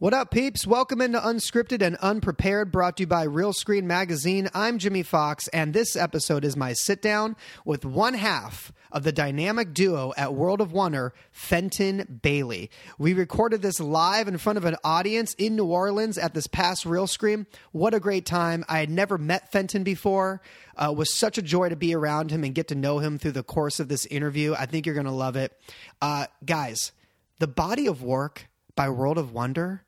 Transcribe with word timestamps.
What 0.00 0.14
up, 0.14 0.30
peeps? 0.30 0.66
Welcome 0.66 1.02
into 1.02 1.18
Unscripted 1.18 1.82
and 1.82 1.94
Unprepared, 1.96 2.72
brought 2.72 2.96
to 2.96 3.02
you 3.02 3.06
by 3.06 3.26
Realscreen 3.26 3.82
Magazine. 3.82 4.48
I'm 4.54 4.78
Jimmy 4.78 5.02
Fox, 5.02 5.46
and 5.48 5.74
this 5.74 5.94
episode 5.94 6.42
is 6.42 6.56
my 6.56 6.72
sit 6.72 7.02
down 7.02 7.36
with 7.66 7.84
one 7.84 8.14
half 8.14 8.72
of 8.90 9.02
the 9.02 9.12
dynamic 9.12 9.74
duo 9.74 10.14
at 10.16 10.32
World 10.32 10.62
of 10.62 10.72
Wonder, 10.72 11.12
Fenton 11.32 12.18
Bailey. 12.22 12.70
We 12.96 13.12
recorded 13.12 13.60
this 13.60 13.78
live 13.78 14.26
in 14.26 14.38
front 14.38 14.56
of 14.56 14.64
an 14.64 14.76
audience 14.82 15.34
in 15.34 15.54
New 15.54 15.66
Orleans 15.66 16.16
at 16.16 16.32
this 16.32 16.46
past 16.46 16.86
Realscreen. 16.86 17.44
What 17.72 17.92
a 17.92 18.00
great 18.00 18.24
time. 18.24 18.64
I 18.70 18.78
had 18.78 18.88
never 18.88 19.18
met 19.18 19.52
Fenton 19.52 19.82
before. 19.82 20.40
Uh, 20.78 20.94
was 20.96 21.14
such 21.14 21.36
a 21.36 21.42
joy 21.42 21.68
to 21.68 21.76
be 21.76 21.94
around 21.94 22.30
him 22.30 22.42
and 22.42 22.54
get 22.54 22.68
to 22.68 22.74
know 22.74 23.00
him 23.00 23.18
through 23.18 23.32
the 23.32 23.42
course 23.42 23.78
of 23.78 23.88
this 23.88 24.06
interview. 24.06 24.54
I 24.54 24.64
think 24.64 24.86
you're 24.86 24.94
going 24.94 25.04
to 25.04 25.12
love 25.12 25.36
it. 25.36 25.52
Uh, 26.00 26.24
guys, 26.42 26.92
the 27.38 27.46
body 27.46 27.86
of 27.86 28.02
work 28.02 28.48
by 28.74 28.88
World 28.88 29.18
of 29.18 29.34
Wonder 29.34 29.82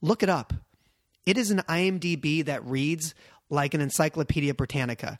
Look 0.00 0.22
it 0.22 0.28
up. 0.28 0.52
It 1.26 1.36
is 1.36 1.50
an 1.50 1.62
IMDb 1.68 2.44
that 2.44 2.64
reads 2.64 3.14
like 3.50 3.74
an 3.74 3.80
Encyclopedia 3.80 4.54
Britannica. 4.54 5.18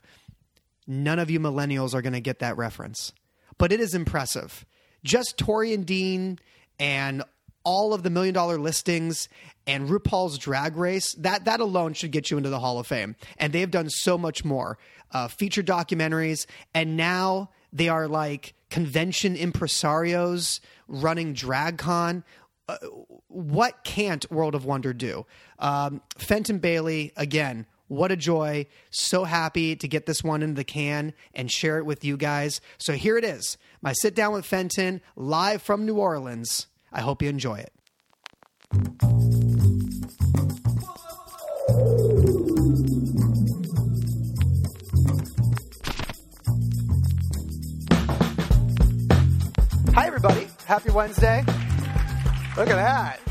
None 0.87 1.19
of 1.19 1.29
you 1.29 1.39
millennials 1.39 1.93
are 1.93 2.01
going 2.01 2.13
to 2.13 2.19
get 2.19 2.39
that 2.39 2.57
reference, 2.57 3.13
but 3.57 3.71
it 3.71 3.79
is 3.79 3.93
impressive. 3.93 4.65
Just 5.03 5.37
Tori 5.37 5.73
and 5.73 5.85
Dean 5.85 6.39
and 6.79 7.23
all 7.63 7.93
of 7.93 8.03
the 8.03 8.09
million 8.09 8.33
dollar 8.33 8.57
listings 8.57 9.29
and 9.67 9.87
RuPaul's 9.87 10.37
Drag 10.37 10.75
Race, 10.75 11.13
that 11.19 11.45
that 11.45 11.59
alone 11.59 11.93
should 11.93 12.11
get 12.11 12.31
you 12.31 12.37
into 12.37 12.49
the 12.49 12.59
Hall 12.59 12.79
of 12.79 12.87
Fame. 12.87 13.15
And 13.37 13.53
they've 13.53 13.69
done 13.69 13.89
so 13.89 14.17
much 14.17 14.43
more. 14.43 14.77
Uh, 15.11 15.27
feature 15.27 15.63
documentaries, 15.63 16.45
and 16.73 16.95
now 16.95 17.49
they 17.73 17.89
are 17.89 18.07
like 18.07 18.53
convention 18.69 19.35
impresarios 19.35 20.59
running 20.87 21.33
DragCon 21.33 22.23
what 23.27 23.83
can't 23.83 24.29
World 24.31 24.55
of 24.55 24.65
Wonder 24.65 24.93
do? 24.93 25.25
Um, 25.59 26.01
Fenton 26.17 26.59
Bailey, 26.59 27.13
again, 27.15 27.65
what 27.87 28.11
a 28.11 28.15
joy. 28.15 28.67
So 28.91 29.23
happy 29.23 29.75
to 29.75 29.87
get 29.87 30.05
this 30.05 30.23
one 30.23 30.43
into 30.43 30.55
the 30.55 30.63
can 30.63 31.13
and 31.33 31.51
share 31.51 31.79
it 31.79 31.85
with 31.85 32.05
you 32.05 32.17
guys. 32.17 32.61
So 32.77 32.93
here 32.93 33.17
it 33.17 33.25
is 33.25 33.57
my 33.81 33.93
sit 33.93 34.15
down 34.15 34.33
with 34.33 34.45
Fenton 34.45 35.01
live 35.15 35.61
from 35.61 35.85
New 35.85 35.95
Orleans. 35.95 36.67
I 36.91 37.01
hope 37.01 37.21
you 37.21 37.29
enjoy 37.29 37.55
it. 37.55 37.73
Hi, 49.95 50.07
everybody. 50.07 50.47
Happy 50.65 50.91
Wednesday. 50.91 51.43
Look 52.59 52.71
at 52.71 52.75
that. 52.75 53.21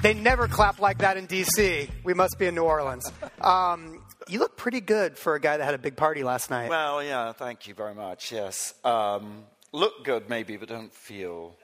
They 0.00 0.14
never 0.14 0.46
clap 0.46 0.78
like 0.78 0.98
that 0.98 1.16
in 1.16 1.26
D.C. 1.26 1.88
We 2.04 2.14
must 2.14 2.38
be 2.38 2.46
in 2.46 2.54
New 2.54 2.62
Orleans. 2.62 3.10
Um, 3.40 4.00
you 4.28 4.38
look 4.38 4.56
pretty 4.56 4.80
good 4.80 5.18
for 5.18 5.34
a 5.34 5.40
guy 5.40 5.56
that 5.56 5.64
had 5.64 5.74
a 5.74 5.78
big 5.78 5.96
party 5.96 6.22
last 6.22 6.50
night. 6.50 6.70
Well, 6.70 7.02
yeah, 7.02 7.32
thank 7.32 7.66
you 7.66 7.74
very 7.74 7.96
much. 7.96 8.30
Yes. 8.30 8.74
Um, 8.84 9.42
look 9.72 10.04
good, 10.04 10.30
maybe, 10.30 10.56
but 10.56 10.68
don't 10.68 10.94
feel 10.94 11.56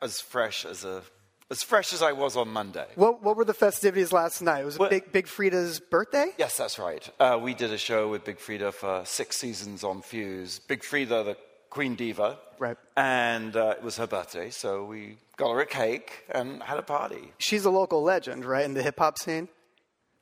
as 0.00 0.20
fresh 0.20 0.64
as 0.64 0.84
a. 0.84 1.02
As 1.50 1.64
fresh 1.64 1.92
as 1.92 2.00
I 2.00 2.12
was 2.12 2.36
on 2.36 2.48
Monday. 2.50 2.86
What, 2.94 3.24
what 3.24 3.36
were 3.36 3.44
the 3.44 3.52
festivities 3.52 4.12
last 4.12 4.40
night? 4.40 4.64
Was 4.64 4.76
it 4.76 4.80
well, 4.80 4.90
Big, 4.90 5.10
Big 5.10 5.26
Freedia's 5.26 5.80
birthday? 5.80 6.30
Yes, 6.38 6.56
that's 6.56 6.78
right. 6.78 7.10
Uh, 7.18 7.40
we 7.42 7.54
did 7.54 7.72
a 7.72 7.78
show 7.78 8.08
with 8.08 8.24
Big 8.24 8.38
Freedia 8.38 8.72
for 8.72 9.02
six 9.04 9.36
seasons 9.36 9.82
on 9.82 10.00
Fuse. 10.00 10.60
Big 10.60 10.82
Freedia, 10.82 11.24
the 11.24 11.36
Queen 11.76 11.94
Diva. 11.94 12.38
Right. 12.58 12.78
And 12.96 13.54
uh, 13.54 13.74
it 13.76 13.82
was 13.82 13.98
her 13.98 14.06
birthday, 14.06 14.48
so 14.48 14.86
we 14.86 15.18
got 15.36 15.52
her 15.52 15.60
a 15.60 15.66
cake 15.66 16.24
and 16.30 16.62
had 16.62 16.78
a 16.78 16.82
party. 16.82 17.32
She's 17.36 17.66
a 17.66 17.70
local 17.70 18.02
legend, 18.02 18.46
right, 18.46 18.64
in 18.64 18.72
the 18.72 18.82
hip 18.82 18.98
hop 18.98 19.18
scene? 19.18 19.48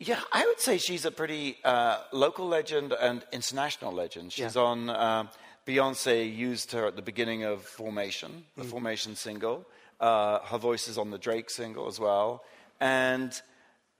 Yeah, 0.01 0.21
I 0.33 0.45
would 0.47 0.59
say 0.59 0.79
she's 0.79 1.05
a 1.05 1.13
pretty 1.13 1.59
uh, 1.65 1.99
local 2.11 2.49
legend 2.49 2.93
and 2.93 3.25
international 3.31 3.93
legend. 3.93 4.33
She's 4.33 4.57
yeah. 4.57 4.63
on. 4.63 4.91
Um, 4.91 5.29
Beyonce 5.65 6.37
used 6.37 6.73
her 6.73 6.87
at 6.87 6.97
the 6.97 7.03
beginning 7.03 7.45
of 7.45 7.63
Formation, 7.63 8.45
the 8.57 8.65
mm. 8.65 8.71
Formation 8.71 9.15
single. 9.15 9.65
Uh, 10.01 10.41
her 10.41 10.59
voice 10.59 10.89
is 10.89 10.99
on 10.99 11.13
the 11.13 11.19
Drake 11.19 11.51
single 11.51 11.87
as 11.87 12.01
well. 12.01 12.43
And 12.81 13.33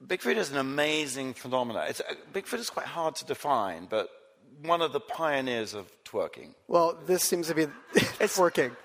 Big 0.05 0.19
Freedia 0.19 0.39
is 0.39 0.51
an 0.51 0.57
amazing 0.57 1.33
phenomenon. 1.33 1.85
It's, 1.87 2.01
uh, 2.01 2.15
Big 2.33 2.45
Freedia 2.47 2.59
is 2.59 2.69
quite 2.69 2.85
hard 2.85 3.15
to 3.15 3.25
define, 3.25 3.87
but 3.89 4.09
one 4.63 4.81
of 4.81 4.93
the 4.93 4.99
pioneers 4.99 5.73
of 5.73 5.91
twerking. 6.03 6.53
Well, 6.67 6.97
this 7.05 7.23
seems 7.23 7.47
to 7.47 7.55
be 7.55 7.67
it's 8.19 8.37
working. 8.37 8.75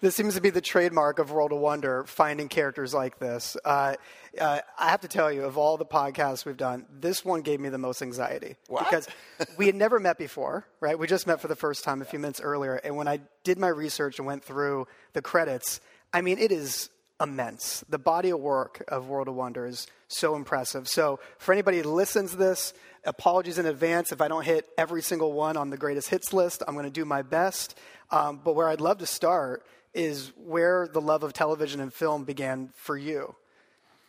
This 0.00 0.16
seems 0.16 0.34
to 0.34 0.40
be 0.40 0.50
the 0.50 0.60
trademark 0.60 1.20
of 1.20 1.30
World 1.30 1.52
of 1.52 1.60
Wonder, 1.60 2.02
finding 2.04 2.48
characters 2.48 2.92
like 2.92 3.20
this. 3.20 3.56
Uh, 3.64 3.94
uh, 4.40 4.58
I 4.76 4.90
have 4.90 5.02
to 5.02 5.08
tell 5.08 5.30
you, 5.30 5.44
of 5.44 5.56
all 5.56 5.76
the 5.76 5.86
podcasts 5.86 6.44
we've 6.44 6.56
done, 6.56 6.86
this 6.92 7.24
one 7.24 7.42
gave 7.42 7.60
me 7.60 7.68
the 7.68 7.78
most 7.78 8.02
anxiety 8.02 8.56
what? 8.66 8.84
because 8.84 9.06
we 9.56 9.66
had 9.66 9.76
never 9.76 10.00
met 10.00 10.18
before, 10.18 10.66
right? 10.80 10.98
We 10.98 11.06
just 11.06 11.28
met 11.28 11.40
for 11.40 11.46
the 11.46 11.54
first 11.54 11.84
time 11.84 12.02
a 12.02 12.04
few 12.04 12.18
minutes 12.18 12.40
earlier, 12.40 12.74
and 12.82 12.96
when 12.96 13.06
I 13.06 13.20
did 13.44 13.58
my 13.60 13.68
research 13.68 14.18
and 14.18 14.26
went 14.26 14.42
through 14.42 14.88
the 15.12 15.22
credits, 15.22 15.80
I 16.12 16.20
mean, 16.20 16.38
it 16.38 16.50
is 16.50 16.90
immense. 17.20 17.84
The 17.88 17.98
body 17.98 18.30
of 18.30 18.40
work 18.40 18.82
of 18.88 19.08
World 19.08 19.28
of 19.28 19.36
Wonder 19.36 19.66
is 19.66 19.86
so 20.08 20.34
impressive. 20.34 20.88
So, 20.88 21.20
for 21.38 21.52
anybody 21.52 21.80
who 21.80 21.90
listens 21.90 22.32
to 22.32 22.36
this, 22.36 22.74
apologies 23.04 23.58
in 23.58 23.66
advance 23.66 24.12
if 24.12 24.20
I 24.20 24.28
don't 24.28 24.44
hit 24.44 24.68
every 24.78 25.02
single 25.02 25.32
one 25.32 25.56
on 25.56 25.70
the 25.70 25.76
greatest 25.76 26.08
hits 26.08 26.32
list. 26.32 26.62
I'm 26.66 26.74
going 26.74 26.84
to 26.84 26.90
do 26.90 27.04
my 27.04 27.22
best. 27.22 27.78
Um, 28.10 28.40
but 28.42 28.54
where 28.54 28.68
I'd 28.68 28.80
love 28.80 28.98
to 28.98 29.06
start 29.06 29.64
is 29.94 30.32
where 30.36 30.88
the 30.88 31.00
love 31.00 31.22
of 31.22 31.32
television 31.32 31.80
and 31.80 31.92
film 31.92 32.24
began 32.24 32.70
for 32.74 32.96
you. 32.96 33.34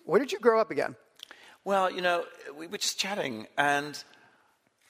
Where 0.06 0.20
did 0.20 0.32
you 0.32 0.40
grow 0.40 0.60
up 0.60 0.72
again? 0.72 0.96
Well, 1.66 1.90
you 1.90 2.02
know, 2.02 2.26
we 2.58 2.68
were 2.68 2.78
just 2.78 3.00
chatting, 3.00 3.48
and 3.58 4.02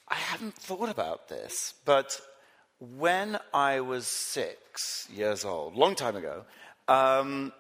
I 0.08 0.16
hadn't 0.16 0.56
thought 0.56 0.90
about 0.90 1.30
this, 1.30 1.76
but 1.86 2.20
when 2.80 3.38
I 3.54 3.82
was 3.82 4.08
six 4.08 5.08
years 5.14 5.46
old, 5.46 5.76
long 5.76 5.94
time 5.94 6.16
ago, 6.16 6.46
um, 6.88 7.54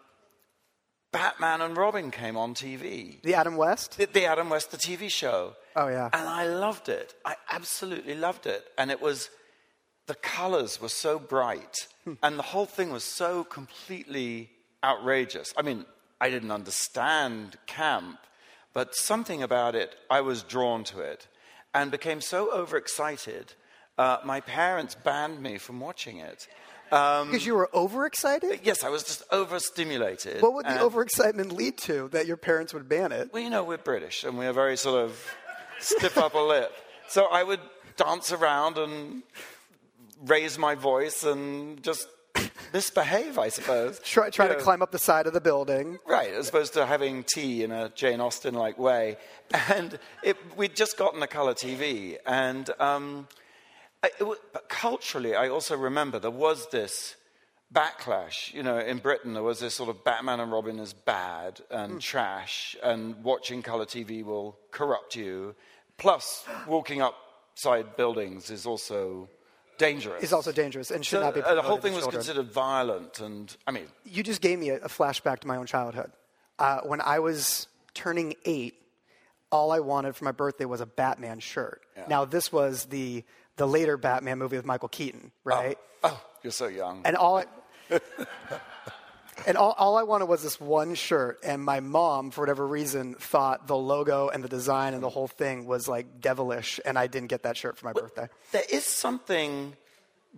Batman 1.12 1.62
and 1.62 1.78
Robin 1.78 2.10
came 2.10 2.36
on 2.36 2.56
TV. 2.56 3.22
The 3.22 3.36
Adam 3.36 3.56
West? 3.56 3.98
The, 3.98 4.08
the, 4.08 4.26
Adam 4.26 4.50
West, 4.50 4.72
the 4.72 4.78
TV 4.78 5.10
show. 5.10 5.56
Oh, 5.76 5.88
yeah. 5.88 6.10
And 6.14 6.28
I 6.28 6.46
loved 6.46 6.90
it. 6.90 7.14
I 7.26 7.36
absolutely 7.52 8.16
loved 8.16 8.46
it. 8.46 8.66
And 8.78 8.92
it 8.92 9.02
was, 9.02 9.30
the 10.08 10.16
colors 10.16 10.82
were 10.82 10.90
so 10.90 11.20
bright, 11.20 11.88
hmm. 12.04 12.14
and 12.22 12.38
the 12.38 12.44
whole 12.44 12.66
thing 12.66 12.92
was 12.92 13.04
so 13.04 13.44
completely 13.44 14.50
outrageous. 14.84 15.54
I 15.58 15.62
mean, 15.62 15.86
I 16.20 16.30
didn't 16.30 16.52
understand 16.52 17.58
camp, 17.66 18.20
but 18.74 18.96
something 18.96 19.44
about 19.44 19.76
it, 19.76 19.96
I 20.10 20.22
was 20.22 20.44
drawn 20.44 20.84
to 20.86 21.00
it 21.00 21.28
and 21.74 21.92
became 21.92 22.22
so 22.22 22.52
overexcited. 22.54 23.54
Uh, 23.98 24.18
my 24.24 24.42
parents 24.42 24.96
banned 24.96 25.42
me 25.42 25.58
from 25.58 25.80
watching 25.80 26.18
it. 26.18 26.48
Um, 26.92 27.28
because 27.32 27.46
you 27.46 27.56
were 27.56 27.70
overexcited? 27.74 28.60
Yes, 28.64 28.84
I 28.84 28.90
was 28.90 29.04
just 29.04 29.24
overstimulated. 29.32 30.42
What 30.42 30.54
would 30.54 30.66
the 30.66 30.72
overexcitement 30.72 31.52
lead 31.52 31.78
to 31.80 32.10
that 32.10 32.28
your 32.28 32.38
parents 32.38 32.74
would 32.74 32.88
ban 32.88 33.12
it? 33.12 33.32
Well, 33.34 33.42
you 33.42 33.50
know, 33.50 33.64
we're 33.64 33.78
British 33.78 34.24
and 34.24 34.38
we're 34.38 34.54
very 34.54 34.78
sort 34.78 35.04
of 35.04 35.36
stiff 35.84 36.18
upper 36.18 36.42
lip. 36.42 36.72
So 37.08 37.26
I 37.26 37.44
would 37.44 37.60
dance 37.98 38.32
around 38.32 38.78
and 38.78 39.24
raise 40.26 40.58
my 40.58 40.76
voice 40.76 41.24
and 41.24 41.82
just 41.84 42.08
misbehave, 42.74 43.38
I 43.38 43.50
suppose. 43.50 44.00
Try, 44.04 44.30
try 44.30 44.48
to 44.48 44.54
know. 44.54 44.60
climb 44.60 44.82
up 44.82 44.92
the 44.92 45.00
side 45.00 45.28
of 45.28 45.34
the 45.34 45.42
building. 45.42 46.00
Right, 46.08 46.34
as 46.34 46.50
opposed 46.50 46.74
to 46.74 46.86
having 46.86 47.24
tea 47.24 47.64
in 47.64 47.72
a 47.72 47.90
Jane 47.90 48.20
Austen 48.20 48.54
like 48.54 48.80
way. 48.80 49.18
And 49.70 50.00
it, 50.24 50.38
we'd 50.58 50.76
just 50.76 50.98
gotten 50.98 51.22
a 51.22 51.28
colour 51.28 51.54
TV. 51.54 52.18
And. 52.26 52.70
Um, 52.80 53.28
but 54.02 54.68
culturally, 54.68 55.34
I 55.34 55.48
also 55.48 55.78
remember 55.78 56.20
there 56.20 56.30
was 56.30 56.68
this 56.72 57.16
backlash. 57.74 58.54
You 58.54 58.64
know, 58.64 58.78
in 58.78 58.98
Britain, 58.98 59.34
there 59.34 59.44
was 59.44 59.60
this 59.60 59.74
sort 59.76 59.90
of 59.90 60.04
Batman 60.04 60.40
and 60.40 60.52
Robin 60.52 60.80
is 60.80 60.94
bad 60.94 61.62
and 61.72 61.94
mm. 61.94 62.02
trash, 62.02 62.76
and 62.84 63.24
watching 63.24 63.62
color 63.62 63.86
TV 63.86 64.24
will 64.24 64.58
corrupt 64.72 65.16
you. 65.16 65.56
Plus, 65.98 66.46
walking 66.68 67.02
upside 67.02 67.96
buildings 67.96 68.50
is 68.50 68.66
also 68.66 69.30
dangerous. 69.78 70.24
Is 70.24 70.34
also 70.34 70.52
dangerous 70.52 70.92
and 70.92 71.06
should 71.06 71.20
so, 71.20 71.22
not 71.22 71.34
be. 71.34 71.42
Uh, 71.42 71.56
the 71.56 71.62
whole 71.62 71.78
thing 71.78 71.94
was 71.94 72.08
considered 72.08 72.52
violent, 72.52 73.20
and 73.20 73.56
I 73.68 73.72
mean, 73.72 73.88
you 74.06 74.24
just 74.24 74.42
gave 74.42 74.60
me 74.60 74.70
a, 74.70 74.78
a 74.78 74.88
flashback 74.90 75.40
to 75.40 75.48
my 75.48 75.58
own 75.58 75.66
childhood. 75.66 76.12
Uh, 76.60 76.82
when 76.82 77.02
I 77.02 77.20
was 77.20 77.68
turning 77.94 78.36
eight, 78.46 78.76
all 79.52 79.72
I 79.72 79.80
wanted 79.80 80.16
for 80.16 80.26
my 80.26 80.32
birthday 80.32 80.66
was 80.66 80.82
a 80.82 80.86
Batman 80.86 81.40
shirt. 81.40 81.82
Yeah. 81.96 82.06
Now, 82.10 82.26
this 82.26 82.52
was 82.52 82.86
the 82.86 83.24
the 83.58 83.68
later 83.68 83.98
Batman 83.98 84.40
movie 84.40 84.58
with 84.58 84.66
Michael 84.66 84.90
Keaton, 84.90 85.32
right? 85.44 85.78
Oh, 86.04 86.10
oh 86.12 86.22
you're 86.42 86.52
so 86.52 86.68
young. 86.68 87.02
And 87.06 87.16
all 87.16 87.38
I, 87.38 87.46
and 89.46 89.58
all, 89.58 89.74
all 89.78 89.98
I 89.98 90.04
wanted 90.04 90.26
was 90.26 90.44
this 90.44 90.60
one 90.60 90.96
shirt, 90.96 91.40
and 91.44 91.64
my 91.64 91.80
mom, 91.80 92.32
for 92.32 92.42
whatever 92.42 92.66
reason, 92.68 93.16
thought 93.16 93.68
the 93.68 93.76
logo 93.78 94.30
and 94.30 94.44
the 94.44 94.50
design 94.50 94.94
and 94.94 95.04
the 95.04 95.10
whole 95.10 95.28
thing 95.28 95.66
was 95.66 95.88
like 95.88 96.22
devilish, 96.22 96.80
and 96.86 96.98
I 96.98 97.08
didn't 97.08 97.30
get 97.30 97.44
that 97.44 97.58
shirt 97.58 97.78
for 97.78 97.86
my 97.86 97.94
birthday. 97.94 98.28
There 98.52 98.64
is 98.72 98.86
something 98.86 99.76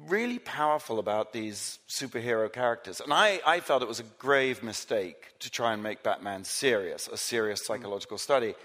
really 0.08 0.40
powerful 0.40 1.00
about 1.00 1.32
these 1.32 1.80
superhero 1.88 2.52
characters. 2.52 3.00
And 3.00 3.14
I, 3.14 3.40
I 3.46 3.60
felt 3.62 3.82
it 3.82 3.88
was 3.88 4.00
a 4.00 4.10
grave 4.20 4.62
mistake 4.62 5.34
to 5.40 5.50
try 5.50 5.74
and 5.74 5.82
make 5.82 6.04
Batman 6.04 6.44
serious, 6.44 7.08
a 7.08 7.18
serious 7.18 7.62
mm. 7.62 7.68
psychological 7.68 8.18
study. 8.18 8.56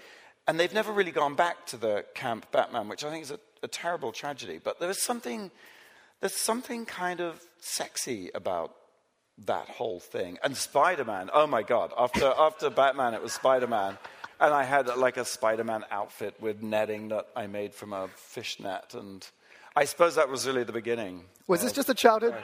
And 0.47 0.59
they've 0.59 0.73
never 0.73 0.91
really 0.91 1.11
gone 1.11 1.35
back 1.35 1.65
to 1.67 1.77
the 1.77 2.05
camp 2.15 2.51
Batman, 2.51 2.89
which 2.89 3.05
I 3.05 3.09
think 3.09 3.23
is 3.23 3.31
a, 3.31 3.39
a 3.63 3.67
terrible 3.67 4.11
tragedy. 4.11 4.59
But 4.61 4.79
there 4.79 4.87
was 4.87 5.01
something, 5.01 5.51
there's 6.19 6.35
something 6.35 6.85
kind 6.85 7.21
of 7.21 7.41
sexy 7.59 8.29
about 8.35 8.75
that 9.45 9.67
whole 9.67 9.99
thing. 9.99 10.37
And 10.43 10.55
Spider 10.55 11.05
Man, 11.05 11.29
oh 11.33 11.47
my 11.47 11.63
God, 11.63 11.93
after, 11.97 12.33
after 12.37 12.69
Batman, 12.69 13.13
it 13.13 13.21
was 13.21 13.33
Spider 13.33 13.67
Man. 13.67 13.97
And 14.39 14.53
I 14.53 14.63
had 14.63 14.87
like 14.97 15.17
a 15.17 15.25
Spider 15.25 15.63
Man 15.63 15.85
outfit 15.91 16.35
with 16.41 16.63
netting 16.63 17.09
that 17.09 17.27
I 17.35 17.47
made 17.47 17.73
from 17.73 17.93
a 17.93 18.07
fish 18.15 18.59
net. 18.59 18.93
And 18.93 19.25
I 19.75 19.85
suppose 19.85 20.15
that 20.15 20.29
was 20.29 20.47
really 20.47 20.63
the 20.63 20.73
beginning. 20.73 21.25
Was 21.47 21.61
this 21.61 21.73
just 21.73 21.89
a 21.89 21.93
childhood? 21.93 22.43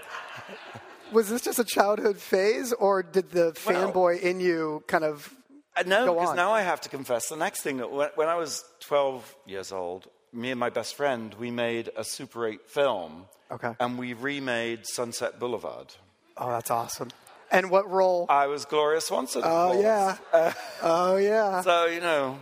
was 1.12 1.30
this 1.30 1.42
just 1.42 1.60
a 1.60 1.64
childhood 1.64 2.18
phase, 2.18 2.74
or 2.74 3.02
did 3.04 3.32
the 3.32 3.58
Well- 3.66 3.92
fanboy 3.92 4.22
in 4.22 4.40
you 4.40 4.84
kind 4.88 5.04
of? 5.04 5.34
Uh, 5.76 5.84
no, 5.86 6.14
because 6.14 6.36
now 6.36 6.52
I 6.52 6.64
have 6.64 6.82
to 6.82 6.90
confess 6.90 7.30
the 7.30 7.36
next 7.36 7.62
thing. 7.62 7.78
that 7.78 7.92
When, 7.92 8.10
when 8.16 8.28
I 8.28 8.36
was 8.36 8.66
12 8.80 9.36
years 9.46 9.72
old, 9.72 10.08
me 10.34 10.50
and 10.52 10.60
my 10.60 10.70
best 10.72 10.96
friend, 10.96 11.34
we 11.36 11.52
made 11.52 11.90
a 11.96 12.04
Super 12.04 12.48
8 12.48 12.68
film. 12.68 13.26
Okay. 13.52 13.74
And 13.80 13.98
we 13.98 14.14
remade 14.14 14.88
Sunset 14.88 15.40
Boulevard. 15.40 15.94
Oh, 16.38 16.50
that's 16.50 16.72
awesome. 16.72 17.10
And 17.52 17.70
what 17.72 17.90
role? 17.90 18.26
I 18.30 18.48
was 18.48 18.66
Gloria 18.66 19.02
Swanson. 19.02 19.42
oh 19.46 19.80
yeah. 19.80 20.18
oh 20.84 21.18
yeah. 21.18 21.62
So, 21.62 21.86
you 21.86 22.02
know, 22.02 22.40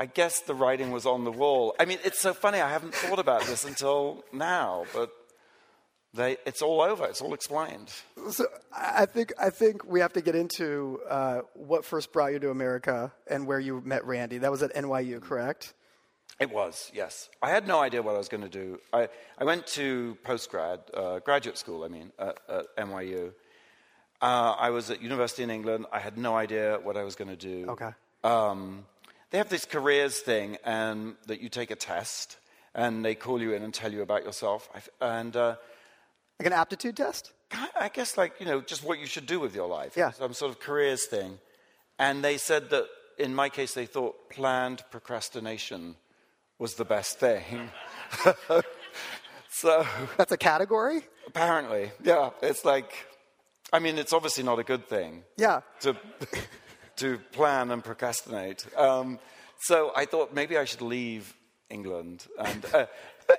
I 0.00 0.06
guess 0.06 0.40
the 0.40 0.54
writing 0.54 0.90
was 0.90 1.06
on 1.06 1.24
the 1.24 1.32
wall. 1.32 1.74
I 1.78 1.84
mean, 1.84 1.98
it's 2.04 2.20
so 2.20 2.32
funny. 2.32 2.60
I 2.60 2.70
haven't 2.70 2.94
thought 2.94 3.18
about 3.18 3.42
this 3.42 3.64
until 3.64 4.24
now, 4.32 4.86
but 4.94 5.10
they, 6.14 6.38
it's 6.46 6.62
all 6.62 6.80
over. 6.80 7.04
It's 7.06 7.20
all 7.20 7.34
explained. 7.34 7.92
So 8.30 8.46
I 8.72 9.02
I 9.02 9.06
think 9.06 9.32
I 9.40 9.50
think 9.50 9.84
we 9.84 10.00
have 10.00 10.12
to 10.14 10.20
get 10.20 10.34
into 10.34 11.00
uh, 11.08 11.40
what 11.54 11.84
first 11.84 12.12
brought 12.12 12.32
you 12.32 12.38
to 12.40 12.50
America 12.50 13.12
and 13.26 13.46
where 13.46 13.60
you 13.60 13.82
met 13.84 14.04
Randy. 14.06 14.38
That 14.38 14.50
was 14.50 14.62
at 14.62 14.74
NYU, 14.74 15.20
correct? 15.20 15.74
It 16.40 16.50
was, 16.52 16.90
yes. 16.94 17.28
I 17.42 17.50
had 17.50 17.66
no 17.66 17.80
idea 17.80 18.00
what 18.00 18.14
I 18.14 18.18
was 18.18 18.28
going 18.28 18.42
to 18.44 18.48
do. 18.48 18.78
I, 18.92 19.08
I 19.38 19.44
went 19.44 19.66
to 19.68 20.16
postgrad, 20.24 20.78
uh, 20.94 21.18
graduate 21.18 21.58
school, 21.58 21.82
I 21.82 21.88
mean, 21.88 22.12
at, 22.18 22.38
at 22.48 22.76
NYU. 22.76 23.32
Uh, 24.22 24.54
I 24.58 24.70
was 24.70 24.90
at 24.90 25.02
university 25.02 25.42
in 25.42 25.50
England. 25.50 25.86
I 25.92 25.98
had 25.98 26.16
no 26.16 26.36
idea 26.36 26.78
what 26.82 26.96
I 26.96 27.02
was 27.02 27.16
going 27.16 27.28
to 27.28 27.36
do. 27.36 27.66
Okay. 27.70 27.90
Um, 28.22 28.84
they 29.30 29.38
have 29.38 29.48
this 29.48 29.64
careers 29.64 30.18
thing, 30.20 30.58
and 30.64 31.16
that 31.26 31.40
you 31.40 31.48
take 31.48 31.70
a 31.72 31.76
test, 31.76 32.38
and 32.74 33.04
they 33.04 33.14
call 33.16 33.42
you 33.42 33.52
in 33.52 33.62
and 33.62 33.74
tell 33.74 33.92
you 33.92 34.02
about 34.02 34.24
yourself. 34.24 34.68
I, 34.74 34.80
and 35.18 35.36
uh, 35.36 35.56
Like 36.38 36.46
an 36.46 36.52
aptitude 36.52 36.96
test? 36.96 37.32
I 37.50 37.90
guess, 37.92 38.16
like, 38.16 38.34
you 38.38 38.46
know, 38.46 38.60
just 38.60 38.84
what 38.84 39.00
you 39.00 39.06
should 39.06 39.26
do 39.26 39.40
with 39.40 39.54
your 39.54 39.68
life. 39.68 39.96
Yeah. 39.96 40.12
Some 40.12 40.34
sort 40.34 40.52
of 40.52 40.60
careers 40.60 41.06
thing. 41.06 41.38
And 41.98 42.22
they 42.22 42.36
said 42.36 42.70
that, 42.70 42.86
in 43.18 43.34
my 43.34 43.48
case, 43.48 43.74
they 43.74 43.86
thought 43.86 44.30
planned 44.30 44.84
procrastination 44.90 45.96
was 46.58 46.74
the 46.74 46.84
best 46.84 47.18
thing. 47.18 47.70
so, 49.50 49.86
That's 50.16 50.32
a 50.32 50.36
category? 50.36 51.02
apparently, 51.26 51.92
yeah, 52.02 52.30
it's 52.42 52.64
like, 52.64 52.92
I 53.72 53.78
mean, 53.80 53.98
it's 53.98 54.12
obviously 54.14 54.44
not 54.44 54.58
a 54.58 54.64
good 54.64 54.88
thing 54.88 55.24
Yeah. 55.36 55.60
to, 55.80 55.94
to 56.96 57.18
plan 57.32 57.70
and 57.70 57.84
procrastinate. 57.84 58.66
Um, 58.76 59.18
so 59.60 59.92
I 59.94 60.06
thought 60.06 60.32
maybe 60.34 60.56
I 60.56 60.64
should 60.64 60.80
leave 60.82 61.34
England. 61.68 62.26
And 62.38 62.64
uh, 62.72 62.86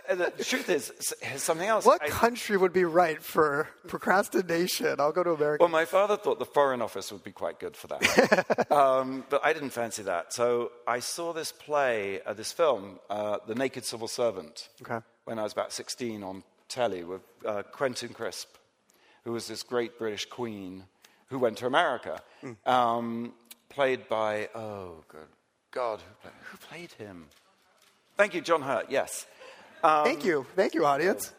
the 0.10 0.44
truth 0.44 0.70
is, 0.70 0.92
something 1.38 1.68
else. 1.68 1.86
What 1.86 2.02
I- 2.04 2.10
country 2.10 2.58
would 2.58 2.74
be 2.74 2.86
right 2.86 3.22
for 3.22 3.70
procrastination? 3.88 5.00
I'll 5.00 5.12
go 5.12 5.24
to 5.24 5.32
America. 5.32 5.64
Well, 5.64 5.70
my 5.72 5.86
father 5.86 6.18
thought 6.18 6.40
the 6.40 6.46
Foreign 6.46 6.82
Office 6.82 7.12
would 7.12 7.24
be 7.24 7.32
quite 7.32 7.60
good 7.60 7.76
for 7.76 7.88
that. 7.88 8.68
um, 8.72 9.24
but 9.30 9.44
I 9.44 9.54
didn't 9.54 9.72
fancy 9.72 10.04
that. 10.04 10.34
So 10.34 10.72
I 10.88 11.00
saw 11.00 11.34
this 11.34 11.52
play, 11.52 12.22
uh, 12.26 12.34
this 12.34 12.52
film, 12.52 13.00
uh, 13.10 13.38
The 13.48 13.56
Naked 13.56 13.86
Civil 13.86 14.08
Servant, 14.08 14.70
Okay. 14.82 15.00
when 15.26 15.40
I 15.40 15.44
was 15.44 15.54
about 15.54 15.72
16 15.74 16.24
on 16.24 16.44
telly 16.68 17.04
with 17.04 17.22
uh, 17.46 17.64
Quentin 17.72 18.10
Crisp, 18.14 18.50
who 19.24 19.32
was 19.32 19.48
this 19.48 19.64
great 19.64 19.98
British 19.98 20.26
queen 20.26 20.84
who 21.28 21.40
went 21.40 21.58
to 21.58 21.66
America. 21.68 22.22
Um, 22.66 23.34
played 23.70 24.08
by, 24.10 24.50
oh, 24.56 25.04
good 25.08 25.28
God, 25.72 26.00
who 26.02 26.14
played, 26.22 26.34
who 26.52 26.58
played 26.58 26.92
him? 26.94 27.26
Thank 28.18 28.34
you, 28.34 28.42
John 28.42 28.62
Hurt, 28.64 28.88
yes. 28.90 29.26
Um, 29.84 30.04
Thank 30.04 30.26
you. 30.26 30.46
Thank 30.56 30.74
you, 30.74 30.86
audience. 30.86 31.34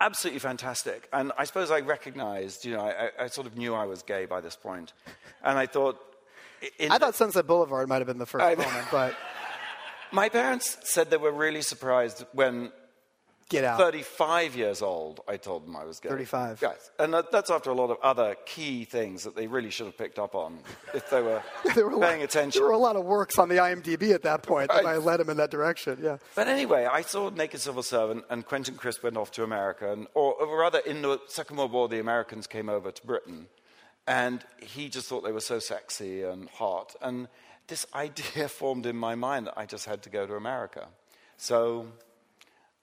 absolutely 0.00 0.40
fantastic. 0.40 1.08
And 1.12 1.32
I 1.38 1.44
suppose 1.44 1.70
I 1.70 1.80
recognized, 1.80 2.64
you 2.64 2.72
know, 2.74 2.80
I, 2.80 3.10
I- 3.18 3.26
sort 3.28 3.46
of 3.46 3.56
knew 3.56 3.74
I 3.74 3.84
was 3.86 4.02
gay 4.02 4.26
by 4.26 4.40
this 4.40 4.56
point. 4.56 4.92
And 5.44 5.58
I 5.58 5.66
thought, 5.66 6.00
i- 6.80 6.98
thought 6.98 7.14
Sunset 7.14 7.46
Boulevard 7.46 7.88
might 7.88 7.98
have 7.98 8.06
been 8.06 8.18
the 8.18 8.26
first 8.26 8.44
I- 8.44 8.54
moment, 8.54 8.86
but 8.90 9.14
my 10.10 10.28
parents 10.28 10.76
said 10.84 11.10
they 11.10 11.16
were 11.16 11.32
really 11.32 11.62
surprised 11.62 12.24
when 12.32 12.72
get 13.52 13.64
out. 13.64 13.78
35 13.78 14.56
years 14.56 14.82
old, 14.82 15.20
I 15.28 15.36
told 15.36 15.66
them 15.66 15.76
I 15.76 15.84
was 15.84 16.00
gay. 16.00 16.08
35. 16.08 16.58
Yes. 16.62 16.90
And 16.98 17.14
that, 17.14 17.30
that's 17.30 17.50
after 17.50 17.70
a 17.70 17.74
lot 17.74 17.90
of 17.90 17.98
other 18.02 18.34
key 18.46 18.84
things 18.84 19.24
that 19.24 19.36
they 19.36 19.46
really 19.46 19.70
should 19.70 19.86
have 19.86 19.96
picked 19.96 20.18
up 20.18 20.34
on 20.34 20.58
if 20.94 21.08
they 21.10 21.22
were, 21.22 21.42
were, 21.76 21.90
a 21.90 21.96
lot, 21.96 22.08
paying 22.08 22.22
attention. 22.22 22.60
there 22.60 22.66
were 22.68 22.74
a 22.74 22.78
lot 22.78 22.96
of 22.96 23.04
works 23.04 23.38
on 23.38 23.48
the 23.48 23.56
IMDb 23.56 24.12
at 24.12 24.22
that 24.22 24.42
point 24.42 24.70
that 24.70 24.84
Right. 24.84 24.94
I 24.94 24.96
led 24.96 25.20
him 25.20 25.30
in 25.30 25.36
that 25.36 25.50
direction. 25.50 25.98
Yeah. 26.02 26.16
But 26.34 26.48
anyway, 26.48 26.86
I 26.90 27.02
saw 27.02 27.30
Naked 27.30 27.60
Civil 27.60 27.82
Servant, 27.82 28.24
and 28.30 28.44
Quentin 28.44 28.74
Crisp 28.74 29.04
went 29.04 29.16
off 29.16 29.30
to 29.32 29.44
America, 29.44 29.92
and, 29.92 30.06
or, 30.14 30.34
or 30.34 30.58
rather, 30.60 30.80
in 30.80 31.02
the 31.02 31.20
Second 31.28 31.56
World 31.58 31.72
War, 31.72 31.88
the 31.88 32.00
Americans 32.00 32.46
came 32.46 32.68
over 32.68 32.90
to 32.90 33.06
Britain, 33.06 33.46
and 34.06 34.44
he 34.60 34.88
just 34.88 35.06
thought 35.08 35.22
they 35.22 35.30
were 35.32 35.40
so 35.40 35.58
sexy 35.58 36.22
and 36.22 36.48
hot, 36.50 36.96
and 37.00 37.28
this 37.68 37.86
idea 37.94 38.48
formed 38.48 38.86
in 38.86 38.96
my 38.96 39.14
mind 39.14 39.46
that 39.46 39.54
I 39.56 39.66
just 39.66 39.86
had 39.86 40.02
to 40.02 40.10
go 40.10 40.26
to 40.26 40.34
America. 40.34 40.88
So 41.36 41.86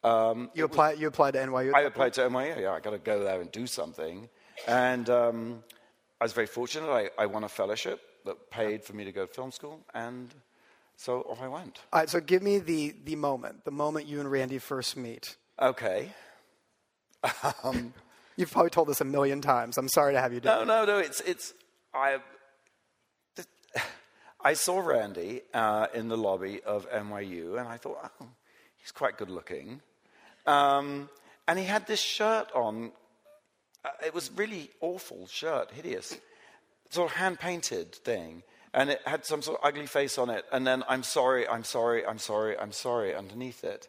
You 0.03 0.65
applied. 0.65 0.99
You 0.99 1.07
applied 1.07 1.31
to 1.31 1.39
NYU. 1.39 1.73
I 1.73 1.81
applied 1.81 2.13
to 2.13 2.21
NYU. 2.21 2.61
Yeah, 2.61 2.71
I 2.71 2.79
got 2.79 2.91
to 2.91 2.97
go 2.97 3.23
there 3.23 3.41
and 3.41 3.51
do 3.51 3.67
something, 3.67 4.29
and 4.67 5.09
um, 5.09 5.63
I 6.21 6.25
was 6.25 6.33
very 6.33 6.47
fortunate. 6.47 6.89
I, 6.89 7.09
I 7.17 7.25
won 7.25 7.43
a 7.43 7.49
fellowship 7.49 8.01
that 8.25 8.49
paid 8.49 8.83
for 8.83 8.93
me 8.93 9.05
to 9.05 9.11
go 9.11 9.25
to 9.25 9.33
film 9.33 9.51
school, 9.51 9.81
and 9.93 10.33
so 10.95 11.21
off 11.21 11.41
I 11.41 11.47
went. 11.47 11.79
All 11.91 11.99
right. 11.99 12.09
So 12.09 12.19
give 12.19 12.43
me 12.43 12.59
the 12.59 12.95
the 13.03 13.15
moment, 13.15 13.65
the 13.65 13.71
moment 13.71 14.07
you 14.07 14.19
and 14.19 14.31
Randy 14.31 14.59
first 14.59 14.97
meet. 14.97 15.35
Okay. 15.59 16.09
You've 18.37 18.51
probably 18.51 18.69
told 18.69 18.87
this 18.87 19.01
a 19.01 19.05
million 19.05 19.41
times. 19.41 19.77
I'm 19.77 19.89
sorry 19.89 20.13
to 20.13 20.21
have 20.21 20.31
you 20.33 20.39
do. 20.39 20.47
No, 20.47 20.63
no, 20.63 20.85
no. 20.85 20.97
It's 20.97 21.19
it's 21.21 21.53
I. 21.93 22.19
I 24.41 24.53
saw 24.53 24.79
Randy 24.79 25.41
uh, 25.53 25.87
in 25.93 26.07
the 26.07 26.15
lobby 26.15 26.61
of 26.63 26.89
NYU, 26.89 27.59
and 27.59 27.67
I 27.67 27.75
thought, 27.75 28.11
oh, 28.21 28.27
he's 28.77 28.91
quite 28.91 29.17
good 29.17 29.29
looking. 29.29 29.81
Um, 30.45 31.09
and 31.47 31.57
he 31.59 31.65
had 31.65 31.87
this 31.87 31.99
shirt 31.99 32.51
on. 32.53 32.91
Uh, 33.83 33.89
it 34.05 34.13
was 34.13 34.29
really 34.35 34.69
awful 34.81 35.27
shirt, 35.27 35.71
hideous, 35.71 36.17
sort 36.89 37.11
of 37.11 37.15
hand 37.17 37.39
painted 37.39 37.95
thing, 37.95 38.43
and 38.73 38.89
it 38.89 39.01
had 39.05 39.25
some 39.25 39.41
sort 39.41 39.59
of 39.59 39.65
ugly 39.65 39.85
face 39.85 40.17
on 40.17 40.29
it. 40.29 40.45
And 40.51 40.67
then 40.67 40.83
I'm 40.87 41.03
sorry, 41.03 41.47
I'm 41.47 41.63
sorry, 41.63 42.05
I'm 42.05 42.19
sorry, 42.19 42.57
I'm 42.57 42.71
sorry 42.71 43.15
underneath 43.15 43.63
it. 43.63 43.87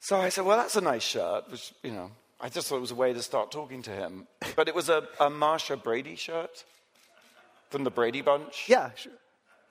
So 0.00 0.16
I 0.16 0.28
said, 0.28 0.44
well, 0.44 0.56
that's 0.58 0.76
a 0.76 0.80
nice 0.80 1.02
shirt, 1.02 1.50
which 1.50 1.72
you 1.82 1.92
know. 1.92 2.10
I 2.40 2.48
just 2.48 2.68
thought 2.68 2.76
it 2.76 2.80
was 2.80 2.90
a 2.90 2.96
way 2.96 3.12
to 3.12 3.22
start 3.22 3.50
talking 3.52 3.80
to 3.82 3.90
him. 3.90 4.26
But 4.54 4.68
it 4.68 4.74
was 4.74 4.90
a, 4.90 5.08
a 5.18 5.30
Marcia 5.30 5.76
Brady 5.76 6.16
shirt 6.16 6.64
from 7.70 7.84
the 7.84 7.90
Brady 7.90 8.20
Bunch. 8.20 8.66
Yeah. 8.68 8.90
Sure. 8.96 9.12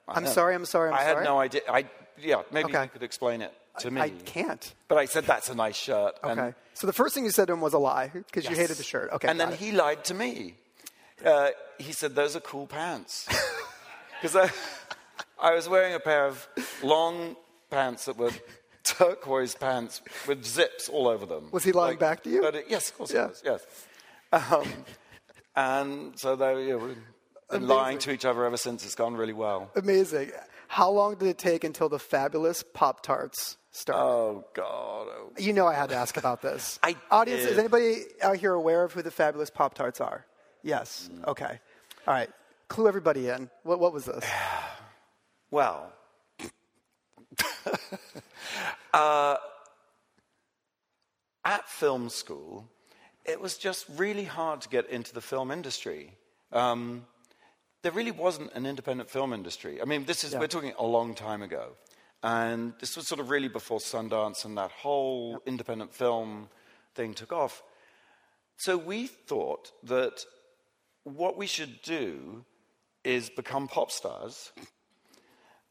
I'm 0.07 0.25
sorry. 0.25 0.55
I'm 0.55 0.65
sorry. 0.65 0.89
I'm 0.89 0.95
I 0.95 0.99
sorry. 1.03 1.11
I 1.11 1.17
had 1.19 1.23
no 1.23 1.39
idea. 1.39 1.61
I, 1.69 1.85
yeah, 2.19 2.41
maybe 2.51 2.69
Okay. 2.71 2.83
you 2.83 2.89
could 2.89 3.03
explain 3.03 3.41
it 3.41 3.53
to 3.79 3.91
me. 3.91 4.01
I 4.01 4.09
can't. 4.09 4.73
But 4.87 4.97
I 4.97 5.05
said, 5.05 5.25
that's 5.25 5.49
a 5.49 5.55
nice 5.55 5.75
shirt. 5.75 6.13
Okay. 6.23 6.41
And, 6.41 6.55
so 6.73 6.87
the 6.87 6.93
first 6.93 7.13
thing 7.15 7.25
you 7.25 7.31
said 7.31 7.47
to 7.47 7.53
him 7.53 7.61
was 7.61 7.73
a 7.73 7.79
lie 7.79 8.09
because 8.13 8.49
you 8.49 8.55
hated 8.55 8.77
the 8.77 8.83
shirt. 8.83 9.11
Okay. 9.13 9.27
And 9.27 9.39
then 9.39 9.53
it. 9.53 9.59
he 9.59 9.71
lied 9.71 10.03
to 10.05 10.13
me. 10.13 10.55
Uh, 11.23 11.49
he 11.79 11.91
said, 11.91 12.15
those 12.15 12.35
are 12.35 12.39
cool 12.41 12.67
pants. 12.67 13.27
Because 14.21 14.37
I, 15.41 15.49
I 15.49 15.53
was 15.53 15.67
wearing 15.67 15.95
a 15.95 15.99
pair 15.99 16.25
of 16.27 16.47
long 16.81 17.35
pants 17.69 18.05
that 18.05 18.17
were 18.17 18.31
turquoise 18.85 19.53
pants 19.53 20.01
with 20.29 20.45
zips 20.45 20.87
all 20.87 21.09
over 21.09 21.25
them. 21.25 21.49
Was 21.51 21.65
he 21.65 21.73
lying 21.73 21.97
back 21.97 22.23
to 22.23 22.29
you? 22.29 22.41
but 22.41 22.55
it- 22.55 22.67
yes, 22.69 22.89
of 22.89 22.97
course 22.97 23.11
Yeah. 23.13 23.23
he 23.23 23.27
was, 23.27 23.41
yes. 23.43 23.65
Um, 24.31 24.67
and 25.57 26.17
so 26.17 26.37
they, 26.37 26.73
were 26.73 26.95
we've 27.51 27.61
lying 27.61 27.97
to 27.99 28.11
each 28.11 28.23
other 28.23 28.45
ever 28.45 28.55
since. 28.55 28.85
It's 28.85 28.95
gone 28.95 29.15
really 29.15 29.33
well. 29.33 29.69
Amazing. 29.75 30.31
How 30.73 30.89
long 30.89 31.13
did 31.13 31.27
it 31.27 31.37
take 31.37 31.63
until 31.63 31.87
the 31.87 31.99
fabulous 31.99 32.63
Pop 32.63 33.03
Tarts 33.03 33.57
started? 33.69 34.01
Oh, 34.01 34.43
God. 34.55 35.07
Oh. 35.07 35.31
you 35.37 35.53
know 35.53 35.67
I 35.67 35.75
had 35.75 35.89
to 35.89 35.95
ask 35.95 36.17
about 36.17 36.41
this. 36.41 36.79
I 36.83 36.95
Audience, 37.11 37.43
did. 37.43 37.51
is 37.51 37.57
anybody 37.59 37.97
out 38.23 38.37
here 38.37 38.53
aware 38.53 38.83
of 38.83 38.91
who 38.91 39.03
the 39.03 39.11
fabulous 39.11 39.51
Pop 39.51 39.75
Tarts 39.75 40.01
are? 40.01 40.25
Yes. 40.63 41.11
Mm. 41.13 41.27
Okay. 41.27 41.59
All 42.07 42.13
right. 42.15 42.29
Clue 42.69 42.87
everybody 42.87 43.29
in. 43.29 43.51
What, 43.61 43.79
what 43.79 43.93
was 43.93 44.05
this? 44.05 44.25
Well, 45.51 45.93
uh, 48.95 49.35
at 51.45 51.69
film 51.69 52.09
school, 52.09 52.67
it 53.25 53.39
was 53.39 53.59
just 53.59 53.85
really 53.95 54.23
hard 54.23 54.61
to 54.61 54.69
get 54.69 54.89
into 54.89 55.13
the 55.13 55.21
film 55.21 55.51
industry. 55.51 56.15
Um, 56.51 57.05
there 57.83 57.91
really 57.91 58.11
wasn't 58.11 58.51
an 58.53 58.65
independent 58.65 59.09
film 59.09 59.33
industry. 59.33 59.81
I 59.81 59.85
mean, 59.85 60.05
this 60.05 60.23
is, 60.23 60.33
Yeah. 60.33 60.39
we're 60.39 60.47
talking 60.47 60.73
a 60.79 60.85
long 60.85 61.13
time 61.13 61.41
ago. 61.41 61.75
And 62.23 62.73
this 62.79 62.95
was 62.95 63.07
sort 63.07 63.19
of 63.19 63.29
really 63.29 63.49
before 63.49 63.79
Sundance 63.79 64.45
and 64.45 64.57
that 64.57 64.71
whole 64.71 65.41
independent 65.45 65.93
film 65.93 66.49
thing 66.95 67.13
took 67.13 67.33
off. 67.33 67.61
So 68.55 68.77
we 68.77 69.07
thought 69.07 69.71
that 69.83 70.25
what 71.03 71.37
we 71.37 71.45
should 71.47 71.81
do 71.81 72.45
is 73.03 73.29
become 73.29 73.67
pop 73.67 73.91
stars. 73.91 74.53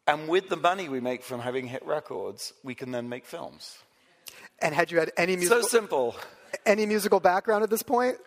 And 0.07 0.28
with 0.28 0.50
the 0.50 0.57
money 0.57 0.90
we 0.90 1.00
make 1.00 1.23
from 1.23 1.40
having 1.40 1.66
hit 1.69 1.85
records, 1.87 2.52
we 2.62 2.75
can 2.75 2.90
then 2.90 3.09
make 3.09 3.25
films. 3.25 3.78
And 4.59 4.75
had 4.75 4.90
you 4.90 4.99
had 4.99 5.12
any 5.16 5.37
musical, 5.37 5.62
so 5.62 5.69
simple. 5.69 6.16
any 6.66 6.85
musical 6.85 7.21
background 7.21 7.62
at 7.62 7.71
this 7.71 7.83
point? 7.83 8.19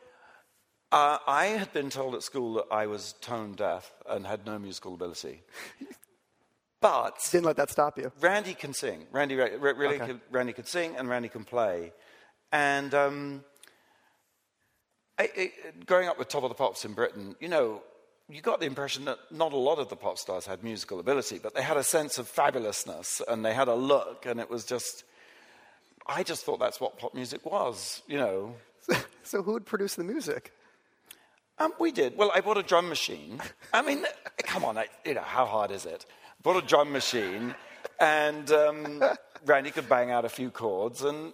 Uh, 0.95 1.17
I 1.27 1.47
had 1.47 1.73
been 1.73 1.89
told 1.89 2.15
at 2.15 2.23
school 2.23 2.53
that 2.53 2.67
I 2.71 2.87
was 2.87 3.15
tone 3.19 3.51
deaf 3.53 3.91
and 4.07 4.25
had 4.25 4.45
no 4.45 4.57
musical 4.57 4.93
ability. 4.93 5.41
But 6.79 7.17
Didn't 7.31 7.45
let 7.45 7.57
that 7.57 7.69
stop 7.69 7.97
you. 7.97 8.13
Randy 8.21 8.53
can 8.53 8.73
sing. 8.73 9.05
Randy 9.11 9.35
re- 9.35 9.57
re- 9.57 9.73
really 9.73 9.95
Okay. 9.95 10.05
could, 10.07 10.21
Randy 10.31 10.53
could 10.53 10.69
sing 10.69 10.95
and 10.95 11.09
Randy 11.09 11.27
can 11.27 11.43
play. 11.43 11.91
And 12.53 12.93
um, 12.93 13.43
I, 15.19 15.29
I, 15.37 15.51
growing 15.85 16.07
up 16.07 16.17
with 16.17 16.29
Top 16.29 16.43
of 16.43 16.49
the 16.49 16.55
Pops 16.55 16.85
in 16.85 16.93
Britain, 16.93 17.35
you 17.41 17.49
know, 17.49 17.83
you 18.29 18.41
got 18.41 18.61
the 18.61 18.65
impression 18.65 19.03
that 19.05 19.17
not 19.31 19.51
a 19.51 19.57
lot 19.57 19.79
of 19.79 19.89
the 19.89 19.97
pop 19.97 20.17
stars 20.17 20.45
had 20.45 20.63
musical 20.63 20.99
ability, 21.01 21.39
but 21.43 21.53
they 21.53 21.61
had 21.61 21.75
a 21.75 21.83
sense 21.83 22.17
of 22.17 22.27
fabulousness 22.33 23.21
and 23.27 23.43
they 23.45 23.53
had 23.53 23.67
a 23.67 23.75
look, 23.75 24.25
and 24.25 24.39
it 24.39 24.49
was 24.49 24.63
just. 24.63 25.03
I 26.07 26.23
just 26.23 26.45
thought 26.45 26.59
that's 26.59 26.79
what 26.79 26.97
pop 26.97 27.13
music 27.13 27.45
was, 27.45 28.01
you 28.07 28.17
know. 28.17 28.55
So 29.23 29.41
who 29.41 29.53
would 29.53 29.65
produce 29.65 29.95
the 29.95 30.03
music? 30.03 30.53
Um, 31.57 31.73
we 31.79 31.91
did. 31.91 32.17
Well, 32.17 32.31
I 32.33 32.41
bought 32.41 32.57
a 32.57 32.63
drum 32.63 32.89
machine. 32.89 33.41
I 33.73 33.81
mean, 33.81 34.05
come 34.39 34.65
on, 34.65 34.77
I, 34.77 34.87
you 35.05 35.13
know, 35.13 35.21
how 35.21 35.45
hard 35.45 35.71
is 35.71 35.85
it? 35.85 36.05
Bought 36.43 36.61
a 36.63 36.67
drum 36.67 36.91
machine, 36.91 37.55
and 37.99 38.51
um, 38.51 39.03
Randy 39.45 39.71
could 39.71 39.87
bang 39.87 40.11
out 40.11 40.25
a 40.25 40.29
few 40.29 40.49
chords. 40.51 41.01
And 41.01 41.33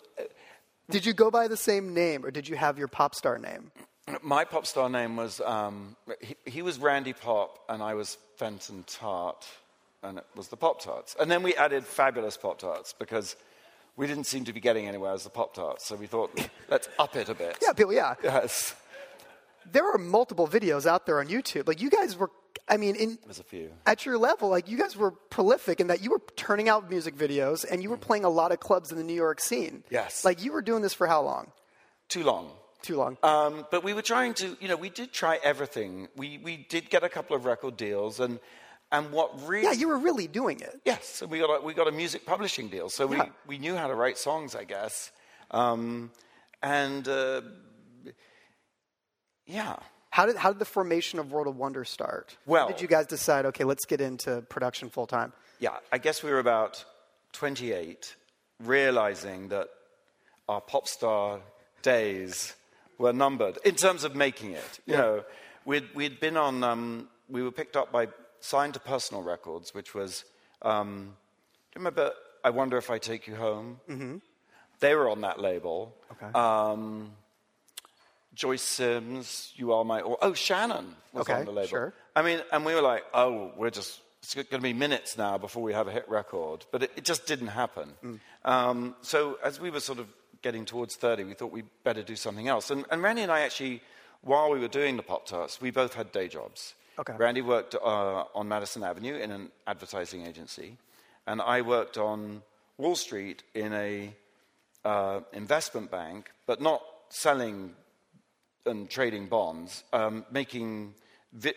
Did 0.89 1.05
you 1.05 1.13
go 1.13 1.31
by 1.31 1.47
the 1.47 1.57
same 1.57 1.93
name, 1.93 2.23
or 2.25 2.31
did 2.31 2.47
you 2.47 2.55
have 2.55 2.77
your 2.77 2.87
pop 2.87 3.15
star 3.15 3.37
name? 3.37 3.71
my 4.23 4.43
pop 4.43 4.65
star 4.65 4.89
name 4.89 5.15
was 5.15 5.39
um, 5.41 5.95
he, 6.21 6.35
he 6.45 6.61
was 6.61 6.77
Randy 6.79 7.13
Pop, 7.13 7.59
and 7.69 7.81
I 7.81 7.93
was 7.93 8.17
Fenton 8.37 8.83
Tart, 8.87 9.47
and 10.03 10.17
it 10.17 10.25
was 10.35 10.47
the 10.49 10.57
Pop 10.57 10.81
Tarts. 10.81 11.15
And 11.19 11.29
then 11.31 11.43
we 11.43 11.55
added 11.55 11.85
Fabulous 11.85 12.35
Pop 12.37 12.59
Tarts 12.59 12.93
because 12.97 13.35
we 13.95 14.07
didn't 14.07 14.25
seem 14.25 14.43
to 14.45 14.53
be 14.53 14.59
getting 14.59 14.87
anywhere 14.87 15.13
as 15.13 15.23
the 15.23 15.29
Pop 15.29 15.53
Tarts. 15.53 15.85
So 15.85 15.95
we 15.95 16.07
thought, 16.07 16.37
let's 16.69 16.89
up 16.99 17.15
it 17.15 17.29
a 17.29 17.33
bit. 17.33 17.57
Yeah, 17.61 17.73
people. 17.73 17.93
Yeah, 17.93 18.15
Yes, 18.23 18.75
there 19.69 19.89
are 19.91 19.97
multiple 19.97 20.47
videos 20.47 20.85
out 20.85 21.05
there 21.05 21.19
on 21.19 21.27
YouTube. 21.27 21.67
Like 21.67 21.81
you 21.81 21.89
guys 21.89 22.15
were, 22.17 22.31
I 22.67 22.77
mean, 22.77 22.95
in 22.95 23.17
there's 23.25 23.39
a 23.39 23.43
few. 23.43 23.71
at 23.85 24.05
your 24.05 24.17
level, 24.17 24.49
like 24.49 24.69
you 24.69 24.77
guys 24.77 24.95
were 24.95 25.11
prolific 25.11 25.79
in 25.79 25.87
that 25.87 26.01
you 26.03 26.11
were 26.11 26.21
turning 26.35 26.69
out 26.69 26.89
music 26.89 27.15
videos 27.15 27.65
and 27.69 27.81
you 27.83 27.89
were 27.89 27.97
playing 27.97 28.23
a 28.25 28.29
lot 28.29 28.51
of 28.51 28.59
clubs 28.59 28.91
in 28.91 28.97
the 28.97 29.03
New 29.03 29.13
York 29.15 29.39
scene. 29.41 29.83
Yes. 29.89 30.23
Like 30.25 30.43
you 30.43 30.51
were 30.53 30.61
doing 30.61 30.81
this 30.81 30.93
for 30.93 31.07
how 31.07 31.21
long? 31.21 31.51
Too 32.07 32.23
long. 32.23 32.51
Too 32.81 32.97
long. 32.97 33.17
Um, 33.23 33.65
but 33.69 33.83
we 33.83 33.93
were 33.93 34.01
trying 34.01 34.33
to, 34.35 34.57
you 34.59 34.67
know, 34.67 34.75
we 34.75 34.89
did 34.89 35.11
try 35.11 35.39
everything. 35.43 36.07
We, 36.15 36.39
we 36.43 36.65
did 36.69 36.89
get 36.89 37.03
a 37.03 37.09
couple 37.09 37.35
of 37.35 37.45
record 37.45 37.77
deals, 37.77 38.19
and, 38.19 38.39
and 38.91 39.11
what 39.11 39.47
really. 39.47 39.65
yeah, 39.65 39.73
you 39.73 39.87
were 39.87 39.99
really 39.99 40.27
doing 40.27 40.59
it. 40.61 40.81
Yes, 40.83 41.21
and 41.21 41.29
we 41.29 41.37
got 41.39 41.61
a, 41.61 41.63
we 41.63 41.75
got 41.75 41.87
a 41.87 41.91
music 41.91 42.25
publishing 42.25 42.69
deal, 42.69 42.89
so 42.89 43.05
we, 43.05 43.17
Yeah. 43.17 43.29
we 43.45 43.59
knew 43.59 43.75
how 43.75 43.87
to 43.87 43.93
write 43.93 44.17
songs, 44.17 44.55
I 44.55 44.63
guess. 44.63 45.11
Um, 45.51 46.09
and 46.63 47.07
uh, 47.07 47.41
yeah, 49.45 49.75
How 50.11 50.25
did 50.25 50.35
how 50.37 50.51
did 50.51 50.59
the 50.59 50.65
formation 50.65 51.19
of 51.19 51.31
World 51.31 51.47
of 51.47 51.55
Wonder 51.55 51.83
start? 51.85 52.37
Well- 52.45 52.65
when 52.67 52.73
did 52.75 52.81
you 52.81 52.87
guys 52.87 53.05
decide? 53.07 53.45
Okay, 53.47 53.63
let's 53.63 53.85
get 53.85 54.01
into 54.01 54.41
production 54.49 54.89
full 54.89 55.07
time. 55.07 55.33
yeah, 55.59 55.77
I 55.91 55.97
guess 55.97 56.23
we 56.23 56.31
were 56.31 56.39
about 56.39 56.83
28, 57.33 58.15
realizing 58.59 59.49
that 59.49 59.67
our 60.49 60.61
pop 60.61 60.87
star 60.87 61.39
days 61.81 62.55
were 62.97 63.13
numbered 63.13 63.57
in 63.63 63.75
terms 63.75 64.03
of 64.03 64.15
making 64.15 64.51
it. 64.51 64.79
You 64.85 64.97
know, 64.97 65.23
we'd, 65.65 65.87
we'd 65.95 66.19
been 66.19 66.37
on, 66.37 66.63
um, 66.63 67.07
we 67.29 67.41
were 67.41 67.51
picked 67.51 67.75
up 67.77 67.91
by, 67.91 68.07
signed 68.41 68.73
to 68.75 68.79
Personal 68.79 69.23
Records, 69.23 69.73
which 69.73 69.93
was, 69.95 70.25
um, 70.61 71.15
do 71.71 71.79
you 71.79 71.85
remember 71.85 72.11
I 72.43 72.49
Wonder 72.49 72.77
If 72.77 72.89
I 72.91 72.97
Take 72.97 73.27
You 73.27 73.35
Home? 73.35 73.79
Mm-hmm. 73.89 74.17
They 74.81 74.95
were 74.95 75.09
on 75.09 75.21
that 75.21 75.39
label. 75.39 75.95
Okay. 76.11 76.31
Um, 76.33 77.11
Joyce 78.33 78.61
Sims, 78.61 79.51
You 79.55 79.73
Are 79.73 79.83
My, 79.83 80.01
or, 80.01 80.17
oh, 80.21 80.33
Shannon 80.33 80.95
was 81.13 81.23
Okay, 81.23 81.39
on 81.39 81.45
the 81.45 81.51
label. 81.51 81.67
sure. 81.67 81.93
I 82.15 82.21
mean, 82.21 82.41
and 82.51 82.65
we 82.65 82.73
were 82.73 82.81
like, 82.81 83.03
oh, 83.13 83.51
we're 83.57 83.69
just, 83.69 83.99
it's 84.21 84.33
going 84.35 84.45
to 84.47 84.59
be 84.59 84.73
minutes 84.73 85.17
now 85.17 85.37
before 85.37 85.63
we 85.63 85.73
have 85.73 85.87
a 85.87 85.91
hit 85.91 86.07
record. 86.09 86.65
But 86.71 86.83
it, 86.83 86.91
it 86.97 87.03
just 87.03 87.25
didn't 87.25 87.47
happen. 87.47 87.93
Mm. 88.03 88.19
Um, 88.45 88.95
so 89.01 89.37
as 89.43 89.59
we 89.59 89.69
were 89.69 89.79
sort 89.79 89.99
of 89.99 90.07
getting 90.41 90.65
towards 90.65 90.95
30, 90.95 91.25
we 91.25 91.33
thought 91.33 91.51
we'd 91.51 91.65
better 91.83 92.03
do 92.03 92.15
something 92.15 92.47
else. 92.47 92.71
And, 92.71 92.85
and 92.89 93.03
Randy 93.03 93.21
and 93.21 93.31
I 93.31 93.41
actually, 93.41 93.81
while 94.21 94.49
we 94.49 94.59
were 94.59 94.67
doing 94.67 94.97
the 94.97 95.03
Pop 95.03 95.25
Tarts, 95.25 95.59
we 95.61 95.71
both 95.71 95.93
had 95.93 96.11
day 96.11 96.27
jobs. 96.27 96.73
Okay. 96.99 97.13
Randy 97.17 97.41
worked 97.41 97.75
uh, 97.75 98.23
on 98.35 98.47
Madison 98.47 98.83
Avenue 98.83 99.15
in 99.15 99.31
an 99.31 99.49
advertising 99.65 100.25
agency, 100.25 100.77
and 101.25 101.41
I 101.41 101.61
worked 101.61 101.97
on 101.97 102.41
Wall 102.77 102.95
Street 102.95 103.43
in 103.53 103.73
a 103.73 104.13
uh, 104.83 105.21
investment 105.33 105.89
bank, 105.89 106.31
but 106.45 106.61
not 106.61 106.81
selling 107.09 107.73
and 108.65 108.89
trading 108.89 109.27
bonds, 109.27 109.83
um, 109.93 110.25
making 110.31 110.93
vi- 111.33 111.53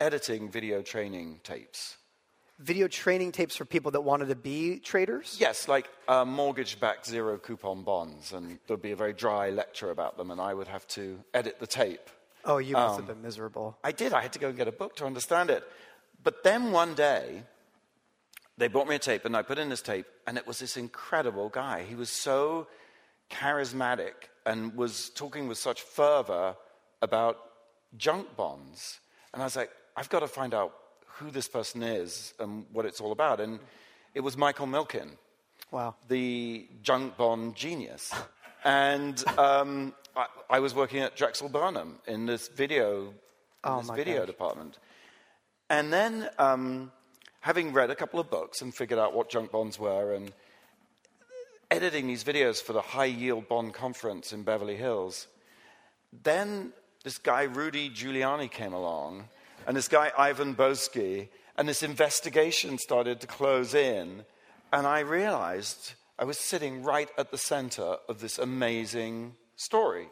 editing 0.00 0.50
video 0.50 0.82
training 0.82 1.40
tapes. 1.44 1.96
Video 2.58 2.88
training 2.88 3.30
tapes 3.30 3.54
for 3.54 3.64
people 3.64 3.92
that 3.92 4.00
wanted 4.00 4.28
to 4.28 4.34
be 4.34 4.80
traders. 4.80 5.36
Yes, 5.38 5.68
like 5.68 5.88
uh, 6.08 6.24
mortgage-backed 6.24 7.06
zero 7.06 7.38
coupon 7.38 7.84
bonds, 7.84 8.32
and 8.32 8.58
there'd 8.66 8.82
be 8.82 8.90
a 8.90 8.96
very 8.96 9.12
dry 9.12 9.50
lecture 9.50 9.90
about 9.90 10.16
them, 10.16 10.32
and 10.32 10.40
I 10.40 10.54
would 10.54 10.66
have 10.66 10.86
to 10.88 11.20
edit 11.32 11.60
the 11.60 11.68
tape. 11.68 12.10
Oh, 12.44 12.58
you 12.58 12.72
must 12.74 12.98
Um, 12.98 13.06
have 13.06 13.14
been 13.14 13.22
miserable. 13.22 13.78
I 13.84 13.92
did. 13.92 14.12
I 14.12 14.22
had 14.22 14.32
to 14.32 14.38
go 14.40 14.48
and 14.48 14.56
get 14.56 14.66
a 14.66 14.72
book 14.72 14.96
to 14.96 15.06
understand 15.06 15.50
it. 15.50 15.62
But 16.22 16.42
then 16.42 16.72
one 16.72 16.94
day, 16.94 17.44
they 18.56 18.66
brought 18.66 18.88
me 18.88 18.96
a 18.96 18.98
tape, 18.98 19.24
and 19.24 19.36
I 19.36 19.42
put 19.42 19.58
in 19.58 19.68
this 19.68 19.82
tape, 19.82 20.06
and 20.26 20.36
it 20.36 20.44
was 20.44 20.58
this 20.58 20.76
incredible 20.76 21.48
guy. 21.50 21.84
He 21.84 21.94
was 21.94 22.10
so 22.10 22.66
charismatic 23.30 24.14
and 24.48 24.74
was 24.74 25.10
talking 25.10 25.44
with 25.48 25.58
such 25.58 25.80
fervor 25.82 26.56
about 27.02 27.36
junk 27.96 28.24
bonds. 28.36 29.00
And 29.32 29.42
I 29.42 29.46
was 29.46 29.56
like, 29.56 29.70
I've 29.96 30.08
got 30.08 30.20
to 30.20 30.28
find 30.28 30.52
out 30.54 30.72
who 31.16 31.30
this 31.30 31.48
person 31.48 31.82
is 31.82 32.32
and 32.40 32.64
what 32.72 32.84
it's 32.86 33.00
all 33.00 33.12
about. 33.12 33.40
And 33.40 33.58
it 34.14 34.20
was 34.20 34.36
Michael 34.36 34.66
Milken 34.66 35.10
Wow. 35.70 35.94
the 36.08 36.66
junk 36.82 37.16
bond 37.16 37.54
genius. 37.56 38.12
And 38.64 39.16
um, 39.38 39.94
I, 40.16 40.26
I 40.50 40.58
was 40.58 40.74
working 40.74 40.98
at 41.06 41.14
Drexel 41.14 41.48
Burnham 41.48 42.00
in 42.08 42.26
this 42.26 42.48
video, 42.48 43.02
in 43.02 43.14
Oh, 43.62 43.78
this 43.80 43.90
video 43.90 44.18
gosh. 44.18 44.26
department. 44.26 44.78
And 45.70 45.92
then, 45.92 46.28
um, 46.40 46.90
having 47.40 47.72
read 47.72 47.90
a 47.90 47.94
couple 47.94 48.18
of 48.18 48.28
books 48.28 48.60
and 48.60 48.74
figured 48.74 48.98
out 48.98 49.14
what 49.14 49.30
junk 49.30 49.52
bonds 49.52 49.78
were, 49.78 50.12
and 50.12 50.32
editing 51.70 52.06
these 52.06 52.24
videos 52.24 52.62
for 52.62 52.72
the 52.72 52.80
High 52.80 53.06
Yield 53.06 53.48
Bond 53.48 53.74
Conference 53.74 54.32
in 54.32 54.42
Beverly 54.42 54.76
Hills, 54.76 55.26
then 56.22 56.72
this 57.04 57.18
guy 57.18 57.42
Rudy 57.42 57.90
Giuliani 57.90 58.50
came 58.50 58.72
along, 58.72 59.28
and 59.66 59.76
this 59.76 59.88
guy 59.88 60.10
Ivan 60.16 60.54
Boesky, 60.54 61.28
and 61.56 61.68
this 61.68 61.82
investigation 61.82 62.78
started 62.78 63.20
to 63.20 63.26
close 63.26 63.74
in, 63.74 64.24
and 64.72 64.86
I 64.86 65.00
realized 65.00 65.94
I 66.18 66.24
was 66.24 66.38
sitting 66.38 66.82
right 66.82 67.08
at 67.18 67.30
the 67.30 67.38
center 67.38 67.96
of 68.08 68.20
this 68.20 68.38
amazing 68.38 69.34
story. 69.56 70.08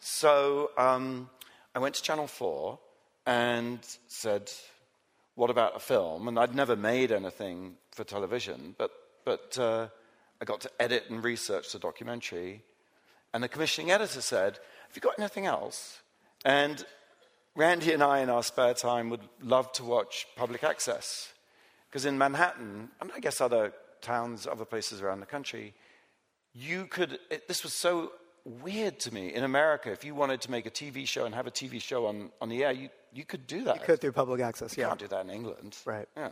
So 0.00 0.70
um, 0.78 1.30
I 1.74 1.78
went 1.78 1.94
to 1.96 2.02
Channel 2.02 2.26
4 2.26 2.78
and 3.26 3.80
said, 4.06 4.50
What 5.34 5.50
about 5.50 5.76
a 5.76 5.80
film? 5.80 6.28
And 6.28 6.38
I'd 6.38 6.54
never 6.54 6.76
made 6.76 7.12
anything 7.12 7.74
for 7.90 8.04
television, 8.04 8.74
but, 8.78 8.90
but 9.24 9.58
uh, 9.58 9.88
I 10.40 10.44
got 10.44 10.60
to 10.62 10.70
edit 10.80 11.04
and 11.10 11.22
research 11.22 11.72
the 11.72 11.78
documentary. 11.78 12.62
And 13.32 13.42
the 13.42 13.48
commissioning 13.48 13.90
editor 13.90 14.20
said, 14.20 14.58
Have 14.88 14.96
you 14.96 15.00
got 15.02 15.18
anything 15.18 15.46
else? 15.46 16.00
And 16.44 16.84
Randy 17.54 17.92
and 17.92 18.02
I, 18.02 18.20
in 18.20 18.30
our 18.30 18.42
spare 18.42 18.74
time, 18.74 19.10
would 19.10 19.22
love 19.42 19.72
to 19.72 19.84
watch 19.84 20.26
public 20.36 20.62
access. 20.62 21.32
Because 21.88 22.04
in 22.04 22.18
Manhattan, 22.18 22.90
and 23.00 23.10
I 23.14 23.20
guess 23.20 23.40
other 23.40 23.72
towns, 24.02 24.46
other 24.46 24.64
places 24.64 25.00
around 25.00 25.20
the 25.20 25.26
country, 25.26 25.74
you 26.54 26.86
could, 26.86 27.18
it, 27.30 27.48
this 27.48 27.62
was 27.62 27.72
so 27.72 28.12
weird 28.44 29.00
to 29.00 29.12
me. 29.12 29.34
In 29.34 29.44
America, 29.44 29.90
if 29.90 30.04
you 30.04 30.14
wanted 30.14 30.40
to 30.42 30.50
make 30.50 30.66
a 30.66 30.70
TV 30.70 31.06
show 31.08 31.24
and 31.24 31.34
have 31.34 31.46
a 31.46 31.50
TV 31.50 31.80
show 31.80 32.06
on, 32.06 32.30
on 32.40 32.48
the 32.48 32.64
air, 32.64 32.72
you, 32.72 32.88
you 33.12 33.24
could 33.24 33.46
do 33.46 33.64
that. 33.64 33.76
You 33.76 33.82
could 33.86 34.00
through 34.00 34.12
public 34.12 34.40
access. 34.40 34.76
You 34.76 34.82
Yeah. 34.82 34.88
can't 34.88 35.00
do 35.00 35.08
that 35.08 35.24
in 35.24 35.30
England. 35.30 35.76
Right. 35.84 36.08
Yeah. 36.16 36.30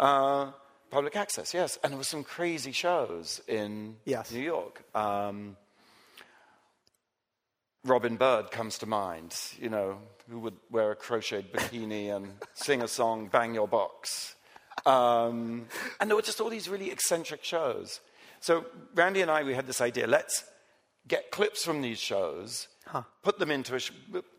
Uh, 0.00 0.52
public 0.90 1.16
access, 1.16 1.52
yes. 1.54 1.78
And 1.82 1.92
there 1.92 1.98
were 1.98 2.04
some 2.04 2.24
crazy 2.24 2.72
shows 2.72 3.40
in 3.48 3.96
Yes. 4.04 4.30
New 4.32 4.40
York. 4.42 4.82
Um, 4.96 5.56
Robin 7.84 8.16
Byrd 8.16 8.50
comes 8.50 8.78
to 8.78 8.86
mind, 8.86 9.36
you 9.60 9.68
know, 9.68 9.98
who 10.30 10.38
would 10.40 10.56
wear 10.70 10.90
a 10.92 10.96
crocheted 10.96 11.52
bikini 11.52 12.14
and 12.14 12.32
sing 12.54 12.80
a 12.82 12.88
song, 12.88 13.28
Bang 13.28 13.54
Your 13.54 13.68
Box. 13.68 14.36
Um, 14.86 15.66
and 16.00 16.08
there 16.10 16.16
were 16.16 16.22
just 16.22 16.40
all 16.40 16.48
these 16.48 16.68
really 16.68 16.90
eccentric 16.90 17.44
shows. 17.44 18.00
So 18.40 18.64
Randy 18.94 19.20
and 19.20 19.30
I, 19.30 19.42
we 19.42 19.54
had 19.54 19.66
this 19.66 19.80
idea 19.80 20.06
let's 20.06 20.44
get 21.06 21.30
clips 21.30 21.62
from 21.64 21.82
these 21.82 21.98
shows, 21.98 22.68
put 23.22 23.38
them 23.38 23.50
into 23.50 23.74
a, 23.74 23.78
sh- 23.78 23.92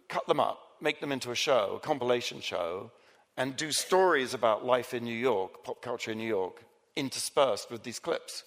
cut 0.10 0.25
them 0.28 0.40
up, 0.40 0.60
make 0.82 1.00
them 1.00 1.12
into 1.12 1.30
a 1.30 1.36
show, 1.36 1.75
a 1.75 1.80
compilation 1.80 2.42
show, 2.42 2.92
and 3.38 3.56
do 3.56 3.72
stories 3.72 4.34
about 4.34 4.65
life 4.65 4.94
in 4.94 5.04
New 5.04 5.15
York, 5.15 5.63
pop 5.63 5.82
culture 5.82 6.12
in 6.12 6.18
New 6.18 6.27
York, 6.27 6.63
interspersed 6.96 7.70
with 7.70 7.84
these 7.84 8.00
clips. 8.00 8.44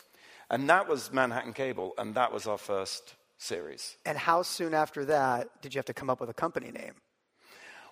And 0.50 0.68
that 0.70 0.88
was 0.88 1.12
Manhattan 1.12 1.52
Cable, 1.52 1.92
and 1.98 2.14
that 2.14 2.32
was 2.32 2.46
our 2.46 2.56
first 2.58 3.14
series. 3.36 3.96
And 4.06 4.16
how 4.16 4.42
soon 4.42 4.72
after 4.74 5.04
that 5.04 5.48
did 5.60 5.74
you 5.74 5.78
have 5.78 5.86
to 5.86 5.94
come 5.94 6.08
up 6.08 6.20
with 6.20 6.30
a 6.30 6.34
company 6.34 6.70
name? 6.70 6.94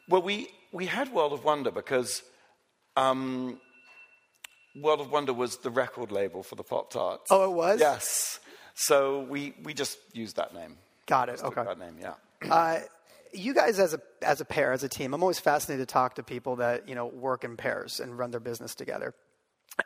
Well, 0.08 0.22
we, 0.22 0.48
we 0.72 0.86
had 0.86 1.12
World 1.12 1.32
of 1.32 1.44
Wonder 1.44 1.70
because 1.70 2.22
um, 2.96 3.60
World 4.80 5.00
of 5.00 5.10
Wonder 5.10 5.34
was 5.34 5.58
the 5.58 5.70
record 5.70 6.10
label 6.10 6.42
for 6.42 6.54
the 6.54 6.62
Pop 6.62 6.90
Tarts. 6.90 7.26
Oh, 7.30 7.50
it 7.50 7.54
was? 7.54 7.80
Yes. 7.80 8.40
So 8.74 9.20
we, 9.22 9.54
we 9.62 9.74
just 9.74 9.98
used 10.12 10.36
that 10.36 10.54
name. 10.54 10.76
Got 11.06 11.28
it. 11.28 11.32
Just 11.32 11.44
Okay. 11.44 11.64
That 11.64 11.78
name, 11.78 11.96
yeah. 12.00 12.14
Uh, 12.50 12.80
you 13.36 13.54
guys, 13.54 13.78
as 13.78 13.94
a 13.94 14.00
as 14.22 14.40
a 14.40 14.44
pair, 14.44 14.72
as 14.72 14.82
a 14.82 14.88
team, 14.88 15.14
I'm 15.14 15.22
always 15.22 15.38
fascinated 15.38 15.88
to 15.88 15.92
talk 15.92 16.14
to 16.14 16.22
people 16.22 16.56
that 16.56 16.88
you 16.88 16.94
know 16.94 17.06
work 17.06 17.44
in 17.44 17.56
pairs 17.56 18.00
and 18.00 18.18
run 18.18 18.30
their 18.30 18.40
business 18.40 18.74
together. 18.74 19.14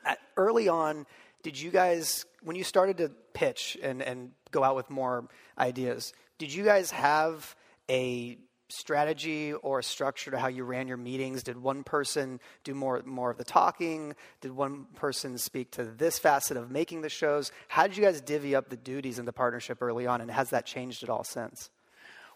At, 0.04 0.18
early 0.36 0.68
on, 0.68 1.06
did 1.42 1.60
you 1.60 1.70
guys, 1.70 2.26
when 2.42 2.56
you 2.56 2.64
started 2.64 2.98
to 2.98 3.10
pitch 3.34 3.76
and 3.82 4.02
and 4.02 4.32
go 4.50 4.62
out 4.62 4.76
with 4.76 4.90
more 4.90 5.28
ideas, 5.58 6.12
did 6.38 6.52
you 6.52 6.64
guys 6.64 6.90
have 6.90 7.54
a 7.90 8.38
strategy 8.68 9.52
or 9.52 9.80
a 9.80 9.82
structure 9.82 10.30
to 10.30 10.38
how 10.38 10.48
you 10.48 10.64
ran 10.64 10.86
your 10.86 10.96
meetings? 10.96 11.42
Did 11.42 11.58
one 11.58 11.82
person 11.82 12.40
do 12.64 12.74
more 12.74 13.02
more 13.04 13.30
of 13.30 13.38
the 13.38 13.44
talking? 13.44 14.14
Did 14.40 14.52
one 14.52 14.86
person 14.94 15.38
speak 15.38 15.72
to 15.72 15.84
this 15.84 16.18
facet 16.18 16.56
of 16.56 16.70
making 16.70 17.02
the 17.02 17.08
shows? 17.08 17.52
How 17.68 17.86
did 17.86 17.96
you 17.96 18.04
guys 18.04 18.20
divvy 18.20 18.54
up 18.54 18.68
the 18.68 18.76
duties 18.76 19.18
in 19.18 19.24
the 19.24 19.32
partnership 19.32 19.78
early 19.80 20.06
on, 20.06 20.20
and 20.20 20.30
has 20.30 20.50
that 20.50 20.66
changed 20.66 21.02
at 21.02 21.08
all 21.08 21.24
since? 21.24 21.70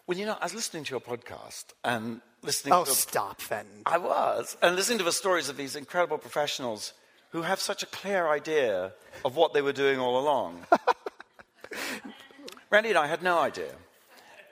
Well, 0.07 0.17
you 0.17 0.25
know, 0.25 0.37
I 0.39 0.45
was 0.45 0.53
listening 0.53 0.83
to 0.85 0.91
your 0.91 1.01
podcast 1.01 1.65
and 1.83 2.21
listening 2.43 2.73
Oh, 2.73 2.85
to. 2.85 2.91
stop, 2.91 3.41
Fenton. 3.41 3.81
I 3.85 3.97
was. 3.97 4.55
And 4.61 4.75
listening 4.75 4.99
to 4.99 5.03
the 5.03 5.11
stories 5.11 5.49
of 5.49 5.57
these 5.57 5.75
incredible 5.75 6.17
professionals 6.19 6.93
who 7.31 7.41
have 7.41 7.59
such 7.59 7.81
a 7.81 7.87
clear 7.87 8.27
idea 8.27 8.93
of 9.25 9.35
what 9.35 9.53
they 9.53 9.61
were 9.63 9.73
doing 9.73 9.99
all 9.99 10.19
along. 10.19 10.65
Randy 12.69 12.89
and 12.89 12.97
I 12.97 13.07
had 13.07 13.23
no 13.23 13.39
idea. 13.39 13.71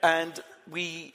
And 0.02 0.38
we, 0.70 1.14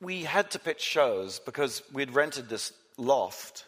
we 0.00 0.22
had 0.24 0.50
to 0.52 0.58
pitch 0.58 0.80
shows 0.80 1.38
because 1.40 1.82
we'd 1.92 2.10
rented 2.14 2.48
this 2.48 2.72
loft. 2.96 3.64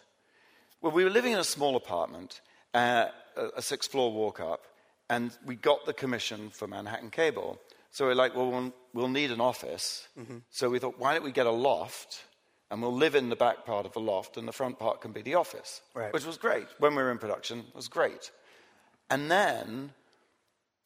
Well, 0.81 0.93
we 0.93 1.05
were 1.05 1.11
living 1.11 1.33
in 1.33 1.39
a 1.39 1.45
small 1.45 1.77
apartment, 1.77 2.41
uh, 2.75 3.07
a, 3.37 3.47
a 3.59 3.63
six 3.63 3.87
floor 3.87 4.13
walk 4.13 4.41
up, 4.41 4.63
and 5.11 5.31
we 5.45 5.57
got 5.57 5.85
the 5.85 5.93
commission 5.93 6.51
for 6.51 6.67
Manhattan 6.67 7.11
Cable. 7.11 7.61
So 7.97 8.05
we're 8.05 8.15
like, 8.15 8.37
well, 8.37 8.51
we'll, 8.51 8.75
we'll 8.93 9.09
need 9.09 9.31
an 9.31 9.41
office. 9.41 10.07
So 10.51 10.69
we 10.69 10.79
thought, 10.79 10.99
why 10.99 11.15
don't 11.15 11.25
we 11.25 11.33
get 11.33 11.47
a 11.47 11.51
loft 11.51 12.25
and 12.71 12.83
we'll 12.83 12.93
live 12.93 13.15
in 13.15 13.31
the 13.31 13.37
back 13.37 13.65
part 13.65 13.87
of 13.87 13.93
the 13.95 14.01
loft 14.01 14.37
and 14.37 14.47
the 14.47 14.53
front 14.53 14.79
part 14.79 15.01
can 15.01 15.13
be 15.13 15.23
the 15.23 15.37
office, 15.37 15.81
Right. 15.95 16.13
which 16.13 16.27
was 16.27 16.37
great. 16.37 16.67
When 16.79 16.95
we 16.95 17.03
were 17.03 17.11
in 17.11 17.17
production, 17.17 17.61
it 17.61 17.75
was 17.75 17.89
great. 17.89 18.31
And 19.09 19.31
then 19.31 19.95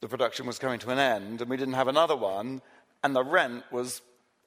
the 0.01 0.07
production 0.07 0.47
was 0.47 0.61
coming 0.61 0.79
to 0.79 0.91
an 0.91 1.01
end 1.01 1.41
and 1.41 1.51
we 1.51 1.57
didn't 1.57 1.75
have 1.75 1.89
another 1.89 2.15
one 2.15 2.63
and 3.03 3.17
the 3.17 3.25
rent 3.25 3.65
was 3.73 4.03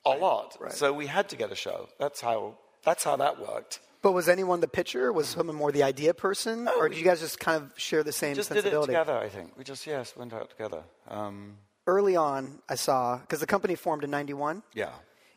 a 0.05 0.11
lot. 0.11 0.55
right. 0.61 0.71
So 0.71 0.93
we 0.93 1.07
had 1.07 1.27
to 1.29 1.35
get 1.35 1.51
a 1.51 1.55
show. 1.55 1.89
That's 1.99 2.21
how, 2.21 2.55
that's 2.85 3.03
how 3.03 3.17
that 3.17 3.41
worked. 3.45 3.81
But 4.01 4.13
was 4.13 4.29
anyone 4.29 4.61
the 4.61 4.69
pitcher? 4.69 5.11
Was 5.11 5.27
someone 5.27 5.57
more 5.57 5.73
the 5.73 5.83
idea 5.83 6.13
person, 6.13 6.69
or 6.69 6.87
did 6.87 6.97
you 6.97 7.03
guys 7.03 7.19
just 7.19 7.41
kind 7.41 7.61
of 7.61 7.77
share 7.77 8.03
the 8.03 8.13
same 8.13 8.35
Just 8.35 8.47
did 8.47 8.59
it 8.59 8.61
sensibility? 8.63 8.93
together, 8.93 9.17
I 9.17 9.27
think. 9.27 9.57
We 9.57 9.65
just, 9.65 9.85
yes, 9.85 10.15
went 10.15 10.31
out 10.31 10.49
together. 10.49 10.83
Um, 11.09 11.57
Early 11.85 12.15
on, 12.15 12.59
I 12.69 12.75
saw 12.75 13.17
because 13.17 13.39
the 13.39 13.45
company 13.47 13.75
formed 13.75 14.03
in 14.03 14.09
'91. 14.11 14.63
yeah. 14.73 14.91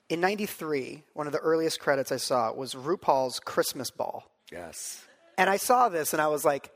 In 0.09 0.20
'93, 0.20 1.02
one 1.14 1.26
of 1.26 1.32
the 1.32 1.40
earliest 1.40 1.80
credits 1.80 2.12
I 2.12 2.16
saw 2.18 2.52
was 2.52 2.74
RuPaul's 2.74 3.40
Christmas 3.40 3.90
Ball, 3.90 4.24
Yes. 4.52 5.04
and 5.37 5.50
I 5.50 5.56
saw 5.56 5.88
this 5.88 6.12
and 6.12 6.22
I 6.22 6.28
was 6.28 6.44
like, 6.44 6.70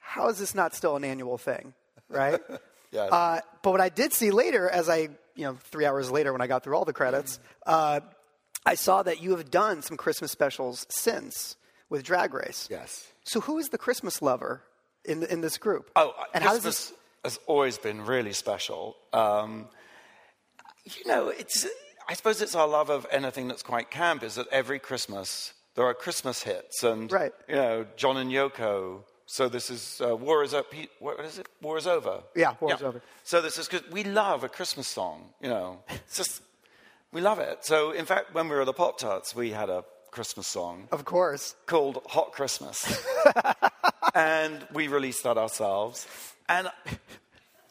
"How 0.00 0.28
is 0.28 0.38
this 0.38 0.54
not 0.54 0.74
still 0.74 0.96
an 0.96 1.04
annual 1.04 1.38
thing?" 1.38 1.74
Right? 2.08 2.40
Yes. 2.92 3.10
uh, 3.10 3.40
but 3.62 3.70
what 3.70 3.80
I 3.80 3.88
did 3.88 4.12
see 4.12 4.30
later, 4.30 4.68
as 4.68 4.90
I, 4.90 5.08
you 5.34 5.44
know, 5.46 5.56
three 5.70 5.86
hours 5.86 6.10
later 6.10 6.30
when 6.30 6.42
I 6.42 6.46
got 6.46 6.62
through 6.62 6.76
all 6.76 6.84
the 6.84 6.92
credits, 6.92 7.40
uh, 7.64 8.00
I 8.66 8.74
saw 8.74 9.02
that 9.02 9.22
you 9.22 9.30
have 9.30 9.50
done 9.50 9.80
some 9.80 9.96
Christmas 9.96 10.30
specials 10.30 10.84
since 10.90 11.56
with 11.88 12.02
Drag 12.02 12.34
Race. 12.34 12.68
yes. 12.70 13.06
So 13.24 13.40
who 13.40 13.56
is 13.56 13.70
the 13.70 13.78
Christmas 13.78 14.20
lover 14.20 14.62
in 15.06 15.20
the, 15.20 15.32
in 15.32 15.40
this 15.40 15.56
group? 15.56 15.90
Oh, 15.96 16.10
uh, 16.10 16.24
and 16.34 16.44
how 16.44 16.52
does 16.52 16.64
this? 16.64 16.92
Has 17.24 17.38
always 17.46 17.78
been 17.78 18.00
really 18.04 18.32
special. 18.32 18.96
Um, 19.12 19.66
you 20.84 21.06
know, 21.06 21.28
it's. 21.28 21.66
I 22.08 22.14
suppose 22.14 22.42
it's 22.42 22.56
our 22.56 22.66
love 22.66 22.90
of 22.90 23.06
anything 23.12 23.46
that's 23.48 23.62
quite 23.62 23.90
camp. 23.90 24.22
Is 24.22 24.34
that 24.34 24.48
every 24.48 24.78
Christmas 24.80 25.52
there 25.76 25.84
are 25.86 25.94
Christmas 25.94 26.42
hits, 26.42 26.82
and 26.82 27.10
Right. 27.10 27.32
you 27.48 27.54
know, 27.54 27.86
John 27.96 28.16
and 28.16 28.30
Yoko. 28.30 29.04
So 29.26 29.48
this 29.48 29.70
is 29.70 30.00
uh, 30.04 30.14
War 30.16 30.42
is 30.42 30.52
Over. 30.52 30.66
What 30.98 31.20
is 31.20 31.38
it? 31.38 31.46
War 31.62 31.78
is 31.78 31.86
over. 31.86 32.22
Yeah, 32.34 32.54
War 32.60 32.74
is 32.74 32.82
Over. 32.82 33.00
So 33.22 33.40
this 33.40 33.56
is 33.56 33.68
good. 33.68 33.84
We 33.92 34.04
love 34.04 34.44
a 34.44 34.48
Christmas 34.48 34.88
song. 34.88 35.30
You 35.40 35.48
know, 35.48 35.78
it's 35.88 36.16
just 36.16 36.42
we 37.12 37.20
love 37.20 37.38
it. 37.38 37.64
So 37.64 37.92
in 37.92 38.04
fact, 38.04 38.34
when 38.34 38.48
we 38.48 38.54
were 38.56 38.62
at 38.62 38.66
the 38.66 38.72
Pop 38.74 38.98
Tarts, 38.98 39.34
we 39.34 39.50
had 39.52 39.70
a 39.70 39.84
Christmas 40.10 40.46
song 40.48 40.88
Of 40.92 41.04
course. 41.06 41.54
called 41.66 42.02
Hot 42.08 42.32
Christmas. 42.32 42.84
and 44.14 44.66
we 44.74 44.88
released 44.88 45.22
that 45.22 45.38
ourselves. 45.38 46.06
And 46.52 46.70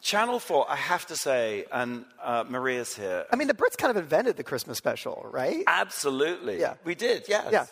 Channel 0.00 0.38
4, 0.40 0.66
I 0.70 0.76
have 0.76 1.06
to 1.06 1.16
say, 1.16 1.64
and 1.70 2.04
uh, 2.22 2.44
Maria's 2.48 2.94
here, 2.96 3.24
I 3.32 3.36
mean, 3.36 3.46
the 3.48 3.54
Brits 3.54 3.76
kind 3.76 3.90
of 3.90 3.96
invented 3.96 4.36
the 4.36 4.42
Christmas 4.42 4.76
special, 4.78 5.26
right? 5.30 5.62
absolutely. 5.66 6.58
Yeah. 6.60 6.74
We 6.84 6.94
did, 6.94 7.24
yes. 7.28 7.48
Yeah. 7.52 7.66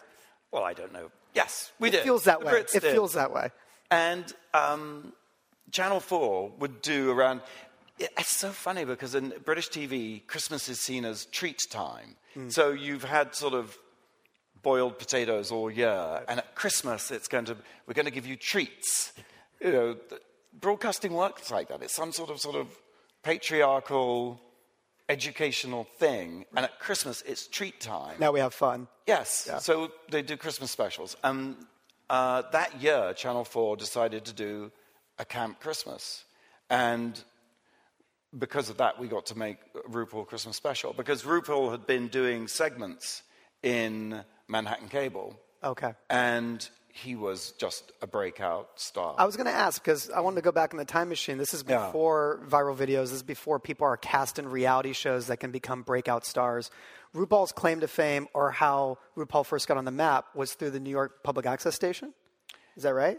Well, 0.52 0.62
I 0.64 0.72
don't 0.74 0.92
know. 0.92 1.10
Yes, 1.34 1.72
we 1.78 1.90
did. 1.90 1.96
It 1.96 1.98
did. 1.98 2.04
feels 2.04 2.24
that 2.24 2.40
The 2.40 2.46
way. 2.46 2.52
Brits 2.52 2.74
It 2.74 2.82
did. 2.82 2.92
feels 2.92 3.12
that 3.14 3.32
way. 3.32 3.50
And 3.90 4.32
um, 4.54 5.12
Channel 5.72 6.00
4 6.00 6.52
would 6.60 6.82
do 6.82 7.10
around. 7.10 7.40
It's 7.98 8.38
so 8.38 8.50
funny 8.50 8.84
because 8.84 9.14
in 9.14 9.32
British 9.44 9.68
TV, 9.68 10.26
Christmas 10.26 10.68
is 10.68 10.80
seen 10.80 11.04
as 11.04 11.26
treat 11.26 11.60
time. 11.70 12.16
So 12.48 12.70
you've 12.70 13.02
had 13.04 13.34
sort 13.34 13.54
of 13.54 13.76
boiled 14.62 14.98
potatoes 15.00 15.50
all 15.50 15.68
year, 15.70 16.22
and 16.28 16.38
at 16.38 16.54
Christmas, 16.54 17.10
it's 17.10 17.26
going 17.26 17.46
to 17.46 17.56
we're 17.86 17.94
going 17.94 18.06
to 18.06 18.12
give 18.12 18.26
you 18.26 18.36
treats. 18.36 19.12
You 19.60 19.72
know, 19.72 19.96
broadcasting 20.52 21.12
works 21.12 21.50
like 21.50 21.68
that. 21.68 21.82
It's 21.82 21.94
some 21.94 22.12
sort 22.12 22.30
of 22.30 22.40
sort 22.40 22.56
of 22.56 22.68
patriarchal, 23.22 24.40
educational 25.08 25.84
thing, 25.98 26.46
and 26.56 26.64
at 26.64 26.78
Christmas, 26.78 27.22
it's 27.26 27.46
treat 27.46 27.80
time. 27.80 28.16
Now 28.18 28.32
we 28.32 28.40
have 28.40 28.54
fun. 28.54 28.88
Yes. 29.06 29.50
So 29.60 29.90
they 30.10 30.22
do 30.22 30.36
Christmas 30.36 30.70
specials. 30.70 31.16
And 31.22 31.56
uh, 32.08 32.42
that 32.52 32.80
year, 32.80 33.12
Channel 33.14 33.44
4 33.44 33.76
decided 33.76 34.24
to 34.26 34.32
do 34.32 34.72
a 35.18 35.24
Camp 35.24 35.60
Christmas. 35.60 36.24
And 36.68 37.22
because 38.36 38.70
of 38.70 38.78
that, 38.78 38.98
we 38.98 39.08
got 39.08 39.26
to 39.26 39.38
make 39.38 39.58
RuPaul 39.90 40.26
Christmas 40.26 40.56
special. 40.56 40.92
Because 40.92 41.22
RuPaul 41.22 41.70
had 41.70 41.86
been 41.86 42.08
doing 42.08 42.48
segments 42.48 43.22
in 43.62 44.24
Manhattan 44.48 44.88
Cable. 44.88 45.38
Okay. 45.62 45.92
And 46.08 46.68
he 46.92 47.16
was 47.16 47.52
just 47.52 47.92
a 48.02 48.06
breakout 48.06 48.68
star. 48.76 49.14
I 49.18 49.24
was 49.24 49.36
going 49.36 49.46
to 49.46 49.52
ask 49.52 49.82
because 49.82 50.10
I 50.10 50.20
wanted 50.20 50.36
to 50.36 50.42
go 50.42 50.52
back 50.52 50.72
in 50.72 50.78
the 50.78 50.84
time 50.84 51.08
machine. 51.08 51.38
This 51.38 51.54
is 51.54 51.64
Yeah. 51.66 51.86
before 51.86 52.40
viral 52.48 52.76
videos. 52.76 53.04
This 53.04 53.12
is 53.12 53.22
before 53.22 53.58
people 53.58 53.86
are 53.86 53.96
cast 53.96 54.38
in 54.38 54.48
reality 54.48 54.92
shows 54.92 55.26
that 55.28 55.38
can 55.38 55.50
become 55.50 55.82
breakout 55.82 56.24
stars. 56.26 56.70
RuPaul's 57.14 57.52
claim 57.52 57.80
to 57.80 57.88
fame, 57.88 58.28
or 58.34 58.50
how 58.50 58.98
RuPaul 59.16 59.44
first 59.44 59.66
got 59.66 59.76
on 59.76 59.84
the 59.84 59.90
map, 59.90 60.26
was 60.34 60.52
through 60.54 60.70
the 60.70 60.80
New 60.80 60.90
York 60.90 61.22
Public 61.22 61.46
Access 61.46 61.74
Station. 61.74 62.14
Is 62.76 62.84
that 62.84 62.94
right? 62.94 63.18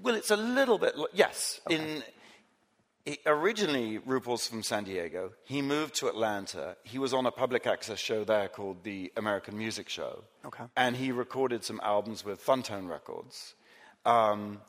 Well, 0.00 0.14
it's 0.14 0.30
a 0.30 0.36
little 0.36 0.78
bit. 0.78 0.94
Yes. 1.12 1.60
In 1.70 2.02
he- 3.06 3.18
originally, 3.24 3.98
RuPaul's 4.00 4.46
from 4.46 4.62
San 4.62 4.84
Diego. 4.84 5.32
He 5.44 5.62
moved 5.62 5.94
to 5.96 6.08
Atlanta. 6.08 6.76
He 6.82 6.98
was 6.98 7.14
on 7.14 7.24
a 7.24 7.30
public 7.30 7.66
access 7.66 7.98
show 7.98 8.24
there 8.24 8.48
called 8.48 8.82
the 8.82 9.12
American 9.16 9.56
Music 9.56 9.88
Show. 9.88 10.24
Okay. 10.44 10.64
And 10.76 10.96
he 10.96 11.12
recorded 11.12 11.64
some 11.64 11.80
albums 11.82 12.24
with 12.24 12.44
Funtone 12.44 12.88
Records. 12.88 13.54
Um, 14.04 14.60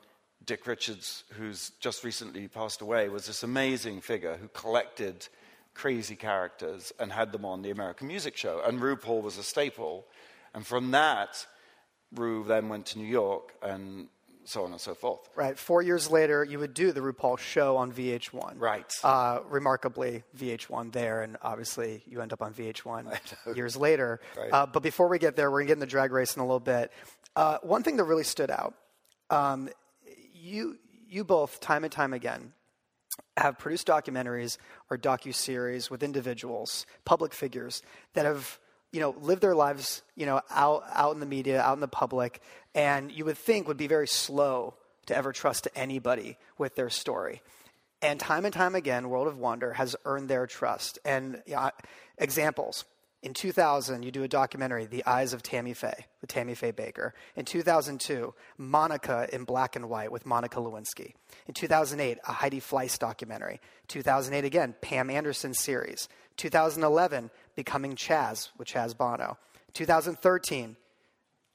Dick 0.45 0.65
Richards, 0.67 1.23
who's 1.32 1.71
just 1.80 2.04
recently 2.04 2.47
passed 2.47 2.82
away, 2.82 3.10
was 3.10 3.26
this 3.26 3.43
amazing 3.43 4.02
figure 4.02 4.38
who 4.38 4.47
collected 4.50 5.28
crazy 5.73 6.15
characters 6.15 6.93
and 7.00 7.12
had 7.12 7.32
them 7.32 7.43
on 7.43 7.63
the 7.63 7.71
American 7.71 8.08
Music 8.08 8.38
Show. 8.38 8.62
And 8.65 8.80
RuPaul 8.80 9.21
was 9.21 9.38
a 9.38 9.43
staple. 9.43 10.06
And 10.54 10.65
from 10.65 10.91
that, 10.91 11.45
Ru 12.13 12.43
then 12.43 12.69
went 12.69 12.86
to 12.88 13.00
New 13.00 13.08
York 13.08 13.54
and 13.62 14.08
so 14.47 14.63
on 14.63 14.71
and 14.71 14.79
so 14.79 14.95
forth. 14.95 15.29
Right. 15.36 15.57
Four 15.57 15.81
years 15.81 16.10
later, 16.10 16.43
you 16.43 16.60
would 16.60 16.73
do 16.73 16.91
the 16.91 17.01
RuPaul 17.01 17.38
show 17.38 17.77
on 17.77 17.91
VH1. 17.91 18.53
Right. 18.57 18.91
Uh, 19.03 19.39
remarkably, 19.49 20.23
VH1 20.38 20.91
there, 20.91 21.21
and 21.21 21.38
obviously 21.41 22.03
you 22.07 22.21
end 22.21 22.33
up 22.33 22.41
on 22.41 22.53
VH1 22.53 23.55
years 23.55 23.75
later. 23.75 24.21
Right. 24.38 24.51
Uh, 24.51 24.65
but 24.65 24.83
before 24.83 25.10
we 25.10 25.19
get 25.19 25.36
there, 25.36 25.51
we're 25.51 25.60
going 25.60 25.67
to 25.67 25.71
get 25.71 25.73
in 25.73 25.79
the 25.79 25.86
drag 25.86 26.12
race 26.12 26.36
in 26.36 26.41
a 26.41 26.45
little 26.45 26.60
bit. 26.60 26.91
Uh, 27.36 27.57
one 27.62 27.83
thing 27.83 27.97
that 27.97 28.05
really 28.05 28.23
stood 28.23 28.49
out 28.49 28.73
um, 29.29 29.69
you, 30.33 30.77
you 31.10 31.23
both, 31.23 31.60
time 31.60 31.83
and 31.83 31.91
time 31.91 32.13
again, 32.13 32.53
have 33.36 33.57
produced 33.57 33.88
documentaries 33.88 34.57
or 34.89 34.97
docu-series 34.97 35.89
with 35.89 36.03
individuals, 36.03 36.86
public 37.05 37.33
figures 37.33 37.81
that 38.13 38.25
have 38.25 38.60
you 38.91 39.00
know 39.00 39.15
live 39.21 39.39
their 39.39 39.56
lives 39.56 40.02
you 40.15 40.26
know 40.26 40.41
out 40.50 40.84
out 40.93 41.13
in 41.13 41.19
the 41.19 41.26
media, 41.26 41.62
out 41.62 41.73
in 41.73 41.82
the 41.82 41.88
public, 41.88 42.41
and 42.73 43.12
you 43.12 43.26
would 43.26 43.38
think 43.38 43.67
would 43.67 43.78
be 43.78 43.88
very 43.88 44.08
slow 44.08 44.76
to 45.08 45.15
ever 45.15 45.32
trust 45.32 45.67
anybody 45.76 46.38
with 46.58 46.76
their 46.76 46.89
story. 46.89 47.41
And 48.02 48.19
time 48.19 48.45
and 48.45 48.54
time 48.54 48.76
again, 48.76 49.10
World 49.10 49.28
of 49.28 49.38
Wonder 49.38 49.73
has 49.73 49.95
earned 50.06 50.30
their 50.30 50.45
trust. 50.45 51.00
And 51.04 51.41
you 51.47 51.56
know, 51.56 51.71
examples. 52.17 52.86
In 53.23 53.34
2000, 53.34 54.04
you 54.04 54.12
do 54.12 54.21
a 54.21 54.28
documentary, 54.28 54.86
The 54.86 55.04
Eyes 55.08 55.34
of 55.34 55.41
Tammy 55.41 55.73
Faye, 55.73 56.06
with 56.21 56.30
Tammy 56.30 56.54
Faye 56.54 56.71
Bakker. 56.71 57.13
In 57.36 57.45
2002, 57.45 58.34
Monica 58.60 59.28
in 59.34 59.43
Black 59.43 59.76
and 59.76 59.89
White 59.89 60.12
with 60.12 60.28
Monica 60.28 60.60
Lewinsky. 60.60 61.13
In 61.47 61.56
2008, 61.56 62.19
a 62.28 62.32
Heidi 62.32 62.62
Fleiss 62.62 63.00
documentary. 63.00 63.60
2008 63.88 64.45
again, 64.45 64.76
Pam 64.82 65.10
Anderson 65.10 65.56
series. 65.56 66.08
2011, 66.38 67.32
Becoming 67.57 67.95
Chaz 67.95 68.49
with 68.59 68.67
Chaz 68.67 68.95
Bono. 68.95 69.35
2013, 69.73 70.77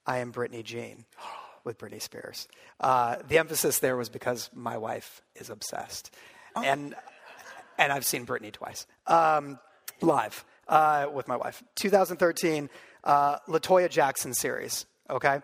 I 0.05 0.19
Am 0.19 0.33
Britney 0.33 0.65
Jean 0.65 1.05
with 1.65 1.79
Britney 1.79 2.03
Spears. 2.03 2.49
Uh, 2.81 3.17
the 3.29 3.39
emphasis 3.39 3.79
there 3.79 3.97
was 3.97 4.09
because 4.09 4.51
my 4.53 4.77
wife 4.77 5.23
is 5.37 5.49
obsessed. 5.49 6.13
And, 6.57 6.97
and 7.79 7.93
I've 7.93 8.05
seen 8.05 8.27
Britney 8.27 8.51
twice 8.51 8.89
um, 9.07 9.61
live 10.01 10.45
uh, 10.67 11.07
with 11.15 11.29
my 11.29 11.37
wife. 11.37 11.63
2013, 11.77 12.69
uh, 13.05 13.39
Latoya 13.47 13.89
Jackson 13.89 14.35
series, 14.35 14.87
okay? 15.09 15.41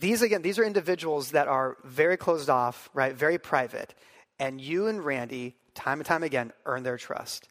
These, 0.00 0.20
again, 0.20 0.42
these 0.42 0.58
are 0.58 0.64
individuals 0.64 1.30
that 1.30 1.48
are 1.48 1.78
very 1.82 2.18
closed 2.18 2.50
off, 2.50 2.90
right? 2.92 3.14
Very 3.14 3.38
private. 3.38 3.94
And 4.38 4.60
you 4.60 4.86
and 4.86 5.02
Randy, 5.02 5.56
time 5.74 5.98
and 5.98 6.06
time 6.06 6.22
again, 6.22 6.52
earn 6.66 6.82
their 6.82 6.98
trust. 6.98 7.48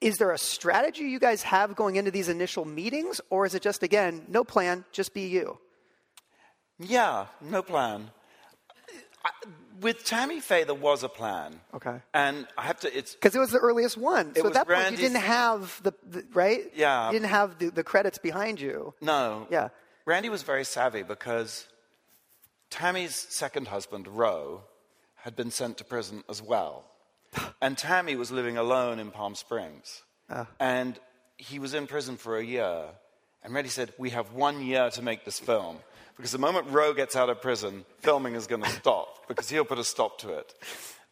Is 0.00 0.16
there 0.18 0.30
a 0.30 0.38
strategy 0.38 1.04
you 1.04 1.18
guys 1.18 1.42
have 1.42 1.74
going 1.74 1.96
into 1.96 2.10
these 2.10 2.28
initial 2.28 2.64
meetings, 2.64 3.20
or 3.30 3.46
is 3.46 3.54
it 3.54 3.62
just, 3.62 3.82
again, 3.82 4.24
no 4.28 4.44
plan, 4.44 4.84
just 4.92 5.12
be 5.12 5.22
you? 5.22 5.58
Yeah, 6.78 7.26
no 7.40 7.62
plan. 7.62 8.10
With 9.80 10.04
Tammy 10.04 10.40
Faye, 10.40 10.64
there 10.64 10.74
was 10.74 11.02
a 11.02 11.08
plan. 11.08 11.60
Okay. 11.74 12.00
And 12.14 12.46
I 12.56 12.62
have 12.62 12.80
to, 12.80 12.96
it's, 12.96 13.14
Because 13.14 13.34
it 13.34 13.38
was 13.38 13.50
the 13.50 13.58
earliest 13.58 13.96
one. 13.96 14.34
So 14.34 14.46
at 14.46 14.54
that 14.54 14.68
point, 14.68 14.90
you 14.92 14.96
didn't 14.96 15.20
have 15.22 15.80
the, 15.82 15.92
the 16.08 16.24
right? 16.32 16.62
Yeah. 16.74 17.06
You 17.08 17.12
didn't 17.12 17.30
have 17.30 17.58
the, 17.58 17.70
the 17.70 17.84
credits 17.84 18.18
behind 18.18 18.60
you. 18.60 18.94
no. 19.00 19.46
Yeah. 19.50 19.68
Randy 20.04 20.30
was 20.30 20.42
very 20.42 20.64
savvy 20.64 21.02
because 21.02 21.68
Tammy's 22.70 23.14
second 23.14 23.68
husband, 23.68 24.08
Roe, 24.08 24.62
had 25.16 25.36
been 25.36 25.50
sent 25.50 25.76
to 25.78 25.84
prison 25.84 26.24
as 26.30 26.40
well. 26.40 26.87
And 27.60 27.76
Tammy 27.76 28.16
was 28.16 28.30
living 28.30 28.56
alone 28.56 28.98
in 28.98 29.10
Palm 29.10 29.34
Springs. 29.34 30.02
Ah. 30.30 30.46
And 30.60 30.98
he 31.36 31.58
was 31.58 31.74
in 31.74 31.86
prison 31.86 32.16
for 32.16 32.36
a 32.36 32.44
year. 32.44 32.84
And 33.42 33.54
Randy 33.54 33.70
said, 33.70 33.92
We 33.98 34.10
have 34.10 34.32
one 34.32 34.64
year 34.64 34.90
to 34.90 35.02
make 35.02 35.24
this 35.24 35.38
film. 35.38 35.78
Because 36.16 36.32
the 36.32 36.38
moment 36.38 36.66
Roe 36.70 36.92
gets 36.94 37.14
out 37.14 37.30
of 37.30 37.40
prison, 37.40 37.84
filming 38.00 38.34
is 38.34 38.48
going 38.48 38.62
to 38.62 38.70
stop 38.70 39.28
because 39.28 39.48
he'll 39.48 39.64
put 39.64 39.78
a 39.78 39.84
stop 39.84 40.18
to 40.18 40.30
it. 40.30 40.52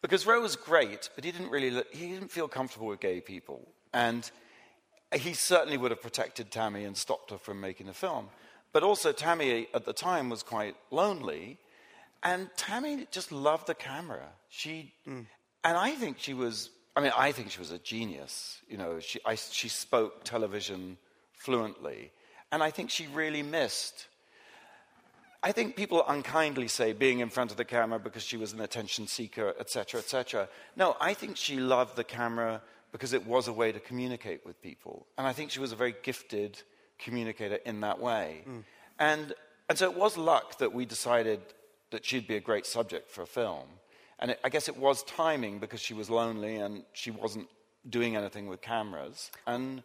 Because 0.01 0.25
Roe 0.25 0.41
was 0.41 0.55
great, 0.57 1.09
but 1.15 1.23
he 1.23 1.31
didn't 1.31 1.49
really 1.49 1.81
he 1.91 2.09
didn't 2.09 2.31
feel 2.31 2.47
comfortable 2.47 2.87
with 2.87 2.99
gay 2.99 3.21
people. 3.21 3.67
And 3.93 4.29
he 5.15 5.33
certainly 5.33 5.77
would 5.77 5.91
have 5.91 6.01
protected 6.01 6.51
Tammy 6.51 6.83
and 6.83 6.95
stopped 6.95 7.31
her 7.31 7.37
from 7.37 7.61
making 7.61 7.87
the 7.87 7.93
film. 7.93 8.29
But 8.73 8.83
also, 8.83 9.11
Tammy 9.11 9.67
at 9.73 9.85
the 9.85 9.93
time 9.93 10.29
was 10.29 10.43
quite 10.43 10.75
lonely, 10.91 11.57
and 12.21 12.49
Tammy 12.57 13.07
just 13.11 13.31
loved 13.31 13.67
the 13.67 13.73
camera. 13.73 14.27
She, 14.49 14.93
hmm. 15.05 15.21
And 15.67 15.77
I 15.77 15.91
think 15.91 16.17
she 16.19 16.33
was. 16.33 16.69
I 16.95 17.01
mean, 17.01 17.11
I 17.15 17.31
think 17.31 17.51
she 17.51 17.59
was 17.59 17.71
a 17.71 17.77
genius. 17.77 18.59
You 18.67 18.77
know, 18.77 18.99
she 18.99 19.19
I, 19.25 19.35
she 19.35 19.69
spoke 19.69 20.23
television 20.23 20.97
fluently, 21.33 22.11
and 22.51 22.63
I 22.63 22.71
think 22.71 22.89
she 22.89 23.07
really 23.07 23.43
missed. 23.43 24.07
I 25.43 25.51
think 25.51 25.75
people 25.75 26.03
unkindly 26.07 26.67
say 26.67 26.93
being 26.93 27.19
in 27.19 27.29
front 27.29 27.51
of 27.51 27.57
the 27.57 27.65
camera 27.65 27.99
because 27.99 28.23
she 28.23 28.37
was 28.37 28.53
an 28.53 28.61
attention 28.61 29.07
seeker, 29.07 29.53
etc., 29.59 29.99
etc. 29.99 30.49
No, 30.75 30.97
I 30.99 31.13
think 31.13 31.37
she 31.37 31.57
loved 31.57 31.95
the 31.95 32.03
camera 32.03 32.61
because 32.91 33.13
it 33.13 33.27
was 33.27 33.47
a 33.47 33.53
way 33.53 33.71
to 33.71 33.79
communicate 33.79 34.45
with 34.45 34.61
people. 34.61 35.05
And 35.17 35.27
I 35.27 35.33
think 35.33 35.51
she 35.51 35.59
was 35.59 35.71
a 35.71 35.75
very 35.75 35.95
gifted 36.01 36.61
communicator 36.97 37.59
in 37.65 37.81
that 37.81 37.99
way. 37.99 38.43
Mm. 38.49 38.63
And, 38.97 39.33
and 39.69 39.77
so 39.77 39.91
it 39.91 39.95
was 39.95 40.17
luck 40.17 40.57
that 40.57 40.73
we 40.73 40.85
decided 40.85 41.41
that 41.91 42.03
she'd 42.05 42.27
be 42.27 42.35
a 42.35 42.39
great 42.39 42.65
subject 42.65 43.11
for 43.11 43.21
a 43.21 43.27
film. 43.27 43.67
And 44.19 44.31
it, 44.31 44.39
I 44.43 44.49
guess 44.49 44.67
it 44.67 44.77
was 44.77 45.03
timing 45.03 45.59
because 45.59 45.79
she 45.79 45.93
was 45.93 46.09
lonely 46.09 46.55
and 46.55 46.83
she 46.93 47.11
wasn't 47.11 47.47
doing 47.87 48.15
anything 48.15 48.47
with 48.47 48.61
cameras. 48.61 49.31
And 49.45 49.83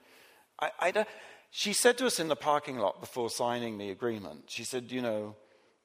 I, 0.59 0.71
I 0.81 1.07
she 1.51 1.73
said 1.73 1.99
to 1.99 2.07
us 2.07 2.19
in 2.19 2.29
the 2.29 2.37
parking 2.37 2.79
lot 2.79 3.01
before 3.01 3.29
signing 3.29 3.79
the 3.79 3.91
agreement, 3.91 4.45
she 4.49 4.65
said, 4.65 4.91
You 4.91 5.03
know, 5.03 5.37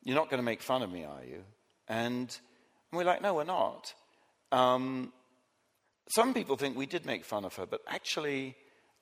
you're 0.03 0.15
not 0.15 0.29
going 0.29 0.39
to 0.39 0.45
make 0.45 0.61
fun 0.61 0.81
of 0.81 0.91
me, 0.91 1.03
are 1.03 1.23
you? 1.23 1.43
And 1.87 2.35
we're 2.91 3.03
like, 3.03 3.21
No, 3.21 3.33
we're 3.33 3.43
not. 3.43 3.93
Um, 4.51 5.11
some 6.09 6.33
people 6.33 6.55
think 6.55 6.77
we 6.77 6.85
did 6.85 7.05
make 7.05 7.25
fun 7.25 7.43
of 7.43 7.55
her, 7.55 7.65
but 7.65 7.81
actually, 7.85 8.55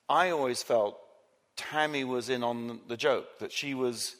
I 0.09 0.31
always 0.31 0.63
felt 0.63 0.97
Tammy 1.55 2.03
was 2.03 2.29
in 2.29 2.43
on 2.43 2.79
the 2.87 2.97
joke, 2.97 3.39
that 3.39 3.51
she 3.51 3.75
was 3.75 4.15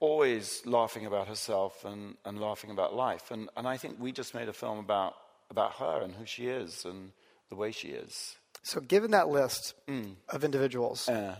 always 0.00 0.64
laughing 0.66 1.06
about 1.06 1.28
herself 1.28 1.84
and, 1.84 2.16
and 2.24 2.40
laughing 2.40 2.70
about 2.70 2.94
life. 2.94 3.30
And, 3.30 3.48
and 3.56 3.66
I 3.66 3.76
think 3.76 3.96
we 3.98 4.12
just 4.12 4.34
made 4.34 4.48
a 4.48 4.52
film 4.52 4.78
about, 4.78 5.14
about 5.50 5.72
her 5.74 6.00
and 6.02 6.14
who 6.14 6.24
she 6.26 6.46
is 6.48 6.84
and 6.84 7.12
the 7.48 7.56
way 7.56 7.72
she 7.72 7.88
is. 7.88 8.36
So, 8.62 8.80
given 8.80 9.10
that 9.12 9.28
list 9.28 9.74
Mm. 9.88 10.16
of 10.28 10.44
individuals, 10.44 11.08
Uh, 11.08 11.36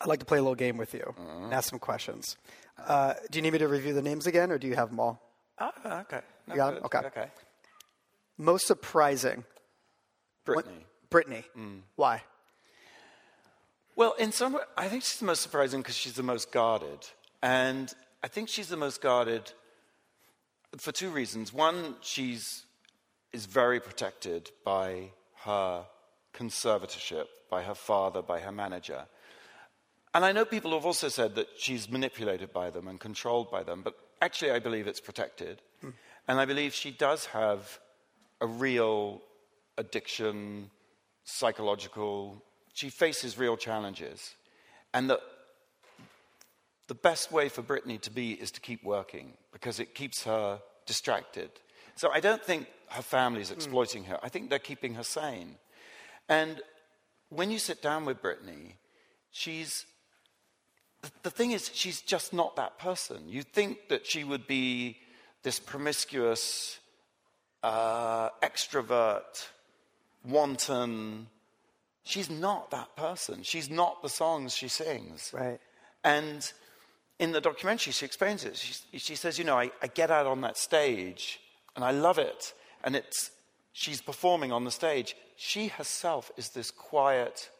I'd 0.00 0.08
like 0.08 0.20
to 0.20 0.24
play 0.26 0.38
a 0.38 0.42
little 0.42 0.54
game 0.56 0.76
with 0.78 0.94
you 0.94 1.14
and 1.18 1.52
ask 1.52 1.68
some 1.70 1.78
questions. 1.78 2.36
Uh, 2.78 3.14
do 3.30 3.38
you 3.38 3.42
need 3.42 3.52
me 3.52 3.58
to 3.58 3.68
review 3.68 3.92
the 3.92 4.02
names 4.02 4.26
again, 4.26 4.50
or 4.50 4.58
do 4.58 4.66
you 4.66 4.74
have 4.74 4.88
them 4.88 4.98
all? 5.00 5.20
ah, 5.58 6.00
okay. 6.00 6.22
No, 6.46 6.54
You 6.54 6.56
got 6.56 6.74
it? 6.74 6.82
good. 6.82 6.86
Okay. 6.86 7.06
Okay. 7.08 7.30
Most 8.38 8.66
surprising, 8.66 9.44
Britney. 10.46 10.84
Britney. 11.10 11.44
Mm. 11.56 11.82
Why? 11.96 12.22
Well, 13.96 14.14
in 14.14 14.32
some 14.32 14.54
way, 14.54 14.62
I 14.76 14.88
think 14.88 15.02
she's 15.02 15.18
the 15.18 15.26
most 15.26 15.42
surprising 15.42 15.82
because 15.82 15.96
she's 15.96 16.14
the 16.14 16.22
most 16.22 16.50
guarded. 16.50 17.06
And 17.42 17.92
I 18.22 18.28
think 18.28 18.48
she's 18.48 18.68
the 18.68 18.76
most 18.76 19.00
guarded 19.00 19.52
for 20.76 20.92
two 20.92 21.10
reasons. 21.10 21.52
One, 21.52 21.96
she's 22.00 22.64
is 23.32 23.46
very 23.46 23.80
protected 23.80 24.50
by 24.64 25.10
her 25.44 25.84
conservatorship, 26.34 27.26
by 27.48 27.62
her 27.62 27.74
father, 27.74 28.22
by 28.22 28.40
her 28.40 28.52
manager. 28.52 29.06
And 30.12 30.24
I 30.24 30.32
know 30.32 30.44
people 30.44 30.72
have 30.72 30.84
also 30.84 31.08
said 31.08 31.36
that 31.36 31.46
she's 31.56 31.88
manipulated 31.88 32.52
by 32.52 32.70
them 32.70 32.88
and 32.88 32.98
controlled 32.98 33.50
by 33.50 33.62
them, 33.62 33.82
but 33.82 33.94
actually, 34.20 34.50
I 34.50 34.58
believe 34.58 34.88
it's 34.88 35.00
protected. 35.00 35.62
Hmm. 35.80 35.90
And 36.26 36.40
I 36.40 36.44
believe 36.44 36.74
she 36.74 36.90
does 36.90 37.26
have 37.26 37.78
a 38.40 38.46
real 38.46 39.22
addiction, 39.78 40.70
psychological, 41.24 42.42
she 42.72 42.90
faces 42.90 43.38
real 43.38 43.56
challenges. 43.56 44.34
And 44.92 45.10
that 45.10 45.20
the 46.90 46.94
best 46.94 47.30
way 47.30 47.48
for 47.48 47.62
Britney 47.62 48.00
to 48.00 48.10
be 48.10 48.32
is 48.32 48.50
to 48.50 48.60
keep 48.60 48.82
working 48.82 49.34
because 49.52 49.78
it 49.78 49.94
keeps 49.94 50.24
her 50.24 50.60
distracted. 50.86 51.52
So 51.94 52.10
I 52.10 52.18
don't 52.18 52.42
think 52.42 52.66
her 52.88 53.02
family 53.16 53.42
is 53.42 53.52
exploiting 53.52 54.06
her. 54.06 54.18
I 54.24 54.28
think 54.28 54.50
they're 54.50 54.58
keeping 54.58 54.94
her 54.94 55.04
sane. 55.04 55.58
And 56.28 56.60
when 57.28 57.52
you 57.52 57.60
sit 57.60 57.80
down 57.80 58.06
with 58.06 58.20
Britney, 58.20 58.72
she's 59.30 59.86
the- 61.02 61.12
the 61.22 61.30
thing 61.30 61.52
is, 61.52 61.70
she's 61.72 62.00
just 62.02 62.32
not 62.32 62.56
that 62.56 62.76
person. 62.78 63.28
You 63.28 63.44
think 63.44 63.88
that 63.88 64.04
she 64.04 64.24
would 64.24 64.48
be 64.48 65.00
this 65.44 65.60
promiscuous, 65.60 66.80
uh, 67.62 68.30
extrovert, 68.42 69.46
wanton. 70.24 71.30
She's 72.02 72.28
not 72.28 72.72
that 72.72 72.96
person. 72.96 73.44
She's 73.44 73.70
not 73.70 74.02
the 74.02 74.08
songs 74.08 74.56
she 74.56 74.66
sings. 74.68 75.32
Right. 75.32 75.60
And 76.02 76.52
in 77.20 77.32
the 77.32 77.40
documentary, 77.40 77.92
she 77.92 78.06
explains 78.06 78.44
it. 78.44 78.56
She, 78.56 78.98
she 78.98 79.14
says, 79.14 79.38
You 79.38 79.44
know, 79.44 79.56
I, 79.56 79.70
I 79.82 79.86
get 79.86 80.10
out 80.10 80.26
on 80.26 80.40
that 80.40 80.56
stage 80.56 81.38
and 81.76 81.84
I 81.84 81.92
love 81.92 82.18
it. 82.18 82.54
And 82.82 82.96
it's, 82.96 83.30
she's 83.72 84.00
performing 84.00 84.52
on 84.52 84.64
the 84.64 84.70
stage. 84.70 85.14
She 85.36 85.68
herself 85.68 86.32
is 86.38 86.48
this 86.48 86.70
quiet, 86.70 87.50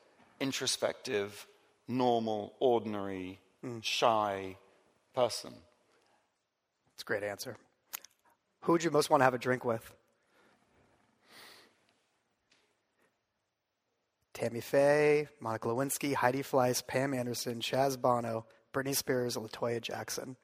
introspective, 0.41 1.47
normal, 1.87 2.55
ordinary, 2.59 3.39
hmm. 3.61 3.81
shy 3.83 4.57
person. 5.15 5.53
It's 6.95 7.03
a 7.03 7.07
great 7.07 7.23
answer. 7.23 7.57
Who 8.63 8.73
would 8.73 8.83
you 8.83 8.91
most 8.91 9.11
want 9.11 9.21
to 9.21 9.25
have 9.25 9.35
a 9.35 9.39
drink 9.39 9.65
with? 9.65 9.95
Tammy 14.33 14.63
Faye, 14.63 15.29
Monica 15.39 15.69
Lewinsky, 15.69 16.15
Heidi 16.15 16.43
Fleiss, 16.43 16.87
Pam 16.87 17.13
Anderson, 17.13 17.61
Chaz 17.61 18.01
Bono, 18.01 18.47
Britney 18.73 18.95
Spears, 18.97 19.37
and 19.37 19.49
Latoya 19.51 19.81
Jackson. 19.81 20.37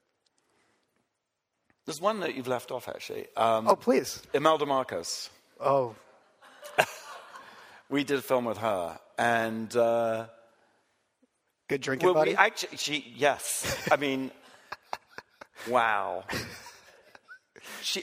There's 1.84 2.00
one 2.00 2.20
that 2.20 2.34
you've 2.34 2.48
left 2.48 2.70
off, 2.72 2.88
actually. 2.88 3.26
Um, 3.36 3.68
Oh, 3.68 3.76
please. 3.76 4.20
Imelda 4.34 4.66
Marcos. 4.66 5.30
Oh, 5.60 5.94
We 7.88 8.02
did 8.02 8.18
a 8.18 8.22
film 8.22 8.44
with 8.46 8.58
her, 8.58 8.98
and 9.16 9.74
uh, 9.76 10.26
good 11.68 11.80
drinking 11.80 12.06
well, 12.06 12.14
buddy. 12.14 12.32
we 12.32 12.36
actually, 12.36 12.76
she, 12.78 13.14
yes. 13.16 13.86
I 13.92 13.96
mean, 13.96 14.32
wow. 15.68 16.24
She, 17.82 18.02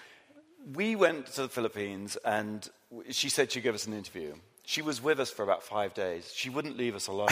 we 0.74 0.94
went 0.94 1.26
to 1.34 1.42
the 1.42 1.48
Philippines, 1.48 2.16
and 2.24 2.68
she 3.10 3.28
said 3.28 3.50
she'd 3.50 3.64
give 3.64 3.74
us 3.74 3.88
an 3.88 3.94
interview. 3.94 4.34
She 4.64 4.80
was 4.82 5.02
with 5.02 5.18
us 5.18 5.28
for 5.30 5.42
about 5.42 5.64
five 5.64 5.92
days. 5.92 6.32
She 6.32 6.48
wouldn't 6.48 6.76
leave 6.76 6.94
us 6.94 7.08
alone. 7.08 7.30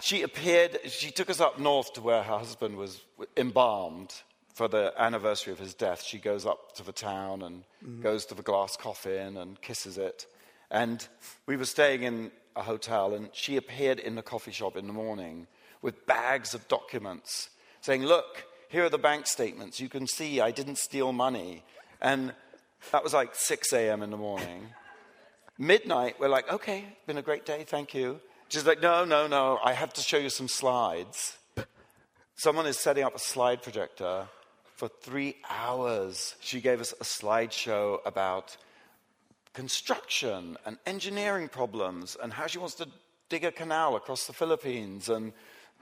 She 0.00 0.22
appeared, 0.22 0.78
she 0.86 1.10
took 1.10 1.30
us 1.30 1.40
up 1.40 1.58
north 1.58 1.92
to 1.94 2.00
where 2.00 2.22
her 2.22 2.38
husband 2.38 2.76
was 2.76 3.00
embalmed 3.36 4.14
for 4.54 4.68
the 4.68 4.92
anniversary 4.98 5.52
of 5.52 5.58
his 5.58 5.74
death. 5.74 6.02
She 6.02 6.18
goes 6.18 6.46
up 6.46 6.74
to 6.76 6.82
the 6.82 6.92
town 6.92 7.42
and 7.42 7.64
mm-hmm. 7.84 8.02
goes 8.02 8.24
to 8.26 8.34
the 8.34 8.42
glass 8.42 8.76
coffin 8.76 9.36
and 9.36 9.60
kisses 9.60 9.98
it. 9.98 10.26
And 10.70 11.06
we 11.46 11.56
were 11.56 11.64
staying 11.64 12.02
in 12.02 12.30
a 12.56 12.62
hotel, 12.62 13.14
and 13.14 13.28
she 13.32 13.56
appeared 13.56 13.98
in 13.98 14.14
the 14.14 14.22
coffee 14.22 14.50
shop 14.50 14.76
in 14.76 14.86
the 14.86 14.92
morning 14.92 15.46
with 15.82 16.06
bags 16.06 16.54
of 16.54 16.66
documents 16.68 17.50
saying, 17.82 18.02
Look, 18.02 18.46
here 18.68 18.84
are 18.84 18.88
the 18.88 18.98
bank 18.98 19.26
statements. 19.26 19.78
You 19.78 19.88
can 19.88 20.06
see 20.06 20.40
I 20.40 20.50
didn't 20.50 20.78
steal 20.78 21.12
money. 21.12 21.62
And 22.00 22.32
that 22.92 23.04
was 23.04 23.14
like 23.14 23.34
6 23.34 23.72
a.m. 23.72 24.02
in 24.02 24.10
the 24.10 24.16
morning. 24.16 24.68
Midnight, 25.58 26.20
we're 26.20 26.28
like, 26.28 26.50
okay, 26.52 26.84
been 27.06 27.16
a 27.16 27.22
great 27.22 27.46
day, 27.46 27.64
thank 27.66 27.94
you. 27.94 28.20
She's 28.48 28.64
like, 28.64 28.80
no, 28.80 29.04
no, 29.04 29.26
no, 29.26 29.58
I 29.62 29.72
have 29.72 29.92
to 29.94 30.00
show 30.00 30.18
you 30.18 30.30
some 30.30 30.48
slides. 30.48 31.36
Someone 32.36 32.66
is 32.66 32.78
setting 32.78 33.02
up 33.02 33.14
a 33.14 33.18
slide 33.18 33.62
projector 33.62 34.28
for 34.76 34.88
three 34.88 35.36
hours. 35.50 36.36
She 36.40 36.60
gave 36.60 36.80
us 36.80 36.92
a 36.92 37.04
slideshow 37.04 37.98
about 38.06 38.56
construction 39.52 40.56
and 40.64 40.78
engineering 40.86 41.48
problems 41.48 42.16
and 42.22 42.32
how 42.32 42.46
she 42.46 42.58
wants 42.58 42.74
to 42.76 42.88
dig 43.28 43.44
a 43.44 43.50
canal 43.50 43.96
across 43.96 44.26
the 44.26 44.32
Philippines. 44.32 45.08
And 45.08 45.32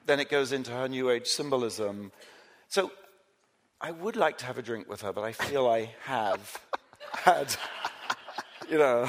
then 0.07 0.20
it 0.20 0.31
goes 0.31 0.53
into 0.53 0.70
her 0.70 0.88
New 0.88 1.11
Age 1.11 1.27
symbolism. 1.27 2.12
So 2.68 2.92
I 3.81 3.90
would 3.90 4.16
like 4.16 4.38
to 4.38 4.46
have 4.46 4.57
a 4.57 4.62
drink 4.62 4.88
with 4.88 5.03
her, 5.03 5.12
but 5.12 5.24
I 5.24 5.33
feel 5.33 5.66
I 5.66 5.90
have 6.05 6.61
had, 7.12 7.55
you 8.70 8.79
know. 8.79 9.07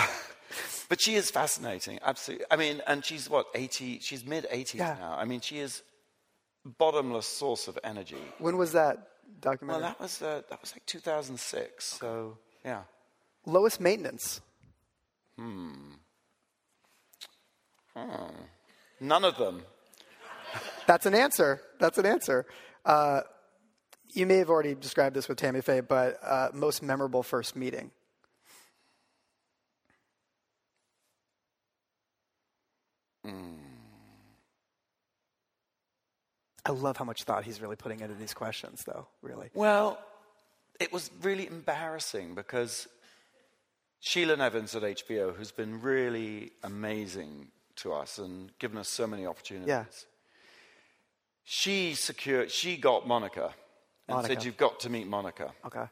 But 0.89 1.01
she 1.01 1.15
is 1.15 1.31
fascinating, 1.31 1.99
absolutely. 2.03 2.45
I 2.51 2.55
mean, 2.57 2.81
and 2.87 3.03
she's 3.03 3.29
what, 3.29 3.47
80, 3.55 3.99
she's 3.99 4.25
mid 4.25 4.45
80s 4.51 4.75
Yeah. 4.75 4.95
now. 4.99 5.15
I 5.17 5.25
mean, 5.25 5.41
she 5.41 5.59
is 5.59 5.81
bottomless 6.63 7.27
source 7.27 7.67
of 7.67 7.77
energy. 7.83 8.21
when 8.39 8.57
was 8.57 8.71
that 8.73 9.07
documentary? 9.39 9.81
Well, 9.81 9.89
that 9.91 9.99
was, 9.99 10.21
uh, 10.21 10.41
that 10.49 10.61
was 10.61 10.73
like 10.75 10.85
2006, 10.85 11.83
so 11.85 12.37
yeah. 12.63 12.83
Lowest 13.45 13.79
maintenance. 13.79 14.41
Hmm. 15.37 15.93
Oh. 17.95 18.29
None 18.99 19.23
of 19.23 19.37
them. 19.37 19.61
That's 20.87 21.05
an 21.05 21.13
answer. 21.15 21.61
That's 21.79 21.97
an 21.97 22.05
answer. 22.05 22.45
Uh, 22.85 23.21
you 24.13 24.25
may 24.25 24.37
have 24.37 24.49
already 24.49 24.75
described 24.75 25.15
this 25.15 25.27
with 25.27 25.37
Tammy 25.37 25.61
Faye, 25.61 25.81
but 25.81 26.19
uh, 26.23 26.49
most 26.53 26.81
memorable 26.81 27.23
first 27.23 27.55
meeting. 27.55 27.91
I 36.65 36.71
love 36.71 36.97
how 36.97 37.05
much 37.05 37.23
thought 37.23 37.43
he's 37.43 37.61
really 37.61 37.75
putting 37.75 37.99
into 37.99 38.15
these 38.15 38.33
questions, 38.33 38.83
though, 38.85 39.07
really. 39.21 39.49
Well, 39.53 39.99
it 40.79 40.91
was 40.91 41.11
really 41.21 41.45
embarrassing 41.47 42.33
because 42.33 42.87
Sheila 43.99 44.35
Nevins 44.37 44.75
at 44.75 44.81
HBO, 44.81 45.35
who's 45.35 45.51
been 45.51 45.81
really 45.81 46.51
amazing 46.63 47.49
to 47.77 47.93
us 47.93 48.17
and 48.17 48.57
given 48.57 48.77
us 48.77 48.87
so 48.89 49.05
many 49.05 49.25
opportunities, 49.27 49.67
Yeah. 49.67 49.85
she 51.43 51.93
secured, 51.93 52.49
she 52.51 52.77
got 52.77 53.07
Monica 53.07 53.53
and 54.07 54.15
Monica. 54.15 54.33
said, 54.33 54.43
You've 54.43 54.57
got 54.57 54.79
to 54.81 54.89
meet 54.89 55.07
Monica. 55.07 55.53
Okay. 55.65 55.85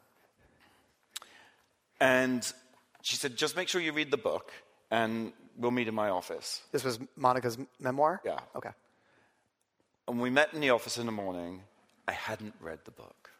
And 2.00 2.52
she 3.04 3.15
said, 3.15 3.36
Just 3.38 3.56
make 3.56 3.67
sure 3.67 3.80
you 3.80 3.93
read 3.93 4.10
the 4.12 4.17
book 4.17 4.52
and 4.93 5.34
we'll 5.58 5.71
meet 5.71 5.88
in 5.88 5.95
my 5.95 6.10
office. 6.10 6.62
This 6.71 6.84
was 6.84 6.99
Monica's 7.15 7.58
memoir? 7.79 8.21
Yeah. 8.23 8.39
Okay. 8.56 8.69
And 10.08 10.21
we 10.21 10.29
met 10.29 10.53
in 10.53 10.62
the 10.62 10.69
office 10.69 10.99
in 10.99 11.08
the 11.08 11.12
morning. 11.12 11.62
I 12.08 12.12
hadn't 12.12 12.53
read 12.62 12.79
the 12.86 12.91
book. 12.91 13.32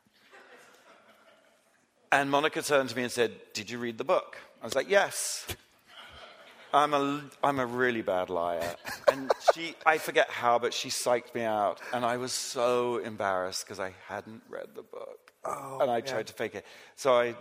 And 2.12 2.32
Monica 2.32 2.62
turned 2.62 2.90
to 2.90 2.96
me 2.96 3.04
and 3.04 3.12
said, 3.12 3.34
Did 3.54 3.70
you 3.70 3.78
read 3.78 3.98
the 3.98 4.04
book? 4.04 4.38
I 4.62 4.66
was 4.66 4.76
like, 4.76 4.90
Yes. 4.90 5.46
I'm 6.74 6.96
a, 6.96 7.22
I'm 7.44 7.60
a 7.60 7.68
really 7.68 8.02
bad 8.02 8.32
liar. 8.32 8.76
And 9.12 9.32
she, 9.54 9.76
I 9.86 10.00
forget 10.00 10.32
how, 10.32 10.58
but 10.58 10.74
she 10.74 10.90
psyched 10.90 11.36
me 11.36 11.44
out. 11.44 11.82
And 11.94 12.04
I 12.04 12.18
was 12.18 12.34
so 12.34 12.98
embarrassed 12.98 13.64
because 13.64 13.80
I 13.80 13.94
hadn't 14.08 14.42
read 14.50 14.70
the 14.74 14.82
book. 14.82 15.34
Oh, 15.46 15.78
and 15.82 15.92
I 15.92 16.02
tried 16.02 16.26
to 16.28 16.34
fake 16.34 16.56
it. 16.56 16.66
So 16.96 17.14
I, 17.14 17.36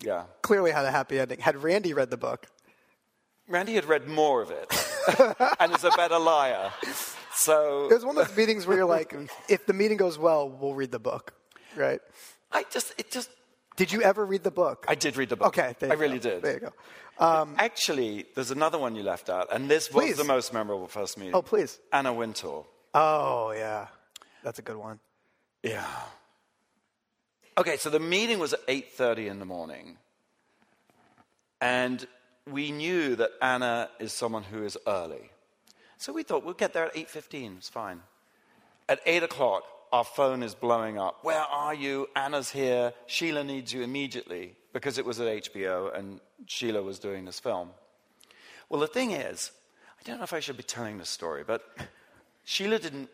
yeah. 0.00 0.24
Clearly 0.42 0.70
had 0.70 0.84
a 0.84 0.92
happy 0.92 1.18
ending. 1.18 1.40
Had 1.40 1.56
Randy 1.56 1.94
read 1.94 2.10
the 2.10 2.16
book? 2.16 2.46
Randy 3.48 3.74
had 3.74 3.84
read 3.84 4.08
more 4.08 4.42
of 4.42 4.50
it 4.50 4.66
and 5.60 5.72
is 5.74 5.84
a 5.84 5.90
better 5.90 6.18
liar. 6.18 6.70
So 7.34 7.88
It 7.90 7.94
was 7.94 8.04
one 8.04 8.16
of 8.16 8.26
those 8.28 8.36
meetings 8.36 8.66
where 8.66 8.76
you're 8.78 8.86
like, 8.86 9.14
if 9.48 9.66
the 9.66 9.72
meeting 9.72 9.96
goes 9.96 10.18
well, 10.18 10.48
we'll 10.48 10.74
read 10.74 10.92
the 10.92 10.98
book, 10.98 11.34
right? 11.76 12.00
I 12.52 12.64
just, 12.70 12.94
it 12.98 13.10
just, 13.10 13.28
Did 13.76 13.92
you 13.92 14.02
ever 14.02 14.24
read 14.24 14.44
the 14.44 14.50
book? 14.50 14.86
I 14.88 14.94
did 14.94 15.16
read 15.16 15.28
the 15.28 15.36
book. 15.36 15.48
Okay, 15.48 15.74
I 15.82 15.94
really 15.94 16.18
go. 16.18 16.30
did. 16.30 16.42
There 16.42 16.54
you 16.54 16.60
go. 16.60 16.72
Um, 17.18 17.54
Actually, 17.58 18.24
there's 18.34 18.50
another 18.50 18.78
one 18.78 18.96
you 18.96 19.02
left 19.02 19.28
out, 19.28 19.48
and 19.52 19.68
this 19.70 19.92
was 19.92 20.04
Please. 20.04 20.16
the 20.16 20.24
most 20.24 20.52
memorable 20.52 20.88
first 20.88 21.18
meeting. 21.18 21.34
Oh, 21.34 21.42
please. 21.42 21.78
Anna 21.92 22.12
Wintour. 22.12 22.64
Oh, 22.94 23.52
yeah. 23.52 23.88
That's 24.42 24.58
a 24.58 24.62
good 24.62 24.76
one. 24.76 24.98
Yeah. 25.62 25.84
Okay, 27.56 27.76
so 27.76 27.88
the 27.90 28.00
meeting 28.00 28.38
was 28.38 28.52
at 28.52 28.66
8:30 28.66 29.28
in 29.30 29.38
the 29.38 29.44
morning. 29.44 29.96
And 31.60 32.06
we 32.50 32.70
knew 32.70 33.16
that 33.16 33.30
Anna 33.40 33.88
is 33.98 34.12
someone 34.12 34.42
who 34.42 34.64
is 34.64 34.76
early. 34.86 35.30
So 35.98 36.12
we 36.12 36.22
thought 36.22 36.44
we'll 36.44 36.54
get 36.54 36.72
there 36.72 36.86
at 36.86 36.94
8:15, 36.94 37.58
it's 37.58 37.68
fine. 37.68 38.02
At 38.88 39.00
8 39.06 39.22
o'clock, 39.22 39.64
our 39.92 40.04
phone 40.04 40.42
is 40.42 40.54
blowing 40.54 40.98
up. 40.98 41.24
Where 41.24 41.40
are 41.40 41.72
you? 41.72 42.08
Anna's 42.14 42.50
here. 42.50 42.92
Sheila 43.06 43.44
needs 43.44 43.72
you 43.72 43.82
immediately 43.82 44.56
because 44.72 44.98
it 44.98 45.04
was 45.04 45.20
at 45.20 45.28
HBO 45.28 45.94
and 45.96 46.20
Sheila 46.46 46.82
was 46.82 46.98
doing 46.98 47.24
this 47.24 47.40
film. 47.40 47.70
Well, 48.68 48.80
the 48.80 48.88
thing 48.88 49.12
is, 49.12 49.52
I 49.98 50.02
don't 50.04 50.18
know 50.18 50.24
if 50.24 50.32
I 50.32 50.40
should 50.40 50.56
be 50.56 50.62
telling 50.62 50.98
this 50.98 51.08
story, 51.08 51.44
but 51.46 51.64
Sheila 52.44 52.78
didn't 52.78 53.08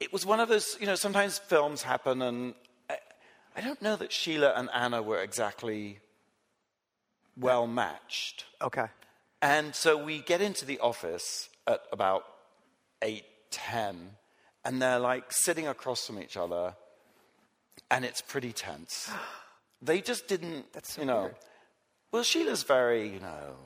it 0.00 0.12
was 0.12 0.26
one 0.26 0.40
of 0.40 0.48
those, 0.48 0.76
you 0.80 0.86
know, 0.86 0.94
sometimes 0.94 1.38
films 1.38 1.82
happen, 1.82 2.22
and 2.22 2.54
I, 2.90 2.98
I 3.56 3.60
don't 3.60 3.80
know 3.80 3.96
that 3.96 4.12
Sheila 4.12 4.52
and 4.56 4.68
Anna 4.74 5.02
were 5.02 5.22
exactly 5.22 5.98
well 7.38 7.66
matched. 7.66 8.44
Okay. 8.62 8.86
And 9.42 9.74
so 9.74 10.02
we 10.02 10.20
get 10.20 10.40
into 10.40 10.64
the 10.64 10.78
office 10.80 11.48
at 11.66 11.82
about 11.92 12.24
8, 13.02 13.24
10, 13.50 14.10
and 14.64 14.80
they're 14.82 14.98
like 14.98 15.24
sitting 15.30 15.68
across 15.68 16.06
from 16.06 16.20
each 16.20 16.36
other, 16.36 16.74
and 17.90 18.04
it's 18.04 18.20
pretty 18.20 18.52
tense. 18.52 19.10
They 19.82 20.00
just 20.00 20.26
didn't, 20.26 20.72
That's 20.72 20.94
so 20.94 21.02
you 21.02 21.06
know. 21.06 21.20
weird. 21.20 21.34
Well, 22.10 22.22
Sheila's 22.22 22.62
very, 22.62 23.08
you 23.08 23.20
know, 23.20 23.56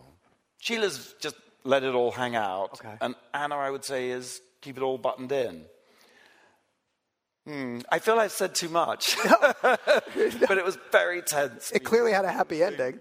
Sheila's 0.58 1.14
just 1.20 1.36
let 1.62 1.84
it 1.84 1.94
all 1.94 2.10
hang 2.10 2.34
out. 2.34 2.70
Okay. 2.74 2.94
And 3.00 3.14
Anna, 3.32 3.54
I 3.54 3.70
would 3.70 3.84
say, 3.84 4.10
is 4.10 4.40
keep 4.60 4.76
it 4.76 4.82
all 4.82 4.98
buttoned 4.98 5.30
in. 5.30 5.62
Hmm, 7.46 7.78
I 7.90 8.00
feel 8.00 8.18
I've 8.18 8.32
said 8.32 8.56
too 8.56 8.68
much, 8.68 9.16
but 9.62 10.58
it 10.58 10.64
was 10.64 10.76
very 10.90 11.22
tense. 11.22 11.70
It 11.70 11.84
clearly 11.84 12.12
had 12.12 12.24
a 12.24 12.32
happy 12.32 12.62
ending. 12.64 12.98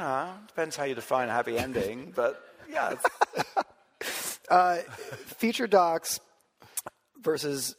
Yeah, 0.00 0.32
depends 0.48 0.76
how 0.76 0.84
you 0.84 0.94
define 0.94 1.28
a 1.28 1.32
happy 1.32 1.58
ending, 1.58 2.14
but 2.16 2.42
yeah. 2.70 2.94
Uh, 4.50 4.78
feature 5.36 5.68
docs 5.68 6.18
versus 7.22 7.76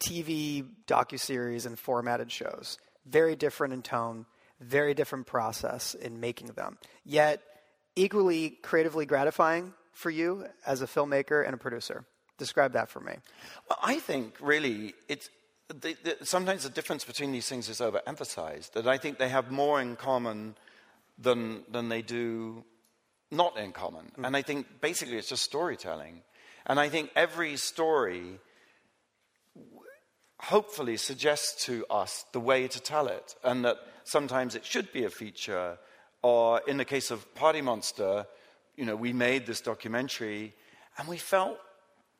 TV 0.00 0.66
docuseries 0.88 1.66
and 1.66 1.78
formatted 1.78 2.32
shows. 2.32 2.78
Very 3.06 3.36
different 3.36 3.72
in 3.74 3.80
tone, 3.80 4.26
very 4.58 4.92
different 4.92 5.28
process 5.28 5.94
in 5.94 6.18
making 6.18 6.48
them. 6.48 6.78
Yet 7.04 7.40
equally 7.94 8.58
creatively 8.60 9.06
gratifying 9.06 9.72
for 9.92 10.10
you 10.10 10.46
as 10.66 10.82
a 10.82 10.86
filmmaker 10.88 11.44
and 11.46 11.54
a 11.54 11.58
producer. 11.58 12.04
Describe 12.38 12.72
that 12.72 12.88
for 12.88 12.98
me. 12.98 13.14
Well, 13.68 13.78
I 13.80 14.00
think 14.00 14.34
really 14.40 14.94
it's 15.08 15.30
the, 15.68 15.96
the, 16.02 16.26
sometimes 16.26 16.64
the 16.64 16.70
difference 16.70 17.04
between 17.04 17.30
these 17.30 17.48
things 17.48 17.68
is 17.68 17.80
overemphasized. 17.80 18.72
That 18.72 18.88
I 18.88 18.98
think 18.98 19.18
they 19.18 19.28
have 19.28 19.52
more 19.52 19.80
in 19.80 19.94
common 19.94 20.56
than, 21.20 21.62
than 21.70 21.88
they 21.88 22.02
do 22.02 22.64
not 23.30 23.56
in 23.58 23.72
common. 23.72 24.10
Mm. 24.18 24.26
And 24.26 24.36
I 24.36 24.42
think 24.42 24.80
basically 24.80 25.16
it's 25.16 25.28
just 25.28 25.42
storytelling. 25.42 26.22
And 26.66 26.80
I 26.80 26.88
think 26.88 27.10
every 27.14 27.56
story 27.56 28.40
hopefully 30.38 30.96
suggests 30.96 31.66
to 31.66 31.84
us 31.90 32.24
the 32.32 32.40
way 32.40 32.66
to 32.66 32.80
tell 32.80 33.08
it, 33.08 33.34
and 33.44 33.64
that 33.64 33.76
sometimes 34.04 34.54
it 34.54 34.64
should 34.64 34.90
be 34.92 35.04
a 35.04 35.10
feature, 35.10 35.78
or 36.22 36.62
in 36.66 36.78
the 36.78 36.84
case 36.84 37.10
of 37.10 37.34
Party 37.34 37.60
Monster, 37.60 38.26
you 38.76 38.86
know, 38.86 38.96
we 38.96 39.12
made 39.12 39.46
this 39.46 39.60
documentary 39.60 40.54
and 40.96 41.06
we 41.06 41.18
felt, 41.18 41.58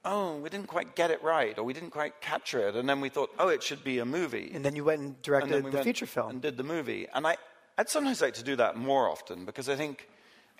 oh, 0.04 0.36
we 0.36 0.50
didn't 0.50 0.66
quite 0.68 0.94
get 0.94 1.10
it 1.10 1.22
right, 1.22 1.58
or 1.58 1.64
we 1.64 1.72
didn't 1.72 1.90
quite 1.90 2.20
capture 2.20 2.68
it, 2.68 2.76
and 2.76 2.88
then 2.88 3.00
we 3.00 3.08
thought, 3.08 3.30
oh, 3.38 3.48
it 3.48 3.62
should 3.62 3.82
be 3.82 3.98
a 3.98 4.04
movie. 4.04 4.50
And 4.54 4.64
then 4.64 4.76
you 4.76 4.84
went 4.84 5.00
and 5.00 5.22
directed 5.22 5.52
And 5.52 5.64
we 5.64 5.70
the 5.70 5.82
feature 5.82 6.06
film. 6.06 6.30
and 6.30 6.42
did 6.42 6.56
the 6.56 6.62
movie. 6.62 7.06
And 7.12 7.26
I, 7.26 7.36
I'd 7.80 7.88
sometimes 7.88 8.20
like 8.20 8.34
to 8.34 8.44
do 8.44 8.56
that 8.56 8.76
more 8.76 9.08
often 9.08 9.46
because 9.46 9.70
I 9.70 9.74
think 9.74 10.06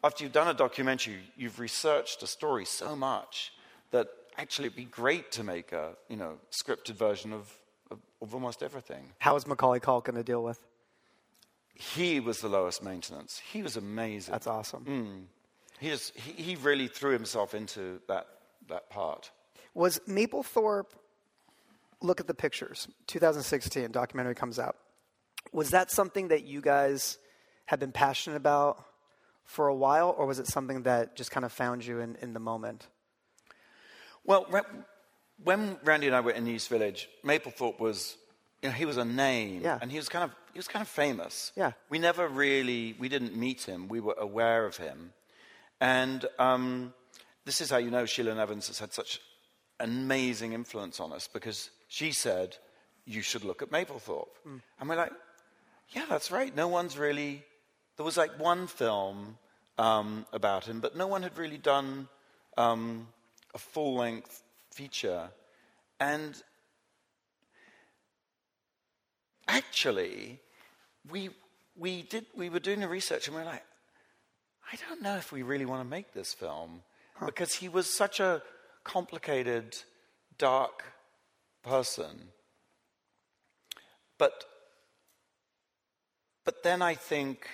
after 0.03 0.25
you've 0.25 0.33
done 0.33 0.49
a 0.49 0.55
documentary, 0.55 1.19
you've 1.37 1.61
researched 1.61 2.23
a 2.23 2.27
story 2.27 2.65
so 2.65 2.97
much 2.97 3.53
that 3.91 4.09
actually 4.39 4.69
it'd 4.69 4.77
be 4.77 4.85
great 4.87 5.31
to 5.33 5.45
make 5.45 5.71
a 5.73 5.91
you 6.09 6.17
know 6.17 6.39
scripted 6.51 6.95
version 6.95 7.35
of, 7.35 7.53
of, 7.91 7.99
of 8.23 8.33
almost 8.33 8.63
everything. 8.63 9.13
How 9.19 9.37
is 9.37 9.47
Macaulay 9.47 9.81
Culkin 9.81 10.15
to 10.15 10.23
deal 10.23 10.43
with? 10.43 10.65
He 11.75 12.21
was 12.21 12.41
the 12.41 12.49
lowest 12.49 12.83
maintenance. 12.83 13.43
He 13.53 13.63
was 13.63 13.77
amazing. 13.77 14.33
That's 14.33 14.47
awesome. 14.47 14.85
Mm. 14.87 15.25
He, 15.79 15.91
just, 15.91 16.19
he, 16.19 16.43
he 16.43 16.57
really 16.57 16.89
threw 16.89 17.13
himself 17.13 17.53
into 17.53 18.01
that, 18.09 18.29
that 18.71 18.89
part. 18.89 19.31
Was 19.75 19.99
Mapplethorpe, 20.09 20.93
look 22.01 22.19
at 22.19 22.27
the 22.27 22.35
pictures, 22.35 22.89
2016, 23.09 23.91
documentary 23.91 24.35
comes 24.35 24.59
out. 24.59 24.77
Was 25.53 25.71
that 25.71 25.91
something 25.91 26.29
that 26.29 26.45
you 26.45 26.61
guys 26.61 27.19
had 27.67 27.81
been 27.81 27.93
passionate 27.93 28.37
about 28.37 28.85
for 29.45 29.67
a 29.69 29.75
while, 29.75 30.15
or 30.17 30.27
was 30.27 30.39
it 30.39 30.47
something 30.47 30.83
that 30.85 31.17
just 31.17 31.31
kind 31.31 31.45
of 31.45 31.53
found 31.53 31.85
you 31.85 32.01
in, 32.01 32.17
in 32.23 32.35
the 32.35 32.41
moment? 32.41 32.87
Well, 34.25 34.47
when 35.43 35.77
Randy 35.83 36.07
and 36.07 36.15
I 36.17 36.21
were 36.21 36.31
in 36.33 36.47
East 36.47 36.69
Village, 36.69 37.09
Mapplethorpe 37.25 37.81
was, 37.81 38.17
you 38.63 38.69
know, 38.69 38.75
he 38.75 38.85
was 38.85 38.97
a 38.97 39.05
name, 39.05 39.63
Yeah. 39.63 39.79
and 39.81 39.91
he 39.91 39.97
was 39.97 40.09
kind 40.09 40.25
of 40.25 40.31
he 40.53 40.59
was 40.59 40.69
kind 40.69 40.83
of 40.83 40.89
famous. 40.89 41.53
Yeah. 41.57 41.73
we 41.89 41.99
never 41.99 42.29
really 42.29 42.95
we 42.99 43.09
didn't 43.09 43.37
meet 43.37 43.63
him. 43.63 43.89
We 43.89 44.01
were 44.01 44.17
aware 44.19 44.67
of 44.67 44.77
him, 44.77 45.13
and 45.81 46.25
um, 46.39 46.93
this 47.45 47.61
is 47.61 47.71
how 47.71 47.79
you 47.79 47.91
know 47.91 48.05
Sheila 48.07 48.35
Nevins 48.35 48.67
has 48.69 48.79
had 48.79 48.93
such 48.93 49.21
amazing 49.79 50.53
influence 50.53 51.01
on 51.01 51.13
us 51.13 51.27
because 51.29 51.71
she 51.89 52.13
said 52.13 52.57
you 53.07 53.23
should 53.23 53.45
look 53.45 53.63
at 53.63 53.71
Mapplethorpe, 53.71 54.29
and 54.79 54.89
we're 54.89 54.97
like, 54.97 55.13
yeah, 55.93 56.05
that's 56.09 56.31
right. 56.31 56.55
No 56.55 56.69
one's 56.69 56.97
really. 56.97 57.45
There 57.97 58.05
was 58.05 58.17
like 58.17 58.39
one 58.39 58.67
film 58.67 59.39
um, 59.79 60.27
about 60.33 60.67
him, 60.67 60.81
but 60.81 60.97
no 60.97 61.07
one 61.07 61.23
had 61.23 61.37
really 61.37 61.59
done 61.59 62.09
um, 62.57 63.09
a 63.55 63.59
full 63.59 63.95
length 63.95 64.43
feature. 64.71 65.31
And 65.99 66.35
actually, 69.49 70.41
we, 71.11 71.31
we, 71.77 72.03
did, 72.03 72.27
we 72.35 72.49
were 72.49 72.61
doing 72.61 72.81
the 72.81 72.89
research 72.89 73.27
and 73.27 73.37
we 73.37 73.43
were 73.43 73.49
like, 73.49 73.65
I 74.73 74.77
don't 74.89 75.03
know 75.03 75.17
if 75.17 75.33
we 75.33 75.43
really 75.43 75.65
want 75.65 75.83
to 75.83 75.89
make 75.89 76.13
this 76.13 76.33
film 76.33 76.83
because 77.25 77.55
he 77.55 77.69
was 77.69 77.87
such 77.89 78.21
a 78.21 78.43
complicated, 78.85 79.77
dark 80.39 80.85
person. 81.63 82.29
But, 84.17 84.45
but 86.45 86.63
then 86.63 86.83
I 86.83 86.95
think, 86.95 87.47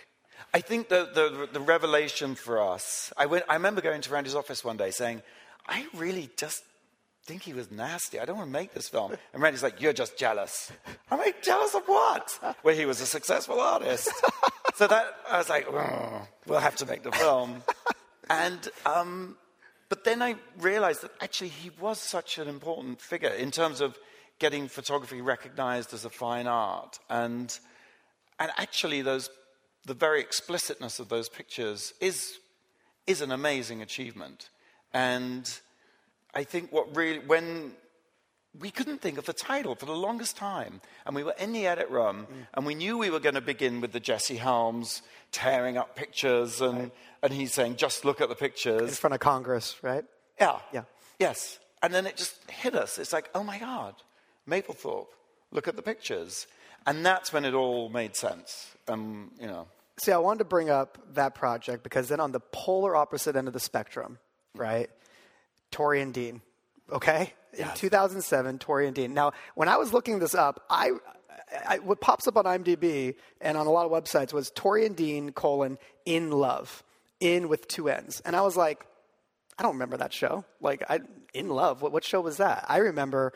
I 0.54 0.60
think 0.60 0.88
the, 0.88 1.08
the, 1.12 1.48
the 1.52 1.60
revelation 1.60 2.34
for 2.34 2.60
us, 2.60 3.12
I, 3.16 3.26
went, 3.26 3.44
I 3.48 3.54
remember 3.54 3.80
going 3.80 4.00
to 4.00 4.10
Randy's 4.10 4.34
office 4.34 4.64
one 4.64 4.76
day 4.76 4.90
saying, 4.90 5.22
I 5.68 5.86
really 5.94 6.30
just 6.36 6.62
think 7.24 7.42
he 7.42 7.52
was 7.52 7.70
nasty. 7.70 8.20
I 8.20 8.24
don't 8.24 8.36
want 8.36 8.48
to 8.48 8.52
make 8.52 8.72
this 8.72 8.88
film. 8.88 9.16
And 9.32 9.42
Randy's 9.42 9.62
like, 9.62 9.80
You're 9.80 9.92
just 9.92 10.16
jealous. 10.16 10.70
I'm 11.10 11.18
like, 11.18 11.42
Jealous 11.42 11.74
of 11.74 11.82
what? 11.86 12.56
Well, 12.62 12.74
he 12.74 12.86
was 12.86 13.00
a 13.00 13.06
successful 13.06 13.60
artist. 13.60 14.10
so 14.76 14.86
that, 14.86 15.06
I 15.28 15.38
was 15.38 15.48
like, 15.48 15.66
oh, 15.68 16.22
We'll 16.46 16.60
have 16.60 16.76
to 16.76 16.86
make 16.86 17.02
the 17.02 17.12
film. 17.12 17.62
And, 18.30 18.68
um, 18.84 19.36
but 19.88 20.04
then 20.04 20.22
I 20.22 20.36
realized 20.58 21.02
that 21.02 21.12
actually 21.20 21.48
he 21.48 21.70
was 21.80 21.98
such 21.98 22.38
an 22.38 22.48
important 22.48 23.00
figure 23.00 23.30
in 23.30 23.50
terms 23.50 23.80
of 23.80 23.98
getting 24.38 24.68
photography 24.68 25.20
recognized 25.20 25.92
as 25.94 26.04
a 26.04 26.10
fine 26.10 26.46
art. 26.46 26.98
And, 27.10 27.58
and 28.38 28.50
actually, 28.56 29.02
those, 29.02 29.30
the 29.84 29.94
very 29.94 30.20
explicitness 30.20 30.98
of 30.98 31.08
those 31.08 31.28
pictures 31.28 31.94
is, 32.00 32.38
is 33.06 33.20
an 33.20 33.32
amazing 33.32 33.82
achievement. 33.82 34.50
And 34.92 35.50
I 36.34 36.44
think 36.44 36.72
what 36.72 36.94
really, 36.96 37.20
when 37.20 37.72
we 38.58 38.70
couldn't 38.70 39.00
think 39.00 39.18
of 39.18 39.26
the 39.26 39.32
title 39.32 39.74
for 39.74 39.86
the 39.86 39.92
longest 39.92 40.36
time, 40.36 40.80
and 41.04 41.14
we 41.14 41.22
were 41.22 41.34
in 41.38 41.52
the 41.52 41.66
edit 41.66 41.90
room, 41.90 42.26
mm. 42.30 42.46
and 42.54 42.64
we 42.64 42.74
knew 42.74 42.96
we 42.96 43.10
were 43.10 43.20
going 43.20 43.34
to 43.34 43.40
begin 43.40 43.80
with 43.80 43.92
the 43.92 44.00
Jesse 44.00 44.36
Helms 44.36 45.02
tearing 45.32 45.76
up 45.76 45.96
pictures, 45.96 46.60
and, 46.60 46.90
and 47.22 47.32
he's 47.32 47.52
saying, 47.52 47.76
just 47.76 48.04
look 48.04 48.20
at 48.20 48.28
the 48.28 48.34
pictures. 48.34 48.82
In 48.82 48.88
front 48.88 49.14
of 49.14 49.20
Congress, 49.20 49.76
right? 49.82 50.04
Yeah. 50.40 50.58
Yeah. 50.72 50.84
Yes. 51.18 51.58
And 51.82 51.92
then 51.92 52.06
it 52.06 52.16
just 52.16 52.38
hit 52.50 52.74
us. 52.74 52.98
It's 52.98 53.12
like, 53.12 53.28
oh 53.34 53.44
my 53.44 53.58
God, 53.58 53.94
Mapplethorpe, 54.48 55.08
look 55.56 55.66
at 55.66 55.74
the 55.74 55.82
pictures. 55.82 56.46
And 56.86 57.04
that's 57.04 57.32
when 57.32 57.44
it 57.44 57.54
all 57.54 57.88
made 57.88 58.14
sense. 58.14 58.76
Um, 58.86 59.32
you 59.40 59.48
know. 59.48 59.66
See, 59.98 60.12
I 60.12 60.18
wanted 60.18 60.40
to 60.40 60.44
bring 60.44 60.70
up 60.70 60.98
that 61.14 61.34
project 61.34 61.82
because 61.82 62.08
then 62.08 62.20
on 62.20 62.30
the 62.30 62.38
polar 62.38 62.94
opposite 62.94 63.34
end 63.34 63.48
of 63.48 63.54
the 63.54 63.60
spectrum, 63.60 64.18
right? 64.54 64.88
Tori 65.72 66.00
and 66.00 66.14
Dean, 66.14 66.42
okay? 66.92 67.32
In 67.58 67.66
2007, 67.74 68.58
Tori 68.58 68.86
and 68.86 68.94
Dean. 68.94 69.14
Now, 69.14 69.32
when 69.54 69.68
I 69.68 69.78
was 69.78 69.92
looking 69.92 70.18
this 70.18 70.34
up, 70.34 70.62
I, 70.68 70.92
I 71.66 71.78
what 71.78 72.00
pops 72.00 72.28
up 72.28 72.36
on 72.36 72.44
IMDb 72.44 73.14
and 73.40 73.56
on 73.56 73.66
a 73.66 73.70
lot 73.70 73.86
of 73.86 73.90
websites 73.90 74.34
was 74.34 74.50
Tori 74.54 74.84
and 74.84 74.94
Dean 74.94 75.32
colon 75.32 75.78
in 76.04 76.30
love, 76.30 76.84
in 77.18 77.48
with 77.48 77.66
two 77.66 77.88
N's, 77.88 78.20
and 78.26 78.36
I 78.36 78.42
was 78.42 78.56
like, 78.56 78.84
I 79.58 79.62
don't 79.62 79.72
remember 79.72 79.96
that 79.96 80.12
show. 80.12 80.44
Like, 80.60 80.82
I 80.88 81.00
in 81.32 81.48
love. 81.48 81.80
What 81.80 81.92
what 81.92 82.04
show 82.04 82.20
was 82.20 82.36
that? 82.36 82.66
I 82.68 82.78
remember 82.78 83.32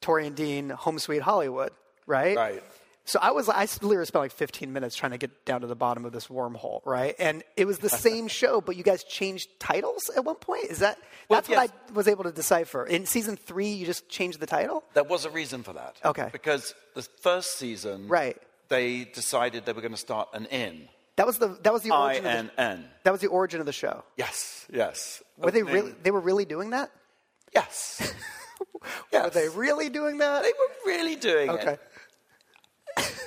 Tori 0.00 0.26
and 0.26 0.36
Dean, 0.36 0.70
Home 0.70 0.98
Sweet 0.98 1.22
Hollywood, 1.22 1.72
right? 2.06 2.36
Right. 2.36 2.62
So 3.06 3.18
I 3.20 3.32
was, 3.32 3.48
I 3.48 3.66
literally 3.82 4.04
spent 4.06 4.22
like 4.22 4.30
15 4.32 4.72
minutes 4.72 4.94
trying 4.94 5.10
to 5.12 5.18
get 5.18 5.44
down 5.44 5.62
to 5.62 5.66
the 5.66 5.74
bottom 5.74 6.04
of 6.04 6.12
this 6.12 6.28
wormhole, 6.28 6.80
right? 6.84 7.16
And 7.18 7.42
it 7.56 7.64
was 7.66 7.78
the 7.78 7.88
same 7.88 8.28
show, 8.40 8.60
but 8.60 8.76
you 8.76 8.84
guys 8.84 9.02
changed 9.02 9.48
titles 9.58 10.10
at 10.16 10.24
one 10.24 10.36
point. 10.36 10.64
Is 10.66 10.78
that 10.78 10.96
Well, 11.28 11.38
that's 11.38 11.48
yes. 11.48 11.70
what 11.70 11.70
I 11.90 11.92
was 11.92 12.06
able 12.06 12.24
to 12.24 12.30
decipher? 12.32 12.84
In 12.86 13.06
season 13.06 13.36
three, 13.36 13.70
you 13.72 13.84
just 13.84 14.08
changed 14.08 14.38
the 14.38 14.46
title. 14.46 14.84
There 14.94 15.02
was 15.02 15.24
a 15.24 15.30
reason 15.30 15.62
for 15.64 15.72
that. 15.72 15.96
Okay. 16.04 16.28
Because 16.30 16.72
the 16.94 17.02
first 17.02 17.58
season, 17.58 18.06
Right. 18.06 18.36
they 18.68 19.04
decided 19.04 19.66
they 19.66 19.72
were 19.72 19.80
going 19.82 19.94
to 19.94 19.98
start 20.00 20.28
an 20.34 20.46
inn. 20.46 20.88
That 21.16 21.26
was 21.26 21.38
the 21.38 21.48
that 21.64 21.72
was 21.72 21.82
the 21.82 21.90
I 21.90 22.14
origin. 22.14 22.26
Of 22.26 22.46
the, 22.56 22.78
that 23.04 23.10
was 23.10 23.20
the 23.20 23.26
origin 23.26 23.60
of 23.60 23.66
the 23.66 23.72
show. 23.72 24.04
Yes, 24.16 24.66
yes. 24.72 25.22
Were 25.36 25.50
they 25.50 25.62
really? 25.62 25.92
They 26.02 26.10
were 26.12 26.20
really 26.20 26.44
doing 26.46 26.70
that? 26.70 26.90
Yes. 27.54 28.14
yes. 29.12 29.24
Were 29.24 29.30
they 29.30 29.48
really 29.48 29.88
doing 29.88 30.18
that? 30.18 30.42
They 30.42 30.48
were 30.52 30.92
really 30.92 31.16
doing 31.16 31.50
Okay. 31.50 31.76
it. 32.96 33.12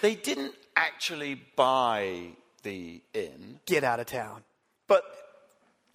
They 0.00 0.14
didn't 0.16 0.54
actually 0.74 1.40
buy 1.56 2.30
the 2.64 3.00
inn, 3.14 3.60
Get 3.66 3.84
out 3.84 4.00
of 4.00 4.06
town. 4.06 4.42
but 4.88 5.04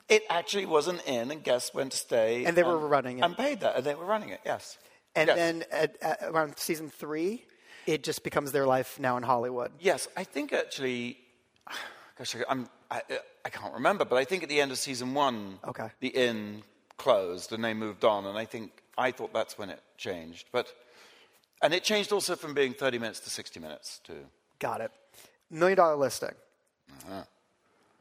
it 0.08 0.24
actually 0.30 0.66
was 0.66 0.88
an 0.88 1.00
inn, 1.06 1.30
and 1.32 1.44
guests 1.44 1.74
went 1.74 1.92
to 1.92 1.98
stay. 1.98 2.46
And 2.46 2.56
they 2.56 2.64
were 2.64 2.78
running 2.78 3.20
it. 3.20 3.26
And 3.26 3.36
paid 3.36 3.60
that, 3.62 3.76
and 3.76 3.86
they 3.86 3.96
were 3.96 4.06
running 4.06 4.30
it, 4.30 4.40
yes. 4.46 4.78
And 5.16 5.28
Yes. 5.28 5.36
then 5.38 5.64
at, 5.72 5.98
at 6.02 6.20
around 6.24 6.58
season 6.58 6.90
three, 6.90 7.44
it 7.86 8.04
just 8.04 8.24
becomes 8.24 8.52
their 8.54 8.66
life 8.66 8.98
now 9.00 9.18
in 9.18 9.24
Hollywood. 9.24 9.72
Yes, 9.80 10.08
I 10.16 10.24
think 10.24 10.54
actually, 10.54 11.18
gosh, 12.18 12.36
I- 12.36 12.46
I'm, 12.50 12.70
I, 12.90 13.02
I 13.44 13.50
can't 13.50 13.74
remember, 13.74 14.06
but 14.06 14.16
I 14.16 14.24
think 14.24 14.44
at 14.44 14.50
the 14.50 14.62
end 14.62 14.72
of 14.72 14.78
season 14.78 15.14
one, 15.14 15.60
Okay. 15.68 15.90
the 16.00 16.10
inn 16.10 16.64
closed 16.98 17.54
and 17.54 17.64
they 17.64 17.74
moved 17.74 18.04
on, 18.04 18.26
and 18.26 18.38
I 18.38 18.46
think 18.46 18.72
I 18.98 19.12
thought 19.12 19.34
that's 19.34 19.58
when 19.58 19.70
it 19.70 19.82
changed. 19.98 20.48
But 20.52 20.68
and 21.62 21.74
it 21.74 21.84
changed 21.84 22.12
also 22.12 22.36
from 22.36 22.54
being 22.54 22.74
30 22.74 23.00
minutes 23.00 23.20
to 23.22 23.30
60 23.30 23.60
minutes 23.60 24.00
too. 24.04 24.26
Got 24.60 24.82
it. 24.82 24.92
Million 25.50 25.78
dollar 25.78 25.96
listing. 25.96 26.34
Uh-huh. 27.06 27.24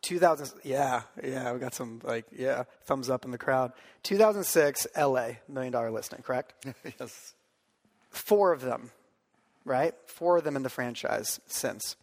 2000. 0.03 0.61
Yeah, 0.63 1.03
yeah. 1.23 1.53
We 1.53 1.59
got 1.59 1.75
some 1.75 2.01
like 2.05 2.27
yeah 2.37 2.65
thumbs 2.85 3.11
up 3.11 3.25
in 3.25 3.31
the 3.31 3.39
crowd. 3.39 3.73
2006, 4.05 4.87
L.A. 4.95 5.41
Million 5.49 5.73
dollar 5.73 5.91
listing. 5.91 6.23
Correct. 6.23 6.55
yes. 7.01 7.35
Four 8.11 8.53
of 8.53 8.63
them, 8.63 8.91
right? 9.65 9.95
Four 10.07 10.39
of 10.39 10.45
them 10.45 10.57
in 10.57 10.63
the 10.63 10.71
franchise 10.71 11.41
since. 11.47 11.97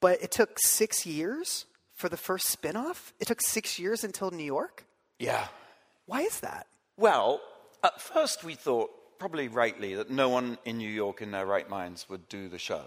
But 0.00 0.22
it 0.22 0.30
took 0.30 0.58
six 0.58 1.06
years 1.06 1.66
for 1.94 2.08
the 2.08 2.16
first 2.16 2.60
spinoff. 2.60 3.12
It 3.20 3.26
took 3.26 3.40
six 3.40 3.78
years 3.78 4.04
until 4.04 4.30
New 4.30 4.44
York. 4.44 4.84
Yeah. 5.18 5.46
Why 6.06 6.22
is 6.22 6.40
that? 6.40 6.66
Well, 6.96 7.40
at 7.84 8.00
first 8.00 8.42
we 8.44 8.54
thought 8.54 8.90
probably 9.18 9.48
rightly, 9.48 9.94
that 9.94 10.10
no 10.10 10.28
one 10.28 10.58
in 10.64 10.78
New 10.78 10.90
York 10.90 11.22
in 11.22 11.30
their 11.30 11.46
right 11.46 11.68
minds 11.68 12.08
would 12.08 12.28
do 12.28 12.48
the 12.48 12.58
show. 12.58 12.84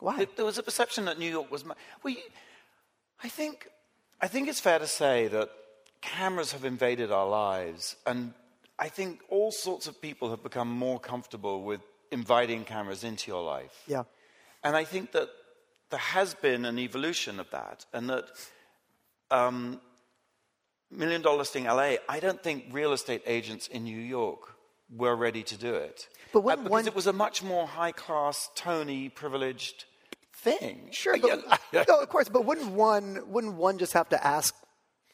Why? 0.00 0.26
There- 0.36 0.44
was 0.44 0.58
a 0.58 0.62
perception 0.62 1.04
that 1.06 1.18
New 1.18 1.30
York 1.30 1.50
was. 1.50 1.64
ma- 1.64 1.74
you- 2.04 2.16
I 3.22 3.28
think, 3.28 3.68
I 4.20 4.28
think 4.28 4.48
it's 4.48 4.60
fair 4.60 4.78
to 4.78 4.86
say 4.86 5.28
that 5.28 5.50
cameras 6.00 6.52
have 6.52 6.64
invaded 6.64 7.10
our 7.10 7.28
lives, 7.28 7.96
and 8.06 8.34
I 8.78 8.88
think 8.88 9.22
all 9.28 9.52
sorts 9.52 9.86
of 9.86 10.00
people 10.00 10.30
have 10.30 10.42
become 10.42 10.68
more 10.68 11.00
comfortable 11.00 11.62
with 11.62 11.80
inviting 12.10 12.64
cameras 12.64 13.04
into 13.04 13.30
your 13.30 13.42
life. 13.42 13.82
Yeah. 13.86 14.04
And 14.62 14.76
I 14.76 14.84
think 14.84 15.12
that 15.12 15.28
there 15.90 16.00
has 16.00 16.34
been 16.34 16.64
an 16.64 16.78
evolution 16.78 17.40
of 17.40 17.50
that, 17.50 17.86
and 17.92 18.10
that 18.10 18.24
um, 19.30 19.80
Million 20.96 21.22
Dollar 21.22 21.38
Listing 21.38 21.64
LA, 21.64 21.96
I 22.08 22.20
don't 22.20 22.42
think 22.42 22.66
real 22.70 22.92
estate 22.92 23.22
agents 23.26 23.66
in 23.68 23.84
New 23.84 23.98
York 23.98 24.54
were 24.94 25.16
ready 25.16 25.42
to 25.42 25.56
do 25.56 25.74
it. 25.74 26.08
But 26.32 26.40
Uh, 26.40 26.42
wouldn't 26.42 26.64
because 26.64 26.70
one- 26.70 26.86
it 26.86 26.94
was 26.94 27.06
a 27.06 27.12
much 27.12 27.42
more 27.42 27.66
high 27.66 27.92
class, 27.92 28.50
Tony 28.54 29.08
privileged 29.08 29.84
thing. 30.36 30.88
Sure, 30.92 31.16
but, 31.72 31.88
no, 31.88 32.00
of 32.00 32.08
course. 32.08 32.28
But 32.28 32.44
wouldn't 32.44 32.70
one 32.72 33.20
wouldn't 33.28 33.54
one 33.54 33.78
just 33.78 33.92
have 33.94 34.08
to 34.10 34.26
ask 34.26 34.54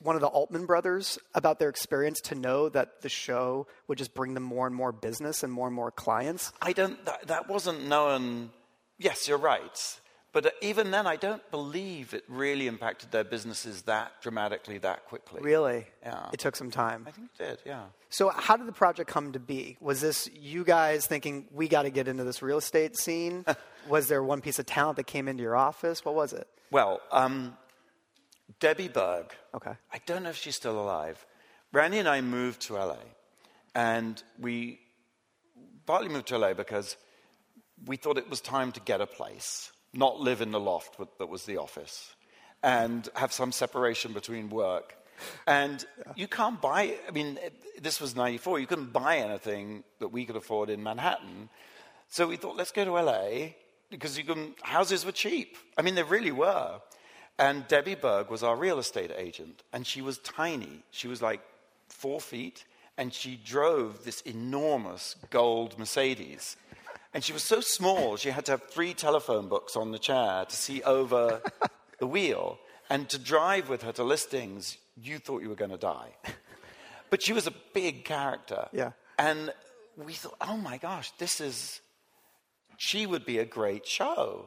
one 0.01 0.15
of 0.17 0.23
the 0.23 0.27
Altman 0.29 0.65
brothers 0.67 1.19
about 1.35 1.59
their 1.59 1.69
experience 1.69 2.21
to 2.23 2.35
know 2.35 2.69
that 2.71 3.03
the 3.03 3.09
show 3.11 3.67
would 3.87 3.99
just 3.99 4.15
bring 4.15 4.33
them 4.35 4.43
more 4.43 4.67
and 4.67 4.75
more 4.75 4.93
business 4.93 5.43
and 5.43 5.53
more 5.53 5.67
and 5.67 5.77
more 5.77 5.91
clients? 5.91 6.53
I 6.63 6.73
don't. 6.73 7.05
That, 7.05 7.27
that 7.29 7.49
wasn't 7.49 7.87
known. 7.87 8.51
Yes, 8.99 9.29
you're 9.29 9.39
right. 9.39 10.00
But 10.33 10.47
uh, 10.47 10.51
even 10.63 10.91
then, 10.91 11.07
I 11.07 11.17
don't 11.17 11.43
believe 11.51 12.15
it 12.15 12.25
really 12.29 12.69
impacted 12.69 13.11
their 13.11 13.25
businesses 13.25 13.83
that 13.83 14.13
dramatically, 14.23 14.79
that 14.79 15.07
quickly. 15.07 15.41
Really? 15.43 15.87
Yeah. 16.03 16.29
It 16.33 16.39
took 16.39 16.55
some 16.55 16.71
time. 16.71 17.05
I 17.09 17.11
think 17.11 17.31
it 17.35 17.43
did. 17.43 17.59
Yeah. 17.67 17.85
So, 18.11 18.29
how 18.29 18.57
did 18.57 18.67
the 18.67 18.73
project 18.73 19.11
come 19.11 19.33
to 19.33 19.41
be? 19.41 19.77
Was 19.81 20.01
this 20.01 20.31
you 20.35 20.65
guys 20.65 21.07
thinking 21.07 21.47
we 21.53 21.69
got 21.69 21.83
to 21.83 21.91
get 21.91 22.07
into 22.07 22.25
this 22.25 22.43
real 22.43 22.59
estate 22.59 22.97
scene? 22.97 23.45
was 23.89 24.09
there 24.09 24.23
one 24.23 24.41
piece 24.41 24.59
of 24.59 24.67
talent 24.67 24.97
that 24.97 25.07
came 25.07 25.27
into 25.27 25.43
your 25.43 25.57
office? 25.57 26.05
What 26.05 26.15
was 26.15 26.33
it? 26.33 26.47
Well, 26.71 27.01
um, 27.11 27.57
Debbie 28.61 28.89
Berg. 28.89 29.27
Okay. 29.55 29.73
I 29.93 29.99
don't 30.07 30.23
know 30.23 30.31
if 30.31 30.37
she's 30.37 30.57
still 30.57 30.81
alive. 30.81 31.25
Randy 31.73 31.99
and 31.99 32.09
I 32.09 32.21
moved 32.21 32.63
to 32.63 32.75
LA, 32.75 32.97
and 33.75 34.23
we 34.39 34.81
partly 35.87 36.09
moved 36.09 36.29
to 36.29 36.39
LA 36.39 36.55
because 36.55 36.97
we 37.87 37.97
thought 37.97 38.19
it 38.19 38.29
was 38.29 38.41
time 38.41 38.73
to 38.73 38.81
get 38.81 39.01
a 39.01 39.07
place, 39.07 39.73
not 39.93 40.21
live 40.21 40.41
in 40.41 40.53
the 40.53 40.61
loft 40.61 40.97
that 41.19 41.29
was 41.29 41.45
the 41.45 41.57
office, 41.57 42.15
and 42.63 43.09
have 43.15 43.33
some 43.33 43.53
separation 43.53 44.13
between 44.13 44.51
work. 44.51 44.97
And 45.47 45.85
you 46.17 46.29
can't 46.29 46.61
buy, 46.61 46.97
I 47.07 47.11
mean, 47.11 47.39
this 47.81 48.01
was 48.01 48.17
94, 48.17 48.61
you 48.61 48.67
couldn't 48.67 48.93
buy 48.93 49.19
anything 49.19 49.85
that 49.99 50.09
we 50.09 50.25
could 50.25 50.37
afford 50.37 50.71
in 50.71 50.83
Manhattan. 50.83 51.51
So 52.09 52.27
we 52.27 52.37
thought, 52.37 52.57
let's 52.57 52.73
go 52.73 52.85
to 52.85 52.93
LA 52.93 53.51
because 53.91 54.17
you 54.17 54.25
can, 54.25 54.55
houses 54.63 55.05
were 55.05 55.13
cheap. 55.13 55.57
I 55.77 55.83
mean, 55.83 55.95
they 55.95 56.03
really 56.03 56.33
were. 56.33 56.81
And 57.39 57.67
Debbie 57.69 57.95
Berg 57.95 58.31
was 58.31 58.43
our 58.43 58.57
real 58.57 58.79
estate 58.79 59.11
agent, 59.17 59.63
and 59.73 59.87
she 59.87 60.03
was 60.03 60.19
tiny. 60.19 60.83
She 60.91 61.09
was 61.09 61.23
like 61.23 61.41
four 61.89 62.21
feet, 62.21 62.65
and 62.99 63.13
she 63.15 63.41
drove 63.43 64.05
this 64.05 64.21
enormous 64.23 65.17
gold 65.31 65.79
Mercedes. 65.79 66.57
And 67.13 67.25
she 67.25 67.33
was 67.33 67.43
so 67.43 67.61
small, 67.61 68.17
she 68.17 68.31
had 68.31 68.45
to 68.47 68.53
have 68.53 68.63
three 68.71 68.95
telephone 68.95 69.49
books 69.49 69.75
on 69.77 69.91
the 69.91 69.99
chair 69.99 70.45
to 70.49 70.57
see 70.57 70.83
over 70.83 71.43
the 71.99 72.07
wheel. 72.07 72.59
And 72.89 73.09
to 73.11 73.19
drive 73.19 73.69
with 73.69 73.83
her 73.83 73.93
to 73.93 74.05
listings, 74.05 74.77
you 74.97 75.19
thought 75.19 75.43
you 75.43 75.49
were 75.49 75.55
going 75.57 75.71
to 75.73 75.77
die. 75.77 76.11
But 77.11 77.23
she 77.23 77.33
was 77.33 77.47
a 77.49 77.53
big 77.75 78.05
character. 78.05 78.69
Yeah. 78.73 78.93
And 79.19 79.53
we 79.97 80.13
thought, 80.13 80.37
oh 80.41 80.57
my 80.57 80.79
gosh, 80.79 81.11
this 81.19 81.41
is, 81.41 81.81
she 82.77 83.07
would 83.07 83.25
be 83.27 83.39
a 83.39 83.45
great 83.45 83.87
show. 83.87 84.47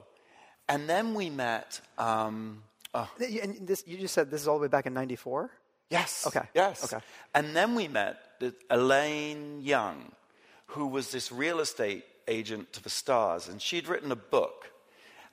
And 0.70 0.90
then 0.90 1.14
we 1.14 1.30
met, 1.30 1.82
um, 1.98 2.64
oh, 2.94 3.10
And 3.20 3.68
this, 3.68 3.84
you 3.86 3.98
just 3.98 4.14
said 4.14 4.32
this 4.32 4.42
is 4.42 4.48
all 4.48 4.58
the 4.58 4.64
way 4.64 4.68
back 4.70 4.86
in 4.86 4.94
'94. 4.94 5.52
yes. 5.90 6.26
Okay, 6.28 6.46
Yes. 6.56 6.84
okay. 6.86 7.04
And 7.36 7.54
then 7.56 7.76
we 7.76 7.88
met 7.90 8.18
Elaine 8.70 9.60
Young, 9.62 10.12
who 10.68 10.88
was 10.88 11.12
this 11.12 11.32
real 11.32 11.60
estate 11.60 12.06
agent 12.28 12.74
to 12.74 12.84
the 12.84 12.90
stars, 12.90 13.48
and 13.48 13.62
she'd 13.62 13.88
written 13.88 14.12
a 14.12 14.16
book. 14.16 14.72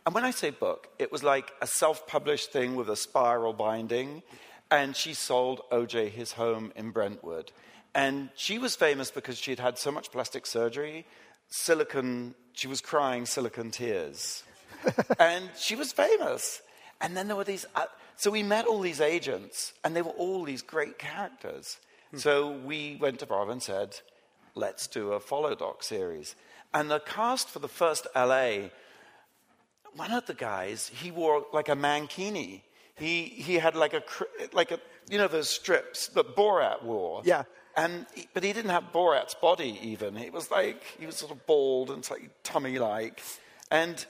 And 0.07 0.15
when 0.15 0.25
I 0.25 0.31
say 0.31 0.51
book, 0.51 0.89
it 0.99 1.13
was 1.13 1.23
like 1.23 1.53
a 1.61 1.67
self 1.67 2.07
published 2.07 2.53
thing 2.53 2.75
with 2.75 2.89
a 2.89 2.97
spiral 2.97 3.53
binding. 3.53 4.23
And 4.71 4.95
she 4.95 5.15
sold 5.15 5.63
OJ 5.73 6.11
his 6.11 6.33
home 6.33 6.73
in 6.77 6.91
Brentwood. 6.91 7.51
And 7.95 8.31
she 8.37 8.59
was 8.59 8.77
famous 8.77 9.11
because 9.11 9.37
she'd 9.37 9.59
had 9.59 9.79
so 9.79 9.91
much 9.91 10.13
plastic 10.13 10.47
surgery, 10.47 11.07
silicon, 11.49 12.35
she 12.53 12.69
was 12.69 12.81
crying 12.81 13.27
silicon 13.27 13.73
tears. 13.73 14.45
and 15.19 15.51
she 15.57 15.75
was 15.75 15.93
famous. 15.93 16.63
And 17.01 17.17
then 17.17 17.27
there 17.27 17.37
were 17.37 17.45
these, 17.45 17.67
uh, 17.75 17.87
so 18.17 18.31
we 18.31 18.45
met 18.45 18.67
all 18.67 18.81
these 18.81 19.01
agents, 19.01 19.73
and 19.83 19.97
they 19.97 20.03
were 20.03 20.11
all 20.13 20.45
these 20.45 20.63
great 20.63 20.99
characters. 20.99 21.79
So 22.17 22.51
we 22.51 22.97
went 23.01 23.21
to 23.21 23.27
Bravo 23.27 23.53
and 23.53 23.63
said, 23.63 23.97
let's 24.55 24.87
do 24.87 25.13
a 25.13 25.21
follow 25.21 25.55
doc 25.55 25.83
series. 25.83 26.35
And 26.73 26.91
the 26.91 27.01
cast 27.01 27.49
for 27.49 27.59
the 27.59 27.69
first 27.69 28.07
LA 28.15 28.69
one 29.95 30.13
of 30.13 30.27
the 30.27 30.35
guys, 30.35 30.91
he 30.95 31.11
wore 31.11 31.45
like 31.53 31.69
a 31.69 31.77
mankini. 31.77 32.63
He, 32.97 33.25
he 33.25 33.55
had 33.55 33.75
like 33.75 33.95
a, 33.95 34.03
like 34.53 34.71
a, 34.71 34.79
you 35.09 35.19
know, 35.19 35.29
those 35.29 35.49
strips 35.49 36.09
that 36.09 36.37
Borat 36.37 36.83
wore. 36.83 37.23
Yeah. 37.25 37.45
And, 37.77 38.07
but 38.35 38.43
he 38.43 38.53
didn't 38.53 38.71
have 38.71 38.93
Borat's 38.93 39.35
body 39.35 39.79
even. 39.83 40.17
It 40.17 40.33
was 40.33 40.51
like, 40.51 40.83
he 40.99 41.07
was 41.07 41.17
sort 41.17 41.33
of 41.33 41.47
bald 41.47 41.91
and 41.91 42.09
tummy 42.43 42.79
like. 42.79 43.23
And 43.71 44.05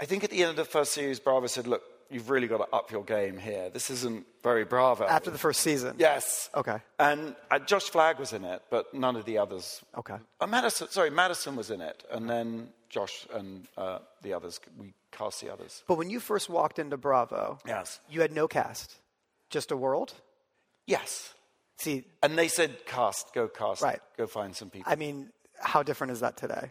I 0.00 0.04
think 0.04 0.24
at 0.24 0.30
the 0.30 0.42
end 0.42 0.50
of 0.50 0.56
the 0.56 0.64
first 0.64 0.92
series, 0.92 1.18
Bravo 1.18 1.46
said, 1.46 1.66
look, 1.66 1.82
you've 2.12 2.30
really 2.30 2.46
got 2.46 2.58
to 2.58 2.74
up 2.76 2.90
your 2.90 3.04
game 3.04 3.38
here. 3.38 3.70
This 3.70 3.90
isn't 3.90 4.26
very 4.42 4.64
Bravo. 4.64 5.04
After 5.06 5.30
the 5.30 5.38
first 5.38 5.60
season. 5.60 5.96
Yes. 5.98 6.50
Okay. 6.54 6.78
And 6.98 7.34
uh, 7.50 7.58
Josh 7.60 7.84
Flagg 7.90 8.18
was 8.18 8.32
in 8.32 8.44
it, 8.44 8.62
but 8.70 8.92
none 8.94 9.16
of 9.16 9.24
the 9.24 9.38
others. 9.38 9.82
Okay. 9.96 10.16
Uh, 10.40 10.46
Madison, 10.46 10.88
sorry, 10.90 11.10
Madison 11.10 11.56
was 11.56 11.70
in 11.70 11.80
it, 11.80 12.04
and 12.10 12.28
then 12.28 12.68
Josh 12.88 13.26
and 13.34 13.66
uh, 13.76 13.98
the 14.22 14.32
others. 14.34 14.60
We 14.78 14.92
cast 15.10 15.40
the 15.40 15.52
others. 15.52 15.82
But 15.86 15.96
when 15.98 16.10
you 16.10 16.20
first 16.20 16.48
walked 16.50 16.78
into 16.78 16.96
Bravo, 16.96 17.58
Yes. 17.66 18.00
you 18.10 18.20
had 18.20 18.32
no 18.32 18.48
cast, 18.48 18.96
just 19.50 19.70
a 19.70 19.76
world. 19.76 20.14
Yes. 20.86 21.34
See, 21.78 22.04
And 22.22 22.38
they 22.38 22.48
said, 22.48 22.86
cast, 22.86 23.34
go 23.34 23.48
cast, 23.48 23.82
Right. 23.82 24.00
go 24.16 24.26
find 24.26 24.54
some 24.54 24.70
people. 24.70 24.90
I 24.92 24.96
mean, 24.96 25.30
how 25.60 25.82
different 25.82 26.12
is 26.12 26.20
that 26.20 26.36
today? 26.36 26.70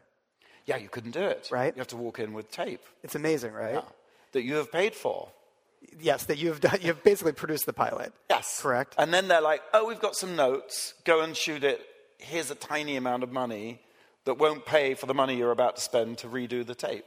yeah, 0.68 0.78
you 0.78 0.90
couldn't 0.90 1.12
do 1.12 1.22
it. 1.24 1.50
Right. 1.52 1.76
You 1.76 1.80
have 1.80 1.88
to 1.88 1.98
walk 1.98 2.20
in 2.20 2.34
with 2.34 2.50
tape 2.52 2.82
It's 3.04 3.16
amazing, 3.16 3.52
right? 3.54 3.84
That 4.34 4.44
you 4.44 4.56
have 4.56 4.72
paid 4.72 4.96
for. 4.96 5.30
Yes, 6.00 6.26
that 6.26 6.38
you've 6.38 6.62
done. 6.62 6.80
You've 6.82 7.04
basically 7.04 7.34
produced 7.34 7.66
the 7.66 7.74
pilot. 7.74 8.14
Yes. 8.30 8.62
Correct. 8.62 8.96
And 8.98 9.14
then 9.14 9.28
they're 9.28 9.42
like, 9.42 9.62
oh, 9.74 9.86
we've 9.88 10.00
got 10.00 10.16
some 10.16 10.36
notes. 10.36 10.94
Go 11.06 11.22
and 11.22 11.36
shoot 11.36 11.64
it. 11.64 11.82
Here's 12.20 12.52
a 12.52 12.56
tiny 12.56 12.96
amount 12.98 13.24
of 13.24 13.32
money 13.32 13.82
that 14.26 14.36
won't 14.38 14.66
pay 14.66 14.94
for 14.94 15.08
the 15.08 15.14
money 15.16 15.36
you're 15.38 15.52
about 15.52 15.78
to 15.78 15.82
spend 15.82 16.20
to 16.20 16.28
redo 16.28 16.66
the 16.66 16.76
tape. 16.76 17.06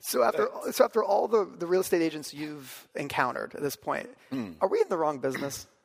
So 0.00 0.22
after 0.22 0.48
so 0.72 0.84
after 0.84 1.02
all 1.02 1.26
the, 1.26 1.48
the 1.58 1.66
real 1.66 1.80
estate 1.80 2.02
agents 2.02 2.34
you've 2.34 2.86
encountered 2.94 3.54
at 3.54 3.62
this 3.62 3.76
point, 3.76 4.10
Hmm. 4.30 4.50
are 4.60 4.68
we 4.68 4.80
in 4.80 4.88
the 4.90 4.98
wrong 4.98 5.18
business? 5.18 5.66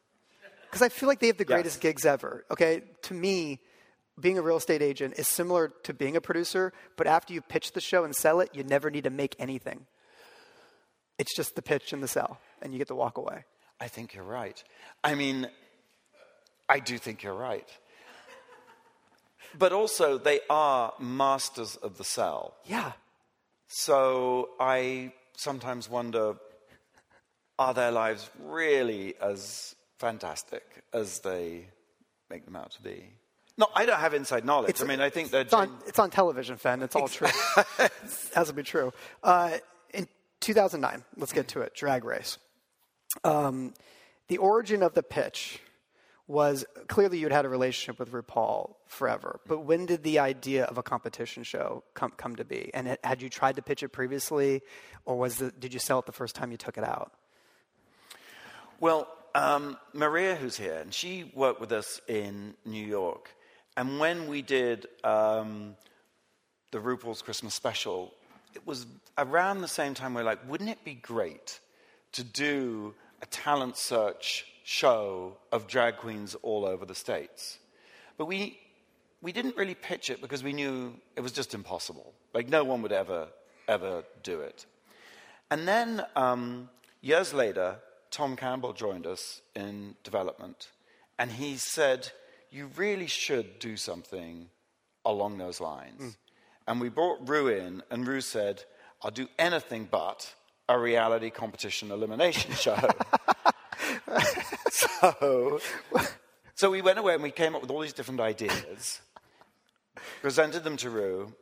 Because 0.70 0.82
I 0.82 0.90
feel 0.90 1.08
like 1.08 1.22
they 1.22 1.28
have 1.28 1.38
the 1.38 1.46
Yes. 1.48 1.56
greatest 1.56 1.80
gigs 1.80 2.06
ever. 2.06 2.44
Okay, 2.52 2.82
to 3.04 3.14
me, 3.14 3.62
being 4.20 4.38
a 4.38 4.42
real 4.42 4.58
estate 4.58 4.82
agent 4.82 5.14
is 5.18 5.26
similar 5.26 5.70
to 5.84 5.94
being 5.94 6.18
a 6.18 6.22
producer, 6.22 6.74
but 6.98 7.08
after 7.08 7.34
you 7.34 7.40
pitch 7.42 7.72
the 7.72 7.80
show 7.80 8.04
and 8.04 8.14
sell 8.14 8.42
it, 8.42 8.50
you 8.54 8.62
never 8.66 8.90
need 8.92 9.06
to 9.06 9.10
make 9.10 9.38
anything. 9.40 9.86
It's 11.18 11.36
just 11.36 11.56
the 11.56 11.62
pitch 11.62 11.94
and 11.94 12.04
the 12.04 12.08
sell, 12.08 12.40
and 12.62 12.74
you 12.74 12.78
get 12.78 12.88
to 12.90 12.96
walk 12.96 13.18
away. 13.18 13.46
I 13.80 13.88
think 13.88 14.14
you're 14.14 14.24
right. 14.24 14.62
I 15.04 15.16
mean, 15.16 15.48
I 16.68 16.80
do 16.80 16.98
think 16.98 17.24
you're 17.24 17.36
right. 17.36 17.68
But 19.58 19.72
also, 19.72 20.18
they 20.18 20.42
are 20.50 20.94
masters 21.00 21.78
of 21.78 21.98
the 21.98 22.04
sell. 22.04 22.56
Yeah. 22.66 22.92
So 23.68 24.50
I 24.60 25.14
sometimes 25.38 25.90
wonder 25.90 26.36
are 27.58 27.74
their 27.74 27.92
lives 27.92 28.30
really 28.44 29.16
as 29.22 29.76
fantastic 29.98 30.64
as 30.94 31.20
they 31.20 31.68
make 32.30 32.46
them 32.46 32.56
out 32.56 32.72
to 32.72 32.82
be? 32.82 33.06
No, 33.58 33.68
I 33.74 33.86
don't 33.86 34.00
have 34.00 34.14
inside 34.14 34.44
knowledge. 34.44 34.82
I 34.82 34.86
mean, 34.86 35.00
I 35.00 35.10
think 35.10 35.32
they're. 35.32 35.42
It's 35.42 35.54
on, 35.54 35.68
gen- 35.68 35.78
it's 35.88 36.00
on 36.00 36.10
television, 36.10 36.58
Fen. 36.58 36.82
It's 36.82 36.96
all 36.96 37.08
true. 37.08 37.28
it 37.80 37.92
has 38.36 38.48
to 38.48 38.54
be 38.54 38.64
true. 38.64 38.92
Uh, 39.24 39.52
2009, 40.46 41.04
let's 41.18 41.34
get 41.34 41.48
to 41.50 41.62
it. 41.62 41.74
Drag 41.74 42.06
Race. 42.06 42.38
Um, 43.24 43.74
the 44.28 44.38
origin 44.38 44.84
of 44.84 44.94
the 44.94 45.02
pitch 45.02 45.60
was 46.28 46.66
clearly 46.88 47.18
you'd 47.18 47.32
had 47.32 47.46
a 47.46 47.50
relationship 47.50 47.98
with 48.00 48.12
RuPaul 48.12 48.76
forever. 48.86 49.40
But 49.48 49.60
when 49.60 49.88
did 49.88 50.04
the 50.04 50.20
idea 50.20 50.66
of 50.66 50.78
a 50.78 50.84
competition 50.84 51.44
show 51.44 51.84
come, 51.96 52.12
come 52.18 52.36
to 52.36 52.46
be? 52.46 52.70
And 52.76 52.88
it, 52.88 53.00
had 53.04 53.24
you 53.24 53.30
tried 53.30 53.56
to 53.56 53.64
pitch 53.64 53.82
it 53.82 53.90
previously, 53.90 54.62
or 55.06 55.18
was 55.18 55.38
the, 55.38 55.52
did 55.52 55.74
you 55.74 55.80
sell 55.80 56.00
it 56.00 56.06
the 56.06 56.12
first 56.12 56.36
time 56.36 56.52
you 56.52 56.58
took 56.58 56.78
it 56.78 56.84
out? 56.84 57.12
Well, 58.80 59.08
um, 59.34 59.78
Maria, 59.94 60.36
who's 60.36 60.58
here, 60.58 60.78
and 60.80 60.94
she 60.94 61.32
worked 61.34 61.60
with 61.60 61.72
us 61.72 62.00
in 62.08 62.54
New 62.66 62.86
York, 62.86 63.32
and 63.78 64.00
when 64.00 64.28
we 64.28 64.44
did 64.44 64.88
um, 65.04 65.76
the 66.72 66.80
RuPaul's 66.80 67.24
Christmas 67.24 67.54
special, 67.56 68.14
it 68.56 68.66
was 68.66 68.86
around 69.18 69.62
the 69.62 69.68
same 69.68 69.94
time 69.94 70.14
we 70.14 70.22
we're 70.22 70.26
like, 70.26 70.50
wouldn't 70.50 70.70
it 70.70 70.84
be 70.84 70.96
great 70.96 71.60
to 72.14 72.24
do 72.24 72.94
a 73.22 73.26
talent 73.28 73.78
search 73.78 74.46
show 74.64 75.38
of 75.52 75.68
drag 75.68 75.98
queens 75.98 76.36
all 76.42 76.66
over 76.66 76.86
the 76.86 76.96
States? 76.96 77.60
But 78.18 78.26
we, 78.26 78.58
we 79.22 79.32
didn't 79.32 79.58
really 79.58 79.76
pitch 79.76 80.10
it 80.10 80.22
because 80.22 80.44
we 80.44 80.54
knew 80.54 80.94
it 81.16 81.22
was 81.22 81.32
just 81.32 81.54
impossible. 81.54 82.14
Like, 82.34 82.50
no 82.50 82.64
one 82.64 82.82
would 82.82 82.92
ever, 82.92 83.28
ever 83.68 84.04
do 84.24 84.42
it. 84.42 84.66
And 85.52 85.68
then 85.68 86.04
um, 86.16 86.70
years 87.02 87.34
later, 87.34 87.78
Tom 88.10 88.36
Campbell 88.36 88.74
joined 88.74 89.06
us 89.06 89.42
in 89.56 89.96
development, 90.04 90.70
and 91.20 91.32
he 91.32 91.58
said, 91.58 92.12
You 92.50 92.70
really 92.76 93.08
should 93.08 93.60
do 93.60 93.78
something 93.78 94.50
along 95.04 95.38
those 95.38 95.60
lines. 95.60 96.02
Mm. 96.02 96.16
And 96.68 96.82
we 96.82 96.90
brought 96.90 97.28
Ru 97.28 97.48
in, 97.48 97.84
and 97.92 98.08
Ru 98.08 98.22
said, 98.22 98.64
I'll 99.02 99.12
do 99.12 99.28
anything 99.38 99.88
but 99.90 100.34
a 100.68 100.80
reality 100.80 101.30
competition 101.30 101.92
elimination 101.92 102.52
show. 102.56 102.78
so, 104.72 105.60
so 106.56 106.72
we 106.72 106.82
went 106.82 106.98
away 106.98 107.14
and 107.14 107.24
we 107.24 107.32
came 107.32 107.56
up 107.56 107.62
with 107.62 107.72
all 107.72 107.82
these 107.82 107.94
different 107.94 108.20
ideas, 108.20 109.02
presented 110.22 110.64
them 110.64 110.78
to 110.78 110.90
Ru 110.90 111.34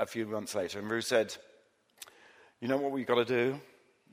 a 0.00 0.06
few 0.06 0.26
months 0.26 0.54
later, 0.54 0.80
and 0.80 0.90
Ru 0.90 1.00
said, 1.00 1.36
You 2.60 2.68
know 2.68 2.76
what 2.76 2.90
we've 2.90 3.06
got 3.06 3.16
to 3.16 3.24
do? 3.24 3.60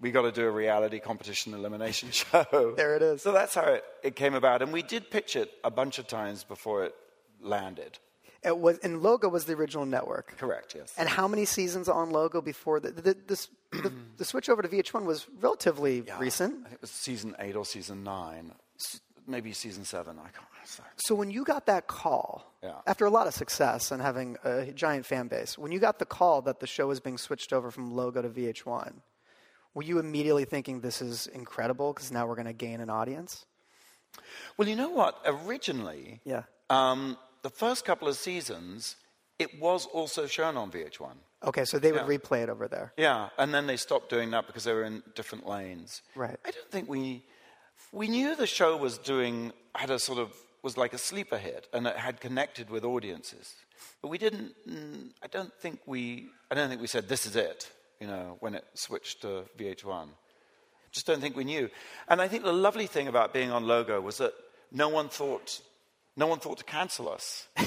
we 0.01 0.11
got 0.11 0.22
to 0.22 0.32
do 0.32 0.45
a 0.45 0.51
reality 0.51 0.99
competition 0.99 1.53
elimination 1.53 2.11
show. 2.11 2.74
There 2.76 2.95
it 2.95 3.01
is. 3.01 3.22
So 3.22 3.32
that's 3.32 3.55
how 3.55 3.63
it, 3.63 3.84
it 4.03 4.15
came 4.15 4.34
about. 4.34 4.61
And 4.61 4.72
we 4.72 4.82
did 4.82 5.09
pitch 5.09 5.36
it 5.36 5.51
a 5.63 5.72
bunch 5.72 5.99
of 5.99 6.07
times 6.07 6.43
before 6.43 6.86
it 6.86 6.95
landed. 7.41 7.99
It 8.43 8.57
was, 8.57 8.77
and 8.79 9.01
Logo 9.01 9.27
was 9.27 9.45
the 9.45 9.53
original 9.53 9.85
network. 9.85 10.37
Correct, 10.37 10.73
yes. 10.75 10.93
And 10.97 11.09
how 11.09 11.27
many 11.27 11.45
seasons 11.45 11.89
on 11.89 12.11
Logo 12.11 12.41
before 12.41 12.79
the, 12.79 12.91
the, 12.91 13.17
this, 13.27 13.49
the, 13.71 13.91
the 14.17 14.25
switch 14.25 14.49
over 14.49 14.61
to 14.61 14.67
VH1 14.67 15.03
was 15.03 15.27
relatively 15.41 16.03
yeah, 16.07 16.17
recent? 16.19 16.55
I 16.61 16.69
think 16.69 16.75
it 16.75 16.81
was 16.81 16.91
season 16.91 17.35
eight 17.39 17.55
or 17.55 17.65
season 17.65 18.03
nine, 18.03 18.53
maybe 19.27 19.51
season 19.51 19.83
seven. 19.83 20.17
I 20.17 20.29
can't 20.29 20.35
remember. 20.35 20.49
So 20.97 21.15
when 21.15 21.31
you 21.31 21.43
got 21.43 21.65
that 21.65 21.87
call, 21.87 22.53
yeah. 22.63 22.75
after 22.87 23.05
a 23.05 23.09
lot 23.09 23.27
of 23.27 23.33
success 23.33 23.91
and 23.91 24.01
having 24.01 24.37
a 24.43 24.67
giant 24.67 25.05
fan 25.05 25.27
base, 25.27 25.57
when 25.57 25.71
you 25.71 25.79
got 25.79 25.99
the 25.99 26.05
call 26.05 26.41
that 26.43 26.59
the 26.59 26.67
show 26.67 26.87
was 26.87 26.99
being 26.99 27.17
switched 27.17 27.51
over 27.51 27.71
from 27.71 27.93
Logo 27.95 28.21
to 28.21 28.29
VH1, 28.29 28.93
were 29.73 29.83
you 29.83 29.99
immediately 29.99 30.45
thinking 30.45 30.81
this 30.81 31.01
is 31.01 31.27
incredible 31.27 31.93
because 31.93 32.11
now 32.11 32.27
we're 32.27 32.35
going 32.35 32.47
to 32.47 32.53
gain 32.53 32.81
an 32.81 32.89
audience? 32.89 33.45
Well, 34.57 34.67
you 34.67 34.75
know 34.75 34.89
what? 34.89 35.19
Originally, 35.25 36.21
yeah. 36.23 36.43
Um, 36.69 37.17
the 37.41 37.49
first 37.49 37.85
couple 37.85 38.07
of 38.07 38.15
seasons, 38.15 38.95
it 39.37 39.59
was 39.59 39.85
also 39.85 40.27
shown 40.27 40.57
on 40.57 40.71
VH1. 40.71 41.13
Okay, 41.45 41.63
so 41.65 41.79
they 41.79 41.91
would 41.91 42.01
yeah. 42.01 42.17
replay 42.17 42.43
it 42.43 42.49
over 42.49 42.67
there. 42.67 42.93
Yeah, 42.97 43.29
and 43.37 43.53
then 43.53 43.67
they 43.67 43.77
stopped 43.77 44.09
doing 44.09 44.31
that 44.31 44.47
because 44.47 44.65
they 44.65 44.73
were 44.73 44.83
in 44.83 45.03
different 45.15 45.47
lanes. 45.47 46.01
Right. 46.15 46.37
I 46.45 46.51
don't 46.51 46.71
think 46.71 46.89
we 46.89 47.23
we 47.91 48.07
knew 48.07 48.35
the 48.35 48.47
show 48.47 48.75
was 48.75 48.97
doing 48.97 49.53
had 49.73 49.89
a 49.89 49.99
sort 49.99 50.19
of 50.19 50.33
was 50.61 50.75
like 50.75 50.93
a 50.93 50.97
sleeper 50.97 51.37
hit 51.37 51.67
and 51.73 51.87
it 51.87 51.95
had 51.95 52.19
connected 52.19 52.69
with 52.69 52.83
audiences, 52.83 53.55
but 54.01 54.09
we 54.09 54.17
didn't. 54.17 54.53
I 55.23 55.27
don't 55.27 55.53
think 55.53 55.79
we. 55.85 56.27
I 56.51 56.55
don't 56.55 56.67
think 56.67 56.81
we 56.81 56.87
said 56.87 57.07
this 57.07 57.25
is 57.25 57.37
it 57.37 57.71
you 57.99 58.07
know, 58.07 58.37
when 58.39 58.55
it 58.55 58.65
switched 58.73 59.21
to 59.21 59.45
VH1. 59.57 60.07
Just 60.91 61.05
don't 61.05 61.21
think 61.21 61.35
we 61.35 61.43
knew. 61.43 61.69
And 62.07 62.21
I 62.21 62.27
think 62.27 62.43
the 62.43 62.53
lovely 62.53 62.87
thing 62.87 63.07
about 63.07 63.33
being 63.33 63.51
on 63.51 63.67
Logo 63.67 64.01
was 64.01 64.17
that 64.17 64.33
no 64.71 64.89
one 64.89 65.09
thought, 65.09 65.61
no 66.20 66.28
one 66.28 66.39
thought 66.39 66.57
to 66.59 66.63
cancel 66.63 67.09
us. 67.09 67.47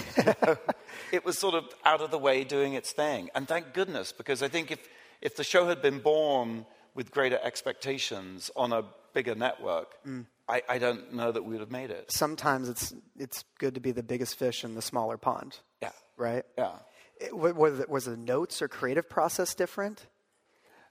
it 1.13 1.25
was 1.25 1.39
sort 1.39 1.55
of 1.55 1.65
out 1.85 2.01
of 2.01 2.11
the 2.11 2.19
way 2.19 2.45
doing 2.45 2.75
its 2.75 2.93
thing. 2.93 3.31
And 3.35 3.49
thank 3.49 3.73
goodness, 3.73 4.13
because 4.13 4.43
I 4.43 4.49
think 4.49 4.71
if, 4.71 4.79
if 5.21 5.37
the 5.37 5.45
show 5.45 5.67
had 5.67 5.83
been 5.83 5.99
born 5.99 6.67
with 6.95 7.11
greater 7.11 7.41
expectations 7.43 8.51
on 8.55 8.73
a 8.73 8.85
bigger 9.15 9.35
network, 9.35 9.95
mm. 10.07 10.27
I, 10.49 10.63
I, 10.69 10.79
don't 10.79 11.15
know 11.15 11.33
that 11.33 11.43
we 11.43 11.53
would 11.53 11.61
have 11.61 11.71
made 11.71 11.91
it. 11.91 12.13
Sometimes 12.13 12.69
it's, 12.69 12.95
it's 13.19 13.45
good 13.59 13.75
to 13.75 13.81
be 13.81 13.91
the 13.91 14.03
biggest 14.03 14.39
fish 14.39 14.65
in 14.65 14.75
the 14.75 14.83
smaller 14.83 15.17
pond. 15.17 15.59
Yeah. 15.81 15.93
Right? 16.17 16.45
Yeah. 16.59 16.73
It, 17.21 17.37
was, 17.37 17.87
was 17.89 18.05
the 18.05 18.17
notes 18.17 18.61
or 18.61 18.69
creative 18.69 19.09
process 19.09 19.55
different? 19.55 20.07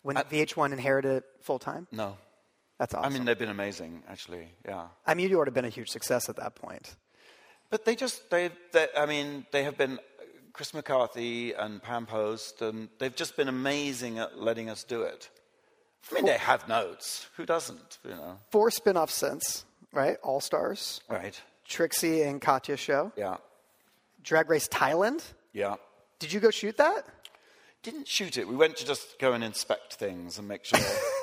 when 0.02 0.18
I, 0.18 0.24
VH1 0.24 0.72
inherited 0.72 1.18
it 1.18 1.24
full 1.42 1.60
time? 1.60 1.88
No. 1.92 2.18
That's 2.80 2.94
awesome. 2.94 3.12
I 3.12 3.14
mean, 3.14 3.26
they've 3.26 3.38
been 3.38 3.50
amazing, 3.50 4.04
actually. 4.10 4.48
Yeah. 4.68 4.88
I 5.06 5.14
mean, 5.14 5.30
you 5.30 5.38
would 5.38 5.48
have 5.48 5.54
been 5.54 5.66
a 5.66 5.70
huge 5.70 5.90
success 5.90 6.30
at 6.30 6.38
that 6.38 6.56
point. 6.56 6.96
But 7.72 7.86
they 7.86 7.96
just, 7.96 8.30
they, 8.30 8.52
they 8.74 8.88
I 8.96 9.08
mean, 9.08 9.48
they 9.52 9.64
have 9.64 9.78
been, 9.78 10.00
Chris 10.54 10.74
McCarthy 10.74 11.54
and 11.54 11.82
Pam 11.82 12.06
Post, 12.06 12.62
and 12.62 12.90
they've 13.00 13.16
just 13.16 13.36
been 13.38 13.48
amazing 13.48 14.20
at 14.20 14.38
letting 14.38 14.70
us 14.70 14.84
do 14.84 15.02
it. 15.02 15.30
I 16.12 16.16
mean, 16.16 16.26
they 16.26 16.38
have 16.38 16.68
notes. 16.68 17.28
Who 17.38 17.46
doesn't, 17.46 18.00
you 18.04 18.12
know? 18.12 18.38
Four 18.52 18.70
spin 18.70 18.98
offs 18.98 19.14
since, 19.16 19.66
right? 19.94 20.18
All 20.22 20.42
Stars. 20.42 21.02
Right. 21.10 21.40
Trixie 21.66 22.22
and 22.24 22.42
Katya 22.42 22.76
show. 22.76 23.14
Yeah. 23.16 23.38
Drag 24.22 24.50
Race 24.50 24.68
Thailand. 24.68 25.24
Yeah. 25.54 25.76
Did 26.20 26.34
you 26.34 26.40
go 26.40 26.52
shoot 26.52 26.78
that? 26.78 27.06
didn't 27.84 28.08
shoot 28.08 28.38
it. 28.38 28.48
We 28.48 28.56
went 28.56 28.78
to 28.78 28.86
just 28.86 29.18
go 29.20 29.34
and 29.34 29.44
inspect 29.44 29.96
things 29.96 30.38
and 30.38 30.48
make 30.48 30.66
sure. 30.66 30.80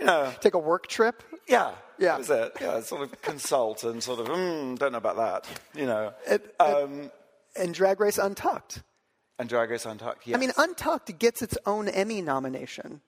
you 0.00 0.06
know, 0.06 0.32
Take 0.40 0.54
a 0.54 0.58
work 0.58 0.86
trip? 0.86 1.22
Yeah. 1.48 1.72
Yeah. 1.98 2.18
Was 2.18 2.30
it. 2.30 2.56
Yeah, 2.60 2.80
sort 2.80 3.02
of 3.02 3.22
consult 3.22 3.84
and 3.84 4.02
sort 4.02 4.20
of, 4.20 4.26
mm, 4.28 4.78
don't 4.78 4.92
know 4.92 4.98
about 4.98 5.16
that. 5.16 5.46
You 5.78 5.86
know. 5.86 6.12
It, 6.26 6.54
um, 6.58 7.10
and 7.56 7.72
Drag 7.72 8.00
Race 8.00 8.18
Untucked. 8.18 8.82
And 9.38 9.48
Drag 9.48 9.70
Race 9.70 9.86
Untucked, 9.86 10.26
yes. 10.26 10.36
I 10.36 10.40
mean, 10.40 10.52
Untucked 10.56 11.18
gets 11.18 11.42
its 11.42 11.56
own 11.66 11.88
Emmy 11.88 12.22
nomination 12.22 13.00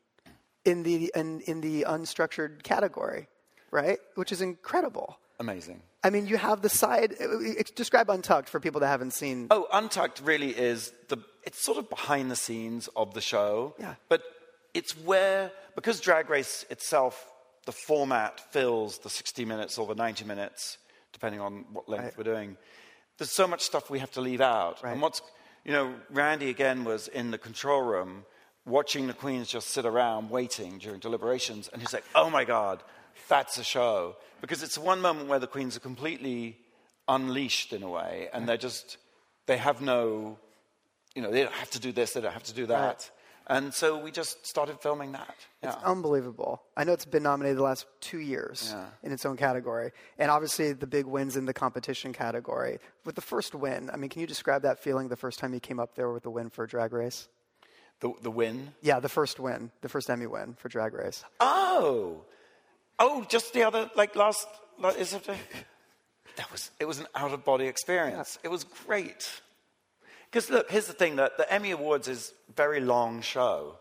in 0.65 0.83
the, 0.83 1.13
in, 1.15 1.41
in 1.41 1.61
the 1.61 1.85
unstructured 1.89 2.63
category, 2.63 3.29
right? 3.71 3.99
Which 4.15 4.33
is 4.33 4.41
incredible. 4.41 5.19
Amazing. 5.39 5.83
I 6.03 6.11
mean, 6.11 6.27
you 6.27 6.37
have 6.37 6.63
the 6.63 6.69
side. 6.69 7.15
Uh, 7.21 7.25
uh, 7.25 7.63
describe 7.75 8.09
Untucked 8.11 8.49
for 8.49 8.61
people 8.61 8.81
that 8.81 8.89
haven't 8.89 9.13
seen. 9.13 9.49
Oh, 9.51 9.67
Untucked 9.73 10.21
really 10.25 10.51
is 10.51 10.93
the. 11.09 11.19
It's 11.45 11.61
sort 11.61 11.79
of 11.79 11.91
behind 11.91 12.31
the 12.31 12.37
scenes 12.37 12.89
of 12.95 13.13
the 13.15 13.21
show. 13.21 13.75
Yeah. 13.79 13.95
But 14.09 14.23
it's 14.77 14.93
where 14.93 15.51
because 15.75 16.01
Drag 16.01 16.29
Race 16.31 16.65
itself, 16.71 17.31
the 17.65 17.73
format 17.73 18.41
fills 18.53 18.99
the 18.99 19.11
60 19.11 19.45
minutes 19.45 19.79
or 19.79 19.87
the 19.87 19.95
90 19.95 20.25
minutes, 20.25 20.79
depending 21.13 21.41
on 21.41 21.65
what 21.73 21.89
length 21.89 22.05
right. 22.05 22.19
we're 22.19 22.25
doing. 22.25 22.57
There's 23.19 23.31
so 23.31 23.47
much 23.47 23.63
stuff 23.63 23.91
we 23.91 23.99
have 23.99 24.13
to 24.13 24.21
leave 24.21 24.41
out. 24.41 24.83
Right. 24.83 24.93
And 24.93 25.01
what's, 25.01 25.23
you 25.65 25.73
know, 25.73 25.95
Randy 26.11 26.51
again 26.51 26.85
was 26.85 27.09
in 27.09 27.31
the 27.31 27.39
control 27.39 27.83
room 27.83 28.25
watching 28.67 29.07
the 29.07 29.15
queens 29.15 29.49
just 29.49 29.69
sit 29.69 29.87
around 29.87 30.29
waiting 30.29 30.79
during 30.79 31.01
deliberations, 31.01 31.69
and 31.73 31.81
he's 31.81 31.93
like, 31.93 32.05
"Oh 32.15 32.29
my 32.29 32.45
God, 32.45 32.83
that's 33.29 33.59
a 33.59 33.65
show 33.65 34.17
because 34.41 34.63
it's 34.63 34.77
one 34.77 35.01
moment 35.01 35.29
where 35.29 35.39
the 35.39 35.47
queens 35.47 35.77
are 35.77 35.81
completely 35.81 36.59
unleashed 37.09 37.73
in 37.73 37.83
a 37.83 37.89
way, 37.89 38.29
and 38.33 38.49
they're 38.49 38.57
just 38.57 38.99
they 39.47 39.57
have 39.57 39.81
no, 39.81 40.39
you 41.15 41.23
know, 41.23 41.31
they 41.31 41.43
don't 41.43 41.55
have 41.55 41.71
to 41.71 41.79
do 41.79 41.93
this, 41.93 42.13
they 42.13 42.21
don't 42.21 42.33
have 42.33 42.43
to 42.45 42.55
do 42.55 42.67
that. 42.67 42.81
Right. 42.81 43.11
And 43.49 43.73
so 43.73 43.97
we 43.99 44.11
just 44.11 44.45
started 44.45 44.81
filming 44.81 45.13
that. 45.13 45.35
Yeah. 45.63 45.75
It's 45.75 45.83
unbelievable. 45.85 46.63
I 46.77 46.85
know 46.85 46.93
it's 46.93 47.05
been 47.05 47.23
nominated 47.23 47.59
the 47.59 47.63
last 47.63 47.87
two 48.01 48.19
years 48.19 48.75
yeah. 48.75 48.87
in 49.05 49.13
its 49.13 49.25
own 49.25 49.37
category. 49.37 49.93
And 50.19 50.31
obviously 50.31 50.73
the 50.73 50.87
big 50.87 51.07
wins 51.07 51.37
in 51.37 51.45
the 51.45 51.55
competition 51.55 52.13
category. 52.13 52.79
With 53.05 53.15
the 53.15 53.21
first 53.21 53.55
win, 53.55 53.89
I 53.93 53.97
mean, 53.97 54.11
can 54.11 54.21
you 54.21 54.27
describe 54.27 54.63
that 54.63 54.81
feeling 54.81 55.09
the 55.09 55.17
first 55.17 55.39
time 55.39 55.55
you 55.55 55.61
came 55.61 55.79
up 55.79 55.95
there 55.95 56.11
with 56.13 56.25
the 56.25 56.31
win 56.31 56.51
for 56.51 56.67
Drag 56.67 56.93
Race? 56.93 57.29
The, 58.01 58.13
the 58.21 58.31
win? 58.31 58.75
Yeah, 58.83 58.99
the 58.99 59.09
first 59.09 59.39
win, 59.39 59.71
the 59.81 59.89
first 59.89 60.11
Emmy 60.11 60.27
win 60.27 60.55
for 60.59 60.69
Drag 60.69 60.93
Race. 60.93 61.25
Oh, 61.41 62.25
Oh, 62.99 63.25
just 63.29 63.53
the 63.53 63.63
other, 63.63 63.91
like 63.95 64.17
last, 64.17 64.47
like, 64.79 64.99
is 64.99 65.15
it? 65.15 65.29
That 66.37 66.53
was, 66.53 66.71
it 66.79 66.85
was 66.85 66.99
an 66.99 67.07
out 67.15 67.33
of 67.33 67.47
body 67.47 67.65
experience. 67.67 68.39
It 68.45 68.49
was 68.49 68.63
great. 68.63 69.41
Because 70.37 70.51
look, 70.51 70.71
here's 70.71 70.87
the 70.87 70.93
thing 70.93 71.17
that 71.17 71.39
the 71.39 71.51
Emmy 71.51 71.71
Awards 71.71 72.09
is 72.09 72.35
a 72.51 72.53
very 72.53 72.79
long 72.79 73.23
show. 73.23 73.79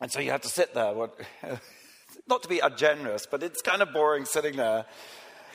And 0.00 0.10
so 0.10 0.18
you 0.18 0.32
have 0.32 0.40
to 0.40 0.48
sit 0.48 0.74
there. 0.74 0.92
What, 0.92 1.16
not 2.26 2.42
to 2.42 2.48
be 2.48 2.58
ungenerous, 2.58 3.28
but 3.30 3.40
it's 3.44 3.62
kind 3.62 3.80
of 3.80 3.92
boring 3.92 4.24
sitting 4.24 4.56
there 4.56 4.84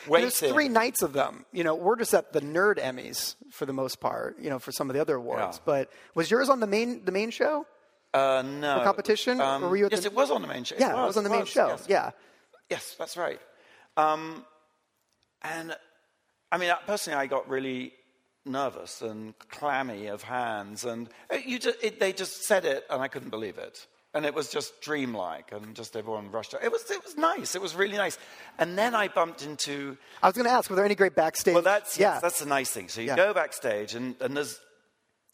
waiting. 0.07 0.29
There's 0.29 0.53
three 0.53 0.69
nights 0.69 1.01
of 1.01 1.11
them. 1.11 1.43
You 1.51 1.65
know, 1.65 1.75
we're 1.75 1.97
just 1.97 2.13
at 2.13 2.31
the 2.31 2.39
nerd 2.39 2.79
Emmys 2.79 3.35
for 3.51 3.65
the 3.65 3.73
most 3.73 3.99
part. 3.99 4.39
You 4.39 4.49
know, 4.49 4.57
for 4.57 4.71
some 4.71 4.89
of 4.89 4.93
the 4.93 5.01
other 5.01 5.15
awards. 5.15 5.57
Yeah. 5.57 5.63
But 5.65 5.91
was 6.15 6.31
yours 6.31 6.47
on 6.47 6.61
the 6.61 6.67
main 6.67 7.03
the 7.03 7.11
main 7.11 7.29
show? 7.29 7.65
Uh, 8.13 8.41
no. 8.41 8.77
The 8.77 8.85
competition? 8.85 9.41
Um, 9.41 9.65
or 9.65 9.69
were 9.71 9.75
you 9.75 9.89
yes, 9.91 9.99
the... 9.99 10.05
it 10.05 10.13
was 10.13 10.31
on 10.31 10.41
the 10.41 10.47
main 10.47 10.63
show. 10.63 10.75
Yeah, 10.79 10.91
it 10.91 10.93
was, 10.93 11.03
it 11.03 11.07
was 11.07 11.17
on 11.17 11.23
the 11.25 11.29
main 11.29 11.39
was, 11.41 11.49
show. 11.49 11.67
Yes. 11.67 11.85
Yeah. 11.89 12.11
Yes, 12.69 12.95
that's 12.97 13.17
right. 13.17 13.41
Um, 13.97 14.45
and 15.41 15.75
I 16.53 16.57
mean, 16.57 16.71
personally, 16.87 17.19
I 17.19 17.27
got 17.27 17.49
really 17.49 17.91
nervous 18.45 19.01
and 19.01 19.37
clammy 19.49 20.07
of 20.07 20.23
hands, 20.23 20.85
and 20.85 21.09
uh, 21.33 21.37
just, 21.59 21.83
it, 21.83 21.99
they 21.99 22.13
just 22.13 22.43
said 22.45 22.65
it, 22.65 22.85
and 22.89 23.01
I 23.01 23.07
couldn't 23.07 23.29
believe 23.29 23.57
it. 23.57 23.85
And 24.13 24.25
it 24.25 24.33
was 24.33 24.49
just 24.49 24.81
dreamlike, 24.81 25.51
and 25.51 25.75
just 25.75 25.95
everyone 25.95 26.31
rushed 26.31 26.55
out. 26.55 26.63
It 26.63 26.71
was, 26.71 26.89
it 26.89 27.03
was 27.03 27.15
nice. 27.15 27.53
It 27.53 27.61
was 27.61 27.75
really 27.75 27.95
nice. 27.97 28.17
And 28.57 28.75
then 28.75 28.95
I 28.95 29.07
bumped 29.07 29.43
into 29.45 29.97
I 30.23 30.27
was 30.27 30.35
going 30.35 30.45
to 30.47 30.51
ask, 30.51 30.67
were 30.69 30.75
there 30.75 30.85
any 30.85 30.95
great 30.95 31.13
backstage? 31.15 31.53
well, 31.53 31.61
that's 31.61 31.99
yeah. 31.99 32.13
yes, 32.13 32.21
that's 32.21 32.39
the 32.39 32.47
nice 32.47 32.71
thing. 32.71 32.87
So 32.87 33.01
you 33.01 33.07
Yeah. 33.07 33.15
go 33.15 33.33
backstage, 33.33 33.93
and, 33.93 34.15
and 34.19 34.35
there's 34.35 34.59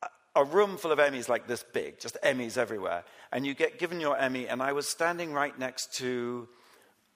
a- 0.03 0.41
a 0.41 0.43
room 0.43 0.76
full 0.76 0.91
of 0.91 0.99
Emmys 0.99 1.30
like 1.30 1.47
this 1.47 1.64
big, 1.64 1.99
just 2.01 2.18
Emmys 2.22 2.58
everywhere, 2.58 3.06
and 3.32 3.45
you 3.47 3.53
get 3.53 3.80
given 3.80 4.01
your 4.01 4.18
Emmy. 4.18 4.49
And 4.49 4.62
I 4.62 4.74
was 4.74 4.89
standing 4.89 5.32
right 5.32 5.58
next 5.58 5.93
to 5.95 6.49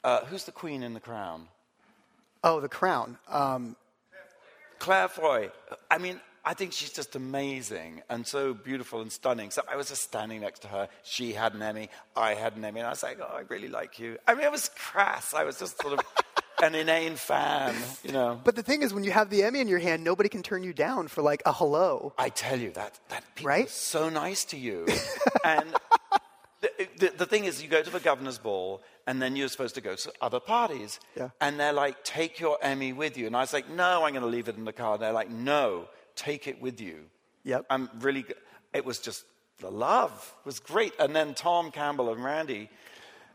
uh, 0.05 0.23
who's 0.25 0.45
the 0.45 0.53
Queen 0.53 0.81
in 0.81 0.93
The 0.93 1.01
Crown? 1.01 1.49
oh, 2.41 2.61
the 2.61 2.69
crown. 2.69 3.17
Um, 3.27 3.75
Claire 4.79 5.07
Foy. 5.09 5.51
I 5.91 5.97
mean, 5.97 6.19
I 6.45 6.53
think 6.53 6.71
she's 6.73 6.91
just 6.91 7.15
amazing 7.15 8.01
and 8.09 8.25
so 8.25 8.53
beautiful 8.53 9.01
and 9.01 9.11
stunning. 9.11 9.51
So 9.51 9.61
I 9.69 9.75
was 9.75 9.89
just 9.89 10.01
standing 10.03 10.41
next 10.41 10.61
to 10.61 10.67
her. 10.69 10.87
She 11.03 11.33
had 11.33 11.53
an 11.53 11.61
Emmy. 11.61 11.89
I 12.15 12.33
had 12.33 12.55
an 12.55 12.63
Emmy. 12.65 12.79
And 12.79 12.87
I 12.87 12.91
was 12.91 13.03
like, 13.03 13.19
oh, 13.21 13.35
I 13.35 13.41
really 13.49 13.67
like 13.67 13.99
you. 13.99 14.17
I 14.27 14.33
mean, 14.35 14.45
it 14.45 14.51
was 14.51 14.69
crass. 14.75 15.33
I 15.33 15.43
was 15.43 15.59
just 15.59 15.81
sort 15.81 15.99
of 15.99 16.05
an 16.63 16.75
inane 16.75 17.15
fan, 17.17 17.75
you 18.03 18.11
know. 18.13 18.39
but 18.43 18.55
the 18.55 18.63
thing 18.63 18.81
is, 18.81 18.93
when 18.93 19.03
you 19.03 19.11
have 19.11 19.29
the 19.29 19.43
Emmy 19.43 19.59
in 19.59 19.67
your 19.67 19.79
hand, 19.79 20.03
nobody 20.03 20.27
can 20.29 20.41
turn 20.43 20.63
you 20.63 20.73
down 20.73 21.07
for 21.07 21.21
like 21.21 21.41
a 21.45 21.53
hello. 21.53 22.13
I 22.17 22.29
tell 22.29 22.59
you 22.59 22.71
that 22.71 22.99
that 23.09 23.23
people 23.35 23.49
Right? 23.49 23.65
are 23.67 23.69
so 23.69 24.09
nice 24.09 24.43
to 24.45 24.57
you, 24.57 24.85
and 25.45 25.65
the, 26.61 26.69
the, 26.97 27.13
the 27.19 27.25
thing 27.25 27.45
is, 27.45 27.63
you 27.63 27.69
go 27.69 27.81
to 27.81 27.89
the 27.89 28.01
governor's 28.01 28.37
ball, 28.39 28.81
and 29.09 29.19
then 29.21 29.35
you're 29.35 29.49
supposed 29.55 29.73
to 29.75 29.81
go 29.81 29.95
to 29.95 30.09
other 30.21 30.39
parties, 30.39 30.99
Yeah. 31.15 31.29
and 31.41 31.59
they're 31.59 31.73
like, 31.85 31.95
"Take 32.03 32.39
your 32.39 32.57
Emmy 32.61 32.93
with 32.93 33.17
you," 33.17 33.25
and 33.27 33.35
I 33.35 33.41
was 33.41 33.53
like, 33.57 33.67
"No, 33.67 34.03
I'm 34.05 34.13
going 34.13 34.21
to 34.29 34.33
leave 34.37 34.47
it 34.51 34.55
in 34.55 34.65
the 34.65 34.73
car." 34.83 34.93
And 34.93 35.01
they're 35.03 35.17
like, 35.21 35.29
"No, 35.31 35.87
take 36.15 36.47
it 36.47 36.61
with 36.61 36.79
you." 36.79 36.97
Yep. 37.43 37.65
I'm 37.69 37.89
really. 38.01 38.23
It 38.73 38.85
was 38.85 38.99
just 38.99 39.23
the 39.59 39.71
love 39.71 40.13
was 40.45 40.59
great, 40.59 40.93
and 40.99 41.15
then 41.15 41.33
Tom 41.33 41.71
Campbell 41.71 42.13
and 42.13 42.23
Randy. 42.23 42.69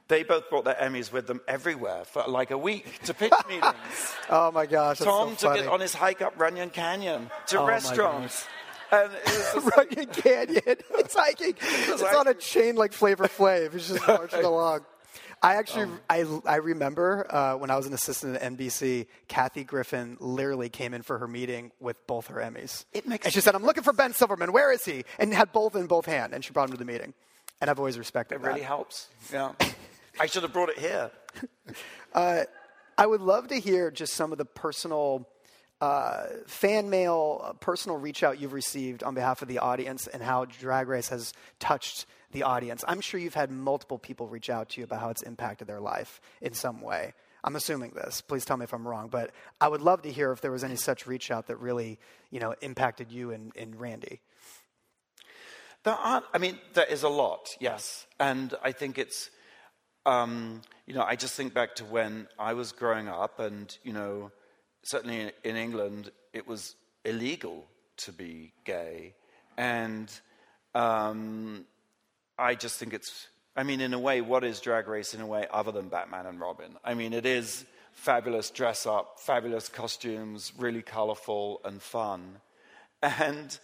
They 0.06 0.22
both 0.22 0.50
brought 0.50 0.64
their 0.66 0.74
Emmys 0.86 1.10
with 1.12 1.26
them 1.26 1.40
everywhere 1.48 2.04
for 2.04 2.22
like 2.28 2.50
a 2.50 2.58
week 2.58 3.02
to 3.04 3.14
pitch 3.14 3.32
meetings. 3.48 4.14
Oh 4.28 4.50
my 4.52 4.66
gosh, 4.66 4.98
Tom 4.98 5.30
so 5.30 5.34
took 5.34 5.40
funny. 5.56 5.60
it 5.62 5.66
on 5.68 5.80
his 5.80 5.94
hike 5.94 6.20
up 6.20 6.34
Runyon 6.38 6.68
Canyon 6.70 7.30
to 7.48 7.60
Oh, 7.60 7.66
restaurants. 7.66 8.46
And 8.92 9.10
it 9.14 9.54
was 9.54 9.64
Runyon 9.76 10.06
Canyon. 10.12 10.62
It's 11.02 11.14
hiking. 11.14 11.54
It's 11.58 12.02
like- 12.02 12.14
on 12.14 12.28
a 12.28 12.34
chain 12.34 12.76
like 12.76 12.92
Flavor 12.92 13.28
Flav. 13.28 13.74
It's 13.74 13.88
just 13.88 14.06
marching 14.06 14.44
along. 14.44 14.84
I 15.45 15.57
actually, 15.57 15.82
Um, 15.84 16.01
I, 16.09 16.24
I 16.47 16.57
remember 16.57 17.26
uh, 17.28 17.57
when 17.57 17.70
I 17.70 17.76
was 17.76 17.86
an 17.86 17.92
assistant 17.92 18.36
at 18.36 18.53
NBC, 18.57 19.07
Kathy 19.28 19.62
Griffin 19.62 20.16
literally 20.20 20.68
came 20.70 20.95
in 20.95 21.03
for 21.03 21.18
her 21.18 21.28
meeting 21.28 21.70
with 21.80 22.05
both 22.07 22.28
her 22.28 22.36
Emmys. 22.40 22.84
It 22.92 23.07
makes 23.07 23.26
and 23.26 23.32
she 23.34 23.40
said, 23.40 23.55
"I'm 23.55 23.62
looking 23.64 23.82
for 23.82 23.92
Ben 23.92 24.12
Silverman. 24.14 24.53
Where 24.53 24.72
is 24.72 24.84
he?" 24.84 25.05
And 25.18 25.32
had 25.34 25.53
both 25.53 25.76
in 25.76 25.86
both 25.86 26.07
hand, 26.07 26.32
and 26.32 26.45
she 26.45 26.53
brought 26.53 26.68
him 26.68 26.72
to 26.72 26.78
the 26.78 26.84
meeting. 26.84 27.14
And 27.61 27.70
I've 27.70 27.78
always 27.78 27.99
respected 27.99 28.36
It 28.36 28.42
that. 28.42 28.49
really 28.49 28.62
helps. 28.62 29.09
Yeah. 29.32 29.53
I 30.20 30.26
should 30.26 30.42
have 30.45 30.53
brought 30.53 30.70
it 30.70 30.78
here. 30.78 31.11
I 32.14 33.07
would 33.07 33.20
love 33.20 33.49
to 33.49 33.59
hear 33.59 33.90
just 33.90 34.14
some 34.14 34.32
of 34.32 34.38
the 34.38 34.45
personal 34.45 35.28
uh, 35.80 36.26
fan 36.47 36.88
mail, 36.90 37.40
uh, 37.45 37.53
personal 37.55 37.99
reach 37.99 38.22
out 38.22 38.40
you've 38.40 38.53
received 38.53 39.03
on 39.03 39.14
behalf 39.14 39.42
of 39.42 39.49
the 39.49 39.59
audience 39.59 40.07
and 40.07 40.22
how 40.22 40.45
Drag 40.45 40.88
Race 40.88 41.09
has 41.09 41.32
touched 41.59 42.07
the 42.35 42.43
audience. 42.43 42.85
I'm 42.87 43.01
sure 43.01 43.18
you've 43.18 43.35
had 43.35 43.51
multiple 43.51 43.99
people 43.99 44.28
reach 44.28 44.51
out 44.51 44.70
to 44.70 44.80
you 44.80 44.85
about 44.85 45.01
how 45.01 45.09
it's 45.09 45.22
impacted 45.22 45.66
their 45.66 45.80
life 45.80 46.20
in 46.43 46.53
some 46.53 46.82
way. 46.82 47.14
I'm 47.43 47.57
assuming 47.57 47.93
this. 47.95 48.20
Please 48.20 48.45
tell 48.45 48.57
me 48.57 48.64
if 48.64 48.72
I'm 48.72 48.87
wrong, 48.87 49.09
but 49.09 49.30
I 49.61 49.68
would 49.68 49.80
love 49.80 50.03
to 50.03 50.11
hear 50.11 50.32
if 50.32 50.41
there 50.41 50.51
was 50.51 50.64
any 50.64 50.76
such 50.76 51.07
reach 51.07 51.30
out 51.30 51.47
that 51.47 51.57
really, 51.57 51.99
you 52.30 52.41
know, 52.41 52.55
impacted 52.61 53.12
you 53.12 53.30
and, 53.30 53.53
and 53.57 53.78
Randy. 53.78 54.20
There 55.85 55.95
aren't, 55.95 56.24
I 56.32 56.39
mean, 56.39 56.59
there 56.72 56.87
is 56.87 57.03
a 57.03 57.09
lot, 57.09 57.51
yes. 57.61 58.07
And 58.18 58.55
I 58.62 58.72
think 58.72 58.99
it's, 58.99 59.30
um, 60.07 60.62
you 60.87 60.95
know, 60.95 61.03
I 61.03 61.16
just 61.16 61.35
think 61.35 61.55
back 61.55 61.76
to 61.76 61.85
when 61.85 62.26
I 62.39 62.55
was 62.55 62.72
growing 62.72 63.09
up, 63.09 63.39
and, 63.39 63.76
you 63.85 63.93
know, 63.93 64.32
certainly 64.82 65.30
in, 65.45 65.57
England, 65.57 66.11
it 66.32 66.49
was 66.49 66.74
illegal 67.05 67.66
to 67.99 68.12
be 68.12 68.53
gay. 68.64 69.14
And 69.59 70.11
um, 70.74 71.66
I 72.39 72.55
just 72.55 72.78
think 72.78 72.93
it's, 72.93 73.28
I 73.57 73.62
mean, 73.62 73.80
in 73.80 73.95
a 73.95 73.99
way, 73.99 74.20
what 74.20 74.45
is 74.45 74.61
Drag 74.61 74.89
Race 74.89 75.14
in 75.14 75.20
a 75.20 75.26
way 75.26 75.47
other 75.51 75.72
than 75.72 75.89
Batman 75.89 76.26
and 76.26 76.41
Robin? 76.41 76.76
I 76.85 76.95
mean, 76.95 77.12
it 77.12 77.26
is 77.26 77.64
fabulous 77.93 78.51
dress 78.51 78.87
up, 78.87 79.20
fabulous 79.20 79.68
costumes, 79.68 80.53
really 80.59 80.82
colorful 80.82 81.61
and 81.64 81.80
fun. 81.80 82.41
And 83.03 83.57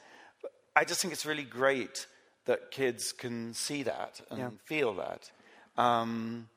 I 0.77 0.85
just 0.85 1.01
think 1.03 1.13
it's 1.13 1.27
really 1.27 1.45
great 1.45 2.07
that 2.45 2.71
kids 2.71 3.13
can 3.13 3.55
see 3.55 3.83
that 3.85 4.21
and 4.31 4.39
Yeah. 4.39 4.51
feel 4.65 4.95
that. 4.95 5.31
Um, 5.77 6.49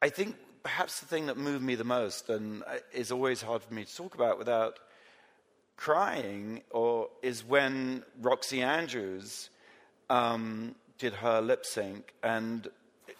I 0.00 0.08
think 0.10 0.36
perhaps 0.62 1.00
the 1.00 1.06
thing 1.06 1.26
that 1.26 1.36
moved 1.36 1.64
me 1.64 1.74
the 1.74 1.84
most 1.84 2.28
and 2.28 2.62
uh, 2.64 2.76
is 2.92 3.10
always 3.10 3.40
hard 3.42 3.62
for 3.62 3.72
me 3.72 3.84
to 3.84 3.96
talk 3.96 4.14
about 4.14 4.38
without 4.38 4.78
crying 5.76 6.62
or 6.70 7.08
is 7.22 7.44
when 7.44 8.04
Roxy 8.20 8.62
Andrews 8.62 9.50
um, 10.10 10.74
did 11.02 11.14
her 11.14 11.40
lip 11.40 11.66
sync 11.66 12.14
and 12.22 12.68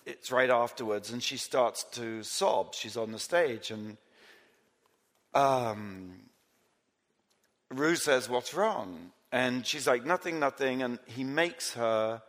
it's 0.06 0.30
right 0.30 0.50
afterwards 0.50 1.10
and 1.10 1.20
she 1.20 1.36
starts 1.36 1.82
to 1.82 2.22
sob. 2.22 2.74
She's 2.74 2.96
on 2.96 3.10
the 3.10 3.18
stage 3.18 3.72
and 3.72 3.96
um, 5.34 6.20
Ru 7.72 7.96
says, 7.96 8.28
What's 8.28 8.54
wrong? 8.54 9.10
And 9.32 9.66
she's 9.66 9.88
like, 9.88 10.06
Nothing, 10.06 10.38
nothing. 10.38 10.80
And 10.80 11.00
he 11.06 11.24
makes 11.24 11.72
her 11.72 12.22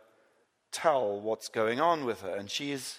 tell 0.72 1.20
what's 1.20 1.48
going 1.48 1.80
on 1.80 2.04
with 2.04 2.22
her. 2.22 2.34
And 2.34 2.50
she 2.50 2.72
is 2.72 2.98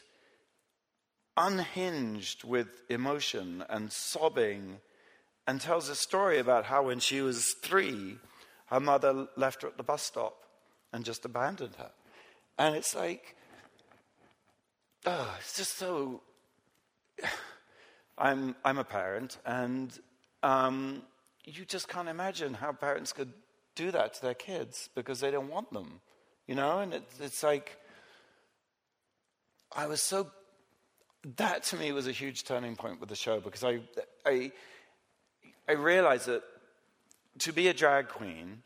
unhinged 1.36 2.45
with 2.45 2.70
emotion 2.89 3.66
and 3.70 3.91
sobbing 3.91 4.78
and 5.45 5.60
tells 5.60 5.89
a 5.89 5.95
story 5.95 6.39
about 6.39 6.64
how 6.64 6.84
when 6.84 6.99
she 6.99 7.20
was 7.20 7.53
three, 7.62 8.16
her 8.68 8.80
mother 8.80 9.28
left 9.36 9.64
her 9.64 9.68
at 9.68 9.76
the 9.76 9.84
bus 9.84 10.03
stop 10.03 10.38
and 10.93 11.03
just 11.03 11.26
abandoned 11.26 11.76
her. 11.76 11.91
And 12.58 12.76
it's 12.76 12.95
like, 12.95 13.36
oh, 15.06 15.36
it's 15.39 15.58
just 15.58 15.78
so. 15.78 16.22
I'm, 18.18 18.56
I'm 18.64 18.78
a 18.78 18.86
parent, 18.86 19.38
and 19.45 19.91
um, 20.41 21.01
you 21.43 21.66
just 21.66 21.89
can't 21.89 22.08
imagine 22.08 22.53
how 22.53 22.72
parents 22.72 23.12
could 23.12 23.34
do 23.76 23.91
that 23.91 24.14
to 24.14 24.22
their 24.22 24.34
kids 24.34 24.89
because 24.95 25.20
they 25.20 25.32
don't 25.32 25.49
want 25.49 25.72
them, 25.74 25.99
you 26.47 26.56
know? 26.56 26.80
And 26.80 26.93
it, 26.93 27.03
it's 27.20 27.43
like, 27.43 27.78
I 29.76 29.88
was 29.88 30.01
so. 30.01 30.32
That 31.38 31.64
to 31.64 31.78
me 31.78 31.91
was 31.91 32.08
a 32.08 32.12
huge 32.12 32.43
turning 32.43 32.76
point 32.76 32.99
with 32.99 33.10
the 33.10 33.16
show 33.16 33.39
because 33.39 33.64
I, 33.64 33.80
I, 34.26 34.51
I 35.68 35.72
realized 35.74 36.28
that 36.28 36.43
to 37.39 37.51
be 37.51 37.68
a 37.68 37.74
drag 37.74 38.08
queen, 38.08 38.62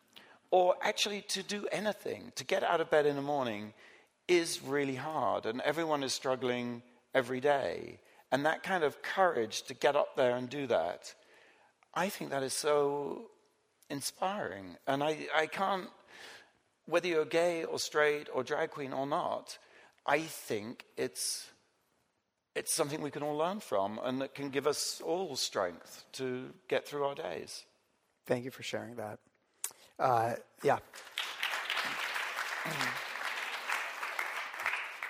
or 0.52 0.76
actually 0.82 1.22
to 1.22 1.44
do 1.44 1.68
anything, 1.72 2.32
to 2.36 2.44
get 2.44 2.64
out 2.64 2.82
of 2.82 2.90
bed 2.90 3.06
in 3.06 3.16
the 3.16 3.22
morning, 3.22 3.74
is 4.28 4.62
really 4.64 4.96
hard, 4.96 5.46
and 5.46 5.62
everyone 5.62 6.04
is 6.04 6.14
struggling 6.14 6.82
every 7.14 7.40
day. 7.40 8.00
And 8.32 8.46
that 8.46 8.64
kind 8.64 8.84
of 8.84 9.02
courage 9.02 9.64
to 9.64 9.74
get 9.74 9.96
up 9.96 10.16
there 10.16 10.36
and 10.36 10.50
do 10.50 10.68
that, 10.68 11.14
I 11.94 12.10
think 12.10 12.30
that 12.30 12.44
is 12.44 12.54
so 12.54 13.24
inspiring. 13.90 14.78
And 14.88 15.04
I, 15.04 15.28
I 15.36 15.48
can't, 15.48 15.88
whether 16.86 17.08
you're 17.08 17.26
gay 17.26 17.64
or 17.64 17.80
straight 17.80 18.28
or 18.34 18.44
drag 18.44 18.72
queen 18.72 18.94
or 18.94 19.08
not, 19.08 19.58
I 20.06 20.20
think 20.20 20.86
it's, 20.96 21.48
it's 22.56 22.74
something 22.74 23.02
we 23.02 23.12
can 23.12 23.24
all 23.24 23.36
learn 23.36 23.60
from 23.60 24.00
and 24.04 24.22
that 24.22 24.36
can 24.36 24.50
give 24.50 24.68
us 24.68 25.02
all 25.04 25.36
strength 25.36 26.06
to 26.14 26.50
get 26.68 26.88
through 26.88 27.06
our 27.06 27.16
days. 27.16 27.66
Thank 28.28 28.46
you 28.46 28.52
for 28.52 28.64
sharing 28.64 28.96
that. 28.96 29.20
Uh, 30.00 30.34
yeah. 30.64 30.80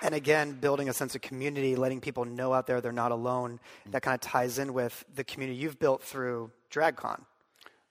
And 0.02 0.14
again, 0.14 0.52
building 0.52 0.88
a 0.88 0.94
sense 0.94 1.14
of 1.14 1.20
community, 1.20 1.76
letting 1.76 2.00
people 2.00 2.24
know 2.24 2.54
out 2.54 2.66
there 2.66 2.80
they're 2.80 2.90
not 2.92 3.12
alone. 3.12 3.60
That 3.90 4.02
kind 4.02 4.14
of 4.14 4.20
ties 4.20 4.58
in 4.58 4.72
with 4.72 5.04
the 5.14 5.24
community 5.24 5.58
you've 5.58 5.78
built 5.78 6.02
through 6.02 6.50
DragCon. 6.70 7.20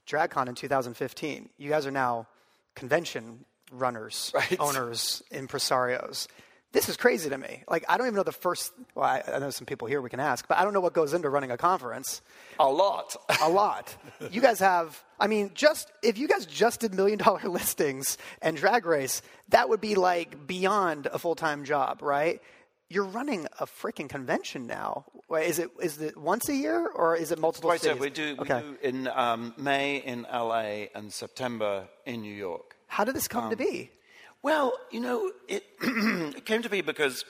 DragCon 0.08 0.48
in 0.48 0.56
2015. 0.56 1.50
You 1.60 1.70
guys 1.70 1.86
are 1.86 1.92
now 1.92 2.28
convention 2.74 3.46
runners, 3.72 4.32
Right. 4.34 4.60
owners, 4.60 5.22
impresarios. 5.32 6.28
This 6.72 6.88
is 6.88 6.98
crazy 6.98 7.30
to 7.32 7.38
me. 7.38 7.64
Like, 7.68 7.84
I 7.90 7.98
don't 7.98 8.06
even 8.06 8.16
know 8.16 8.24
the 8.24 8.32
first. 8.32 8.72
Well, 8.94 9.06
I, 9.06 9.24
I 9.28 9.40
know 9.40 9.50
some 9.50 9.66
people 9.66 9.88
here 9.88 10.02
we 10.02 10.10
can 10.12 10.20
ask, 10.20 10.48
but 10.48 10.60
I 10.60 10.64
don't 10.64 10.74
know 10.74 10.82
what 10.82 10.94
goes 10.94 11.14
into 11.16 11.28
running 11.30 11.50
a 11.50 11.58
conference 11.58 12.22
A 12.60 12.68
lot. 12.70 13.16
a 13.42 13.50
lot. 13.50 13.96
You 14.30 14.40
guys 14.40 14.60
have, 14.60 15.04
I 15.20 15.26
mean, 15.28 15.52
just 15.56 15.92
if 16.04 16.20
you 16.20 16.28
guys 16.28 16.46
just 16.46 16.82
did 16.82 16.94
million 16.94 17.18
dollar 17.18 17.42
listings 17.50 18.18
and 18.42 18.56
drag 18.56 18.86
race, 18.86 19.24
that 19.50 19.68
would 19.70 19.82
be 19.82 19.96
like 19.96 20.46
beyond 20.46 21.08
a 21.08 21.18
full 21.18 21.34
time 21.36 21.66
job, 21.66 22.04
right? 22.04 22.40
You're 22.92 23.06
running 23.06 23.48
a 23.60 23.66
freaking 23.66 24.10
convention 24.10 24.66
now. 24.68 25.06
Is 25.32 25.60
it 25.60 25.70
is 25.82 26.00
it 26.02 26.18
once 26.18 26.50
a 26.50 26.56
year 26.56 26.88
or 26.88 27.16
is 27.16 27.32
it 27.32 27.38
multiple 27.40 27.70
Twice 27.70 27.82
a 27.82 27.84
cities? 27.86 28.02
we 28.02 28.10
do, 28.10 28.36
we 28.36 28.40
okay. 28.42 28.62
do 28.62 28.78
in 28.82 29.08
um, 29.08 29.54
May 29.58 29.98
in 29.98 30.24
LA 30.32 30.88
and 30.96 31.12
September 31.14 31.88
in 32.06 32.22
New 32.22 32.34
York. 32.34 32.76
How 32.88 33.04
did 33.06 33.16
this 33.16 33.28
come 33.28 33.50
to 33.52 33.56
be? 33.56 33.92
Well, 34.42 34.74
you 34.92 35.00
know, 35.00 35.32
it, 35.48 35.64
it 35.82 36.46
came 36.46 36.62
to 36.62 36.70
be 36.70 36.82
because 36.82 37.26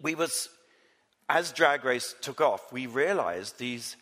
we 0.00 0.14
was, 0.14 0.48
as 1.28 1.52
Drag 1.52 1.84
Race 1.84 2.14
took 2.20 2.40
off, 2.40 2.72
we 2.72 2.86
realized 2.86 3.58
these, 3.58 3.96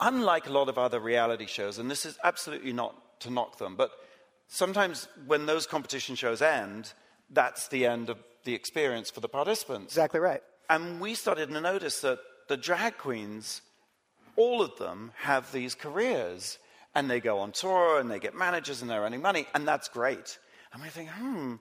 unlike 0.00 0.46
a 0.46 0.52
lot 0.52 0.68
of 0.68 0.78
other 0.78 1.00
reality 1.00 1.46
shows, 1.46 1.78
and 1.78 1.90
this 1.90 2.06
is 2.06 2.18
absolutely 2.24 2.72
not 2.72 2.94
to 3.20 3.30
knock 3.30 3.58
them, 3.58 3.76
but 3.76 3.90
sometimes 4.48 5.08
when 5.26 5.46
those 5.46 5.66
competition 5.66 6.14
shows 6.14 6.40
end, 6.40 6.92
that's 7.30 7.68
the 7.68 7.86
end 7.86 8.08
of 8.08 8.18
the 8.44 8.54
experience 8.54 9.10
for 9.10 9.20
the 9.20 9.28
participants. 9.28 9.92
Exactly 9.92 10.20
right. 10.20 10.42
And 10.70 11.00
we 11.00 11.14
started 11.14 11.50
to 11.50 11.60
notice 11.60 12.00
that 12.00 12.18
the 12.48 12.56
drag 12.56 12.96
queens, 12.98 13.62
all 14.36 14.62
of 14.62 14.76
them 14.78 15.12
have 15.16 15.50
these 15.52 15.74
careers 15.74 16.58
and 16.94 17.10
they 17.10 17.20
go 17.20 17.38
on 17.38 17.52
tour 17.52 17.98
and 17.98 18.10
they 18.10 18.18
get 18.18 18.34
managers 18.34 18.80
and 18.80 18.90
they're 18.90 19.02
earning 19.02 19.22
money, 19.22 19.46
and 19.54 19.66
that's 19.66 19.88
great. 19.88 20.38
And 20.74 20.82
we 20.82 20.88
think, 20.88 21.08
hmm, 21.10 21.54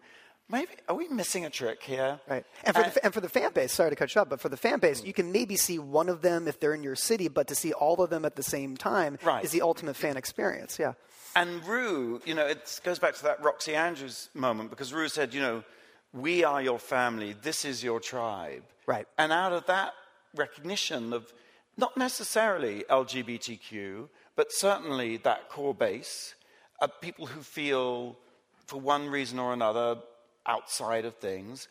maybe 0.49 0.71
are 0.89 0.95
we 0.95 1.07
missing 1.07 1.45
a 1.45 1.49
trick 1.49 1.83
here? 1.83 2.19
Right. 2.27 2.43
And 2.63 2.75
for, 2.75 2.81
the, 2.83 3.05
and 3.05 3.13
for 3.13 3.21
the 3.21 3.29
fan 3.29 3.53
base, 3.53 3.71
sorry 3.71 3.91
to 3.91 3.95
cut 3.95 4.13
you 4.15 4.21
up, 4.21 4.29
but 4.29 4.41
for 4.41 4.49
the 4.49 4.57
fan 4.57 4.79
base, 4.79 5.03
you 5.03 5.13
can 5.13 5.31
maybe 5.31 5.55
see 5.55 5.77
one 5.79 6.09
of 6.09 6.21
them 6.23 6.47
if 6.47 6.59
they're 6.59 6.73
in 6.73 6.83
your 6.83 6.95
city, 6.95 7.27
but 7.27 7.47
to 7.47 7.55
see 7.55 7.71
all 7.73 8.01
of 8.01 8.09
them 8.09 8.25
at 8.25 8.35
the 8.35 8.43
same 8.43 8.75
time 8.75 9.17
Right. 9.23 9.45
is 9.45 9.51
the 9.51 9.61
ultimate 9.61 9.95
fan 9.95 10.17
experience. 10.17 10.79
Yeah. 10.79 10.93
And 11.35 11.63
Ru, 11.65 12.21
you 12.25 12.33
know, 12.33 12.45
it 12.45 12.81
goes 12.83 12.99
back 12.99 13.15
to 13.15 13.23
that 13.23 13.41
Roxxxy 13.41 13.73
Andrews 13.75 14.29
moment 14.33 14.69
because 14.71 14.91
Ru 14.93 15.07
said, 15.07 15.33
you 15.33 15.41
know, 15.41 15.63
we 16.11 16.43
are 16.43 16.61
your 16.61 16.79
family, 16.79 17.33
this 17.41 17.65
is 17.65 17.83
your 17.83 17.99
tribe. 17.99 18.63
Right. 18.85 19.07
And 19.17 19.31
out 19.31 19.53
of 19.53 19.65
that 19.67 19.93
recognition 20.35 21.13
of 21.13 21.31
not 21.77 21.97
necessarily 21.97 22.83
LGBTQ, 22.89 24.09
but 24.35 24.51
certainly 24.51 25.17
that 25.17 25.49
core 25.49 25.73
base 25.73 26.35
of 26.81 26.99
people 27.01 27.25
who 27.27 27.41
feel, 27.41 28.17
for 28.65 28.79
one 28.79 29.09
reason 29.09 29.39
or 29.39 29.53
another, 29.53 29.97
outside 30.45 31.05
of 31.05 31.15
things, 31.17 31.67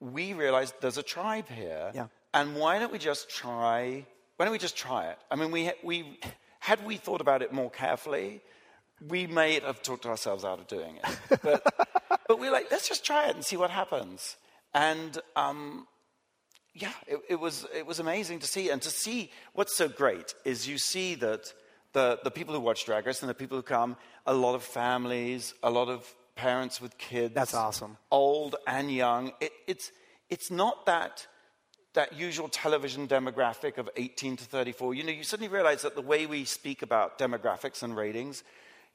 we 0.00 0.32
realized 0.32 0.74
there's 0.80 0.98
a 0.98 1.02
tribe 1.02 1.48
here. 1.48 1.90
Yeah. 1.94 2.06
And 2.34 2.56
why 2.56 2.78
don't 2.78 2.92
we 2.92 2.98
just 2.98 3.30
try? 3.30 4.06
Why 4.36 4.44
don't 4.44 4.52
we 4.52 4.58
just 4.58 4.76
try 4.76 5.06
it? 5.06 5.18
I 5.30 5.36
mean, 5.36 5.50
we, 5.50 5.70
we 5.82 6.18
had 6.60 6.84
we 6.84 6.96
thought 6.96 7.20
about 7.20 7.42
it 7.42 7.52
more 7.52 7.70
carefully, 7.70 8.40
we 9.08 9.26
may 9.26 9.60
have 9.60 9.82
talked 9.82 10.06
ourselves 10.06 10.44
out 10.44 10.58
of 10.58 10.66
doing 10.66 10.96
it. 10.96 11.40
But, 11.42 11.62
but 12.28 12.38
we're 12.38 12.52
like, 12.52 12.70
let's 12.70 12.88
just 12.88 13.04
try 13.04 13.28
it 13.28 13.34
and 13.34 13.44
see 13.44 13.56
what 13.56 13.70
happens. 13.70 14.36
And 14.74 15.18
um, 15.34 15.86
yeah, 16.74 16.92
it, 17.06 17.18
it, 17.28 17.40
was, 17.40 17.66
it 17.74 17.86
was 17.86 17.98
amazing 17.98 18.38
to 18.40 18.46
see. 18.46 18.70
And 18.70 18.80
to 18.82 18.90
see 18.90 19.30
what's 19.54 19.76
so 19.76 19.88
great 19.88 20.34
is 20.44 20.68
you 20.68 20.78
see 20.78 21.14
that 21.16 21.52
the, 21.92 22.20
the 22.22 22.30
people 22.30 22.54
who 22.54 22.60
watch 22.60 22.86
Drag 22.86 23.04
Race 23.06 23.20
and 23.22 23.28
the 23.28 23.34
people 23.34 23.56
who 23.56 23.62
come, 23.62 23.96
a 24.26 24.32
lot 24.32 24.54
of 24.54 24.62
families, 24.62 25.54
a 25.62 25.70
lot 25.70 25.88
of 25.88 26.14
parents 26.42 26.80
with 26.80 26.98
kids. 26.98 27.34
That's 27.34 27.54
awesome. 27.54 27.96
Old 28.10 28.56
and 28.66 28.90
young. 28.92 29.32
It, 29.40 29.52
it's, 29.68 29.92
it's 30.28 30.50
not 30.50 30.86
that, 30.86 31.26
that 31.94 32.18
usual 32.18 32.48
television 32.48 33.06
demographic 33.06 33.78
of 33.78 33.88
18 33.96 34.38
to 34.38 34.44
34. 34.44 34.94
You 34.94 35.04
know, 35.04 35.12
you 35.12 35.22
suddenly 35.22 35.52
realize 35.52 35.82
that 35.82 35.94
the 35.94 36.02
way 36.02 36.26
we 36.26 36.44
speak 36.44 36.82
about 36.82 37.16
demographics 37.16 37.84
and 37.84 37.96
ratings 37.96 38.42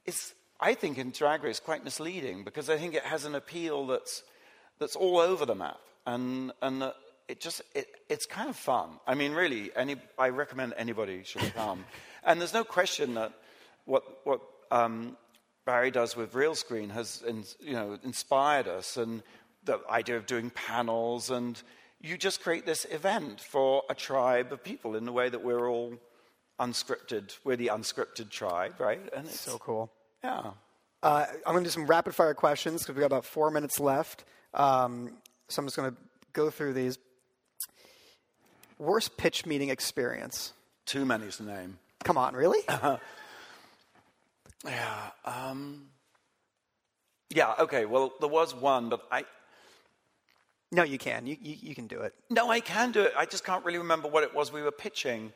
is, 0.05 0.33
I 0.59 0.73
think, 0.73 0.97
in 0.97 1.11
Drag 1.11 1.41
Race 1.41 1.61
quite 1.61 1.85
misleading 1.85 2.43
because 2.43 2.69
I 2.69 2.77
think 2.77 2.95
it 2.95 3.03
has 3.03 3.23
an 3.23 3.33
appeal 3.33 3.87
that's, 3.87 4.23
that's 4.77 4.97
all 4.97 5.19
over 5.19 5.45
the 5.45 5.55
map. 5.55 5.79
And, 6.05 6.51
and 6.61 6.83
uh, 6.83 6.91
it 7.29 7.39
just, 7.39 7.61
it, 7.73 7.87
it's 8.09 8.25
kind 8.25 8.49
of 8.49 8.57
fun. 8.57 8.89
I 9.07 9.15
mean, 9.15 9.31
really, 9.31 9.71
any, 9.73 9.95
I 10.19 10.29
recommend 10.29 10.73
anybody 10.75 11.23
should 11.23 11.53
come. 11.55 11.85
and 12.25 12.41
there's 12.41 12.53
no 12.53 12.65
question 12.65 13.13
that 13.13 13.31
what, 13.85 14.03
what 14.25 14.41
um, 14.69 15.15
Barry 15.67 15.91
does 15.91 16.15
with 16.15 16.31
Realscreen 16.31 16.91
has 16.91 17.21
in, 17.27 17.43
you 17.59 17.73
know, 17.73 17.99
inspired 18.01 18.69
us, 18.69 18.95
and 18.95 19.21
the 19.65 19.81
idea 19.89 20.15
of 20.15 20.25
doing 20.25 20.49
panels, 20.49 21.29
and 21.29 21.61
you 21.99 22.17
just 22.17 22.41
create 22.41 22.65
this 22.65 22.85
event 22.85 23.41
for 23.41 23.83
a 23.89 23.93
tribe 23.93 24.53
of 24.53 24.63
people 24.63 24.95
in 24.95 25.03
the 25.03 25.11
way 25.11 25.27
that 25.27 25.43
we're 25.43 25.69
all 25.69 25.93
unscripted. 26.57 27.37
We're 27.43 27.57
the 27.57 27.67
unscripted 27.67 28.29
tribe, 28.29 28.79
right? 28.79 29.01
And 29.13 29.27
it's 29.27 29.41
So 29.41 29.57
cool. 29.57 29.91
Yeah. 30.23 30.51
Uh, 31.03 31.25
I'm 31.45 31.53
going 31.53 31.65
to 31.65 31.69
do 31.69 31.73
some 31.73 31.85
rapid 31.85 32.15
fire 32.15 32.33
questions 32.33 32.83
because 32.83 32.95
we've 32.95 33.01
got 33.01 33.07
about 33.07 33.25
four 33.25 33.51
minutes 33.51 33.77
left. 33.77 34.23
Um, 34.53 35.17
so 35.49 35.61
I'm 35.61 35.65
just 35.65 35.75
going 35.75 35.91
to 35.91 35.97
go 36.31 36.49
through 36.49 36.73
these. 36.73 36.97
Worst 38.79 39.17
pitch 39.17 39.45
meeting 39.45 39.67
experience? 39.67 40.53
Too 40.85 41.03
many 41.03 41.27
to 41.27 41.43
name. 41.43 41.77
Come 42.05 42.17
on, 42.17 42.35
really? 42.35 42.61
Yeah. 44.65 45.09
Um, 45.25 45.87
yeah. 47.29 47.53
Okay. 47.59 47.85
Well, 47.85 48.13
there 48.19 48.29
was 48.29 48.55
one, 48.55 48.89
but 48.89 49.01
I 49.11 49.25
no, 50.71 50.83
you 50.83 50.97
can. 50.97 51.25
You, 51.25 51.37
you, 51.41 51.55
you 51.61 51.75
can 51.75 51.87
do 51.87 52.01
it. 52.01 52.13
no, 52.29 52.49
I 52.51 52.59
can 52.59 52.91
do 52.91 53.03
it. 53.03 53.13
I 53.15 53.25
just 53.25 53.45
can't 53.45 53.63
really 53.63 53.77
remember 53.77 54.09
what 54.09 54.23
it 54.23 54.35
was 54.35 54.51
we 54.51 54.61
were 54.61 54.71
pitching. 54.71 55.31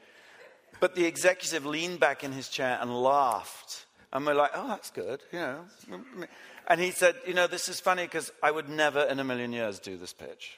But 0.82 0.96
the 0.96 1.06
executive 1.06 1.66
leaned 1.66 2.00
back 2.00 2.24
in 2.24 2.32
his 2.32 2.50
chair 2.50 2.78
and 2.82 2.92
laughed, 3.04 3.86
and 4.12 4.26
we're 4.26 4.34
like, 4.34 4.52
"Oh, 4.56 4.68
that's 4.68 4.90
good," 4.92 5.22
you 5.32 5.40
know. 5.40 5.60
And 6.68 6.82
he 6.82 6.92
said, 6.92 7.16
"You 7.28 7.34
know, 7.34 7.48
this 7.48 7.70
is 7.70 7.80
funny 7.80 8.04
because 8.04 8.32
I 8.42 8.52
would 8.52 8.68
never 8.68 9.02
in 9.04 9.20
a 9.20 9.24
million 9.24 9.54
years 9.54 9.80
do 9.80 9.96
this 9.98 10.12
pitch, 10.14 10.58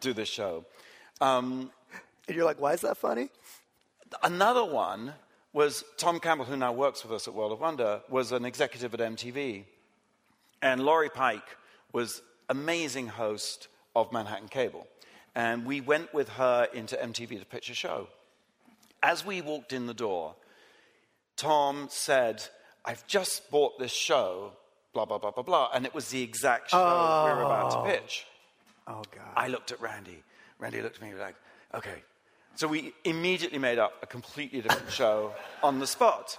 do 0.00 0.12
this 0.12 0.28
show." 0.28 0.64
Um, 1.20 1.70
And 2.28 2.36
you're 2.36 2.46
like, 2.46 2.60
why 2.60 2.74
is 2.74 2.82
that 2.82 2.96
funny? 2.96 3.28
Another 4.22 4.64
one 4.64 5.14
was 5.52 5.84
Tom 5.96 6.20
Campbell, 6.20 6.44
who 6.44 6.56
now 6.56 6.72
works 6.72 7.02
with 7.02 7.12
us 7.12 7.26
at 7.26 7.34
World 7.34 7.52
of 7.52 7.60
Wonder, 7.60 8.00
was 8.08 8.32
an 8.32 8.44
executive 8.44 8.94
at 8.94 9.00
MTV. 9.00 9.64
And 10.62 10.82
Laurie 10.82 11.08
Pike 11.08 11.56
was 11.92 12.22
amazing 12.48 13.08
host 13.08 13.68
of 13.96 14.12
Manhattan 14.12 14.48
Cable. 14.48 14.86
And 15.34 15.64
we 15.64 15.80
went 15.80 16.12
with 16.12 16.28
her 16.30 16.68
into 16.72 16.96
MTV 16.96 17.40
to 17.40 17.46
pitch 17.46 17.70
a 17.70 17.74
show. 17.74 18.08
As 19.02 19.24
we 19.24 19.40
walked 19.40 19.72
in 19.72 19.86
the 19.86 19.94
door, 19.94 20.34
Tom 21.36 21.88
said, 21.90 22.44
I've 22.84 23.06
just 23.06 23.50
bought 23.50 23.78
this 23.78 23.92
show, 23.92 24.52
blah, 24.92 25.04
blah, 25.04 25.18
blah, 25.18 25.30
blah, 25.30 25.42
blah. 25.42 25.70
And 25.72 25.86
it 25.86 25.94
was 25.94 26.08
the 26.08 26.22
exact 26.22 26.70
show 26.70 27.24
we 27.26 27.32
were 27.32 27.42
about 27.42 27.70
to 27.70 27.78
oh. 27.78 27.84
pitch. 27.84 28.26
Oh, 28.86 29.02
God. 29.10 29.32
I 29.36 29.48
looked 29.48 29.72
at 29.72 29.80
Randy. 29.80 30.22
Randy 30.58 30.82
looked 30.82 30.96
at 30.96 31.02
me 31.02 31.14
like, 31.14 31.36
okay. 31.74 32.02
So 32.56 32.68
we 32.68 32.92
immediately 33.04 33.58
made 33.58 33.78
up 33.78 33.94
a 34.02 34.06
completely 34.06 34.60
different 34.60 34.90
show 34.90 35.32
on 35.62 35.78
the 35.78 35.86
spot. 35.86 36.38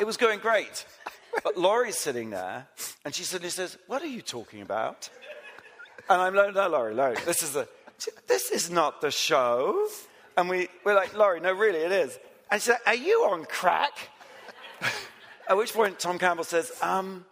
It 0.00 0.06
was 0.06 0.16
going 0.16 0.40
great. 0.40 0.84
But 1.44 1.56
Laurie's 1.56 1.96
sitting 1.98 2.30
there, 2.30 2.66
and 3.04 3.14
she 3.14 3.22
suddenly 3.22 3.50
says, 3.50 3.78
What 3.86 4.02
are 4.02 4.06
you 4.06 4.22
talking 4.22 4.62
about? 4.62 5.08
And 6.10 6.20
I'm 6.20 6.34
like, 6.34 6.54
No, 6.54 6.68
Laurie, 6.68 6.94
Laurie, 6.94 7.16
this 7.24 7.42
is, 7.42 7.54
a, 7.54 7.68
this 8.26 8.50
is 8.50 8.70
not 8.70 9.00
the 9.00 9.10
show. 9.10 9.86
And 10.36 10.48
we, 10.48 10.68
we're 10.84 10.94
like, 10.94 11.14
Laurie, 11.16 11.40
no, 11.40 11.52
really, 11.52 11.78
it 11.80 11.92
is. 11.92 12.18
And 12.50 12.60
she's 12.60 12.70
like, 12.70 12.86
Are 12.86 12.94
you 12.94 13.28
on 13.30 13.44
crack? 13.44 13.92
At 15.48 15.56
which 15.56 15.72
point, 15.72 15.98
Tom 15.98 16.18
Campbell 16.18 16.44
says, 16.44 16.72
um, 16.82 17.24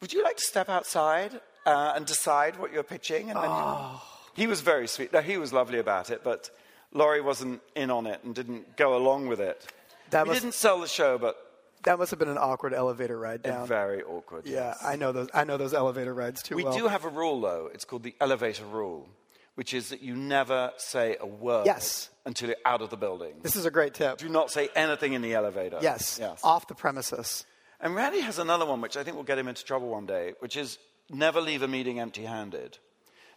Would 0.00 0.12
you 0.12 0.22
like 0.24 0.36
to 0.36 0.42
step 0.42 0.68
outside 0.68 1.40
uh, 1.66 1.92
and 1.94 2.04
decide 2.06 2.58
what 2.58 2.72
you're 2.72 2.82
pitching? 2.82 3.30
And 3.30 3.38
then 3.38 3.50
you- 3.50 4.00
he 4.34 4.46
was 4.46 4.62
very 4.62 4.88
sweet. 4.88 5.12
No, 5.12 5.20
he 5.20 5.36
was 5.36 5.52
lovely 5.52 5.78
about 5.78 6.08
it, 6.10 6.24
but 6.24 6.50
Laurie 6.92 7.20
wasn't 7.20 7.60
in 7.74 7.90
on 7.90 8.06
it 8.06 8.22
and 8.24 8.34
didn't 8.34 8.76
go 8.76 8.96
along 8.96 9.28
with 9.28 9.40
it. 9.40 9.64
That 10.10 10.24
we 10.24 10.30
must- 10.30 10.42
didn't 10.42 10.54
sell 10.54 10.80
the 10.80 10.86
show, 10.88 11.18
but 11.18 11.36
That 11.84 11.98
must 11.98 12.10
have 12.10 12.18
been 12.18 12.28
an 12.28 12.38
awkward 12.38 12.74
elevator 12.74 13.18
ride 13.18 13.42
down. 13.42 13.66
very 13.66 14.02
awkward. 14.02 14.46
yeah, 14.46 14.68
yes. 14.68 14.78
I 14.84 14.96
know 14.96 15.10
those. 15.12 15.28
I 15.34 15.44
know 15.44 15.56
those 15.56 15.74
elevator 15.74 16.14
rides 16.14 16.42
too 16.42 16.54
We 16.54 16.64
well. 16.64 16.76
do 16.76 16.86
have 16.88 17.04
a 17.04 17.08
rule, 17.08 17.40
though. 17.40 17.70
It's 17.72 17.84
called 17.84 18.02
the 18.04 18.14
elevator 18.20 18.64
rule, 18.64 19.08
which 19.56 19.74
is 19.74 19.88
that 19.88 20.00
you 20.02 20.14
never 20.14 20.72
say 20.76 21.16
a 21.18 21.26
word 21.26 21.66
Yes. 21.66 22.10
until 22.24 22.48
you're 22.50 22.58
out 22.64 22.82
of 22.82 22.90
the 22.90 22.96
building. 22.96 23.40
This 23.42 23.56
is 23.56 23.64
a 23.66 23.70
great 23.70 23.94
tip. 23.94 24.18
Do 24.18 24.28
not 24.28 24.50
say 24.50 24.68
anything 24.76 25.14
in 25.14 25.22
the 25.22 25.34
elevator. 25.34 25.78
Yes, 25.82 26.18
Yes. 26.20 26.40
off 26.44 26.68
the 26.68 26.74
premises. 26.74 27.44
And 27.80 27.96
Randy 27.96 28.20
has 28.20 28.38
another 28.38 28.64
one, 28.64 28.80
which 28.80 28.96
I 28.96 29.02
think 29.02 29.16
will 29.16 29.24
get 29.24 29.38
him 29.38 29.48
into 29.48 29.64
trouble 29.64 29.88
one 29.88 30.06
day, 30.06 30.34
which 30.38 30.56
is 30.56 30.78
never 31.10 31.40
leave 31.40 31.62
a 31.62 31.68
meeting 31.68 31.98
empty 31.98 32.24
handed. 32.26 32.78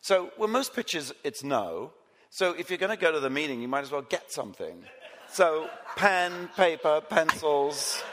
So, 0.02 0.30
well, 0.38 0.48
most 0.50 0.76
pitches, 0.76 1.12
it's 1.24 1.44
no. 1.44 1.94
So, 2.36 2.52
if 2.52 2.70
you're 2.70 2.78
going 2.78 2.90
to 2.90 2.98
go 3.02 3.14
to 3.14 3.22
the 3.22 3.30
meeting, 3.30 3.62
you 3.62 3.70
might 3.70 3.84
as 3.86 3.92
well 3.92 4.02
get 4.02 4.30
something. 4.30 4.84
So, 5.30 5.70
pen, 5.96 6.50
paper, 6.58 7.00
pencils, 7.00 8.04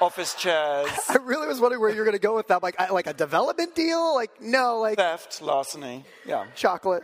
office 0.00 0.32
chairs, 0.34 0.88
I 1.10 1.16
really 1.16 1.46
was 1.46 1.60
wondering 1.60 1.82
where 1.82 1.90
you're 1.90 2.06
going 2.06 2.16
to 2.16 2.18
go 2.18 2.34
with 2.34 2.48
that. 2.48 2.62
Like, 2.62 2.80
like 2.90 3.06
a 3.06 3.12
development 3.12 3.74
deal? 3.74 4.14
Like, 4.14 4.30
no, 4.40 4.78
like 4.78 4.96
theft, 4.96 5.42
larceny. 5.42 6.06
Yeah. 6.24 6.46
chocolate. 6.54 7.02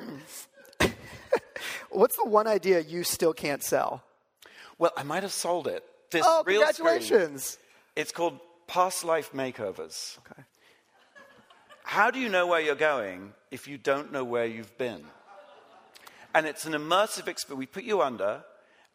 What's 1.91 2.17
the 2.17 2.25
one 2.25 2.47
idea 2.47 2.81
you 2.81 3.05
still 3.05 3.35
can't 3.35 3.63
sell? 3.63 4.03
Well, 4.79 4.93
I 4.97 5.03
might 5.03 5.25
have 5.25 5.33
sold 5.33 5.67
it. 5.67 5.85
This 6.11 6.25
Oh, 6.27 6.43
Realscreen. 6.47 6.77
congratulations! 6.77 7.59
It's 7.97 8.13
called 8.13 8.41
Past 8.67 9.05
Life 9.05 9.33
Makeovers. 9.33 10.17
Okay. 10.21 10.43
How 11.85 12.11
do 12.11 12.19
you 12.19 12.31
know 12.31 12.47
where 12.47 12.63
you're 12.63 12.75
going 12.77 13.35
if 13.51 13.69
you 13.69 13.77
don't 13.77 14.11
know 14.11 14.25
where 14.25 14.47
you've 14.47 14.79
been? 14.79 15.05
And 16.35 16.47
it's 16.47 16.65
an 16.65 16.73
immersive 16.73 17.29
experience. 17.29 17.59
We 17.59 17.67
put 17.67 17.85
you 17.85 18.03
under 18.03 18.45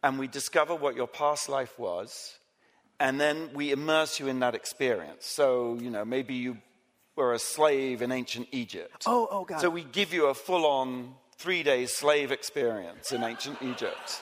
and 0.04 0.20
we 0.20 0.28
discover 0.28 0.76
what 0.76 0.96
your 0.96 1.08
past 1.08 1.50
life 1.50 1.78
was, 1.80 2.36
and 3.00 3.20
then 3.20 3.50
we 3.54 3.72
immerse 3.72 4.20
you 4.20 4.28
in 4.28 4.40
that 4.40 4.56
experience. 4.56 5.26
So, 5.26 5.78
you 5.82 5.90
know, 5.90 6.06
maybe 6.06 6.36
you 6.36 6.58
were 7.16 7.34
a 7.34 7.40
slave 7.40 8.02
in 8.02 8.12
ancient 8.12 8.48
Egypt. 8.52 9.04
Oh, 9.08 9.28
oh, 9.30 9.44
God. 9.44 9.60
So 9.60 9.70
we 9.70 9.84
give 9.84 10.14
you 10.14 10.28
a 10.28 10.34
full-on 10.34 11.16
three-day 11.38 11.88
slave 11.88 12.32
experience 12.32 13.12
in 13.12 13.24
ancient 13.24 13.62
Egypt, 13.62 14.22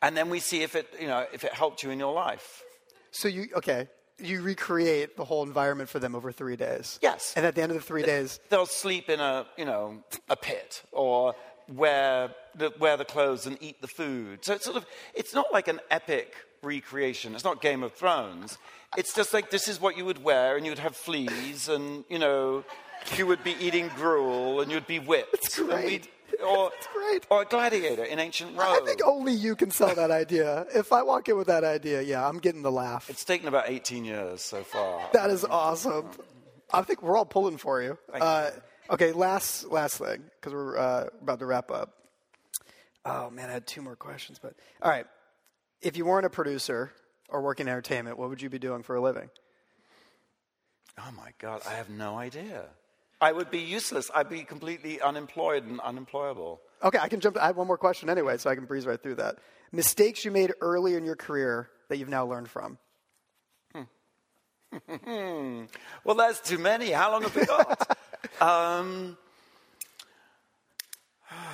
and 0.00 0.16
then 0.16 0.28
we 0.28 0.40
see 0.40 0.62
if 0.62 0.74
it, 0.74 0.88
you 1.00 1.06
know, 1.06 1.24
if 1.32 1.44
it 1.44 1.52
helped 1.52 1.82
you 1.82 1.90
in 1.90 1.98
your 1.98 2.12
life. 2.12 2.62
So 3.12 3.28
you 3.28 3.48
okay? 3.56 3.88
You 4.18 4.42
recreate 4.42 5.16
the 5.16 5.24
whole 5.24 5.42
environment 5.42 5.88
for 5.88 5.98
them 5.98 6.14
over 6.14 6.30
three 6.32 6.56
days. 6.56 6.98
Yes. 7.02 7.32
And 7.36 7.46
at 7.46 7.54
the 7.54 7.62
end 7.62 7.72
of 7.72 7.78
the 7.78 7.82
three 7.82 8.02
days, 8.02 8.38
They'll 8.50 8.66
sleep 8.66 9.08
in 9.08 9.18
a, 9.20 9.46
you 9.56 9.64
know, 9.64 10.02
a 10.28 10.36
pit 10.36 10.82
or 10.92 11.34
wear 11.68 12.30
the, 12.54 12.72
wear 12.78 12.96
the 12.96 13.04
clothes 13.04 13.46
and 13.46 13.56
eat 13.60 13.80
the 13.80 13.88
food. 13.88 14.44
So 14.44 14.54
it's 14.54 14.64
sort 14.64 14.76
of, 14.76 14.86
it's 15.14 15.34
not 15.34 15.46
like 15.52 15.68
an 15.68 15.80
epic 15.90 16.34
recreation. 16.62 17.34
It's 17.34 17.44
not 17.44 17.60
Game 17.60 17.82
of 17.82 17.92
Thrones. 17.92 18.58
It's 18.96 19.14
just 19.14 19.32
like 19.32 19.50
this 19.50 19.68
is 19.68 19.80
what 19.80 19.96
you 19.96 20.04
would 20.04 20.22
wear, 20.22 20.56
and 20.56 20.66
you'd 20.66 20.78
have 20.78 20.94
fleas, 20.94 21.68
and 21.68 22.04
you 22.10 22.18
know, 22.18 22.62
you 23.16 23.26
would 23.26 23.42
be 23.42 23.56
eating 23.58 23.88
gruel, 23.96 24.60
and 24.60 24.70
you'd 24.70 24.86
be 24.86 24.98
whipped. 24.98 25.34
It's 25.34 25.58
great. 25.58 26.08
Or, 26.46 26.70
It's 26.76 26.86
great. 26.88 27.26
or 27.30 27.42
a 27.42 27.44
gladiator 27.44 28.04
in 28.04 28.18
ancient 28.18 28.56
Rome. 28.56 28.80
I 28.82 28.84
think 28.84 29.00
only 29.04 29.32
you 29.32 29.54
can 29.54 29.70
sell 29.70 29.94
that 29.94 30.10
idea. 30.10 30.66
If 30.74 30.92
I 30.92 31.02
walk 31.02 31.28
in 31.28 31.36
with 31.36 31.46
that 31.46 31.62
idea, 31.62 32.02
yeah, 32.02 32.26
I'm 32.26 32.38
getting 32.38 32.62
the 32.62 32.72
laugh. 32.72 33.08
It's 33.08 33.24
taken 33.24 33.48
about 33.48 33.68
18 33.68 34.04
years 34.04 34.42
so 34.42 34.62
far. 34.64 35.08
That 35.12 35.30
is 35.30 35.44
awesome. 35.44 36.06
I 36.72 36.82
think 36.82 37.02
we're 37.02 37.16
all 37.16 37.26
pulling 37.26 37.58
for 37.58 37.80
you. 37.82 37.96
Uh, 38.12 38.50
okay, 38.92 39.12
last 39.12 39.64
last 39.70 39.98
thing 39.98 40.22
because 40.40 40.52
we're 40.52 40.76
uh, 40.76 41.06
about 41.20 41.40
to 41.40 41.46
wrap 41.46 41.70
up. 41.70 41.94
Oh 43.04 43.30
man, 43.30 43.48
I 43.50 43.52
had 43.52 43.66
two 43.66 43.82
more 43.82 43.96
questions, 43.96 44.38
but 44.40 44.54
all 44.80 44.90
right. 44.90 45.06
If 45.80 45.96
you 45.96 46.04
weren't 46.04 46.26
a 46.26 46.30
producer 46.30 46.92
or 47.28 47.42
working 47.42 47.66
in 47.66 47.72
entertainment, 47.72 48.16
what 48.18 48.28
would 48.28 48.40
you 48.40 48.48
be 48.48 48.60
doing 48.60 48.84
for 48.84 48.94
a 48.94 49.00
living? 49.00 49.30
Oh 50.98 51.10
my 51.16 51.30
God, 51.38 51.62
I 51.66 51.72
have 51.72 51.90
no 51.90 52.16
idea. 52.16 52.66
I 53.20 53.32
would 53.32 53.50
be 53.50 53.60
useless. 53.60 54.10
I'd 54.14 54.28
be 54.28 54.42
completely 54.44 55.00
unemployed 55.00 55.64
and 55.64 55.80
unemployable. 55.80 56.60
Okay, 56.82 56.98
I 56.98 57.08
can 57.08 57.20
jump. 57.20 57.36
I 57.38 57.46
have 57.46 57.56
one 57.56 57.66
more 57.66 57.78
question 57.78 58.10
anyway, 58.10 58.36
so 58.36 58.50
I 58.50 58.54
can 58.54 58.64
breeze 58.66 58.86
right 58.86 59.02
through 59.02 59.16
that. 59.16 59.36
Mistakes 59.70 60.24
you 60.24 60.30
made 60.30 60.52
early 60.60 60.94
in 60.94 61.04
your 61.04 61.16
career 61.16 61.70
that 61.88 61.98
you've 61.98 62.08
now 62.08 62.26
learned 62.26 62.48
from. 62.48 62.78
Hmm. 63.72 63.82
Well, 66.04 66.16
that's 66.16 66.40
too 66.40 66.58
many. 66.58 66.90
How 66.90 67.12
long 67.12 67.22
have 67.22 67.36
we 67.36 67.44
got? 67.44 67.91
um, 68.40 69.16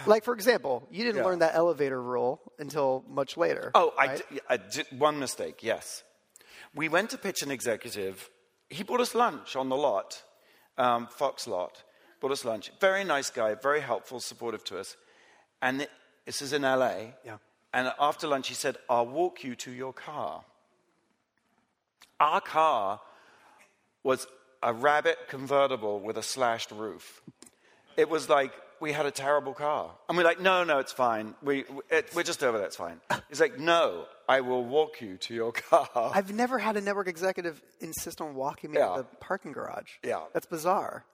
Like 0.06 0.24
for 0.24 0.34
example, 0.34 0.86
you 0.90 1.04
didn't 1.04 1.18
Yeah. 1.18 1.24
learn 1.26 1.38
that 1.40 1.54
elevator 1.54 2.00
rule 2.02 2.40
until 2.58 3.04
much 3.08 3.36
later. 3.36 3.70
oh, 3.74 3.92
I, 3.98 4.06
right? 4.06 4.30
di- 4.30 4.40
I 4.48 4.56
did 4.56 4.86
one 4.98 5.18
mistake, 5.18 5.62
yes. 5.62 6.02
We 6.74 6.88
went 6.88 7.10
to 7.10 7.18
pitch 7.18 7.42
an 7.42 7.50
executive. 7.50 8.28
He 8.70 8.82
bought 8.82 9.00
us 9.00 9.14
lunch 9.14 9.56
on 9.56 9.68
the 9.68 9.76
lot, 9.76 10.22
um, 10.76 11.06
Fox 11.08 11.46
lot, 11.46 11.82
bought 12.20 12.32
us 12.32 12.44
lunch. 12.44 12.70
Very 12.80 13.04
nice 13.04 13.30
guy, 13.30 13.54
very 13.54 13.80
helpful, 13.80 14.20
supportive 14.20 14.64
to 14.64 14.78
us. 14.78 14.96
And 15.62 15.82
it, 15.82 15.90
this 16.26 16.42
is 16.42 16.52
in 16.52 16.62
LA. 16.62 17.14
Yeah. 17.24 17.38
And 17.72 17.92
after 17.98 18.26
lunch, 18.26 18.48
he 18.48 18.54
said, 18.54 18.76
I'll 18.88 19.06
walk 19.06 19.44
you 19.44 19.54
to 19.56 19.70
your 19.70 19.92
car. 19.92 20.44
Our 22.20 22.40
car 22.40 23.00
was 24.02 24.26
a 24.62 24.72
rabbit 24.72 25.18
convertible 25.28 26.00
with 26.00 26.16
a 26.18 26.22
slashed 26.22 26.70
roof. 26.70 27.22
It 27.96 28.08
was 28.08 28.28
like 28.28 28.52
we 28.80 28.92
had 28.92 29.06
a 29.06 29.10
terrible 29.10 29.54
car. 29.54 29.90
And 30.08 30.16
we're 30.16 30.24
like, 30.24 30.40
no, 30.40 30.62
no, 30.64 30.78
it's 30.78 30.92
fine. 30.92 31.34
We, 31.42 31.64
it, 31.90 32.10
we're 32.14 32.22
just 32.22 32.44
over 32.44 32.58
there, 32.58 32.66
it's 32.66 32.76
fine. 32.76 33.00
He's 33.28 33.40
like, 33.40 33.58
no, 33.58 34.04
I 34.28 34.40
will 34.40 34.64
walk 34.64 35.00
you 35.00 35.16
to 35.16 35.34
your 35.34 35.50
car. 35.52 35.88
I've 36.14 36.32
never 36.32 36.58
had 36.58 36.76
a 36.76 36.80
network 36.80 37.08
executive 37.08 37.60
insist 37.80 38.20
on 38.20 38.34
walking 38.34 38.70
me 38.70 38.78
Yeah. 38.78 38.96
to 38.96 39.02
the 39.02 39.16
parking 39.20 39.52
garage. 39.52 39.90
Yeah. 40.04 40.20
That's 40.32 40.46
bizarre. 40.46 41.04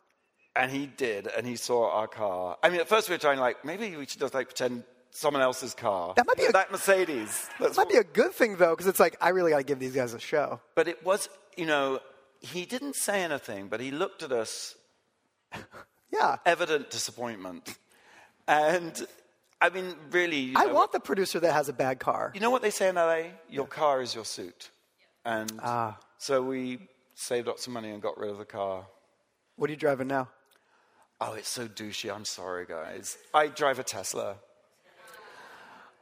And 0.57 0.71
he 0.71 0.87
did, 0.87 1.27
and 1.27 1.47
he 1.47 1.57
saw 1.57 1.91
our 1.91 2.07
car. 2.07 2.59
I 2.63 2.69
mean, 2.71 2.81
at 2.81 2.89
first 2.89 3.09
we 3.09 3.15
were 3.15 3.19
trying, 3.19 3.41
like, 3.41 3.65
maybe 3.65 3.97
we 3.97 4.07
should 4.07 4.21
just 4.21 4.35
like 4.35 4.49
pretend 4.49 4.85
someone 5.11 5.43
else's 5.43 5.75
car. 5.75 6.13
That 6.17 6.27
might 6.27 6.37
be 6.37 6.45
a- 6.45 6.53
that 6.53 6.71
Mercedes. 6.71 7.49
That's 7.59 7.77
Might 7.77 7.89
be 7.89 7.97
a 7.97 8.05
good 8.05 8.33
thing 8.33 8.57
though, 8.57 8.71
because 8.71 8.87
it's 8.87 9.01
like 9.01 9.17
I 9.21 9.31
really 9.31 9.51
got 9.53 9.59
to 9.59 9.65
give 9.65 9.79
these 9.81 9.95
guys 9.95 10.13
a 10.15 10.21
show. 10.21 10.61
But 10.75 10.87
it 10.87 11.05
was, 11.05 11.29
you 11.57 11.67
know, 11.67 11.99
he 12.45 12.65
didn't 12.67 12.97
say 12.97 13.23
anything, 13.23 13.69
but 13.69 13.81
he 13.81 13.91
looked 13.91 14.23
at 14.23 14.33
us, 14.33 14.75
Yeah. 16.13 16.37
evident 16.47 16.91
disappointment. 16.91 17.77
And 18.47 19.07
I 19.61 19.71
mean, 19.71 19.95
really, 20.11 20.41
you 20.53 20.55
I 20.59 20.67
know, 20.67 20.75
want 20.75 20.93
the 20.93 21.01
producer 21.01 21.41
that 21.41 21.53
has 21.53 21.69
a 21.69 21.73
bad 21.73 21.99
car. 21.99 22.31
You 22.35 22.41
know 22.41 22.51
what 22.51 22.63
they 22.63 22.71
say 22.71 22.89
in 22.89 22.97
LA? 22.97 23.23
Your 23.49 23.67
car 23.67 24.03
is 24.03 24.15
your 24.15 24.25
suit. 24.25 24.71
And 25.25 25.51
Ah. 25.63 25.99
so 26.19 26.43
we 26.43 26.89
saved 27.15 27.49
up 27.49 27.59
some 27.59 27.73
money 27.73 27.91
and 27.91 28.03
got 28.03 28.19
rid 28.19 28.31
of 28.31 28.39
the 28.39 28.45
car. 28.45 28.87
What 29.57 29.71
are 29.71 29.73
you 29.73 29.79
driving 29.79 30.09
now? 30.09 30.29
Oh, 31.21 31.33
it's 31.35 31.49
so 31.49 31.67
douchey. 31.67 32.15
I'm 32.15 32.25
sorry, 32.25 32.67
guys. 32.67 33.17
I 33.33 33.47
drive 33.47 33.79
a 33.79 33.85
Tesla. 33.85 34.37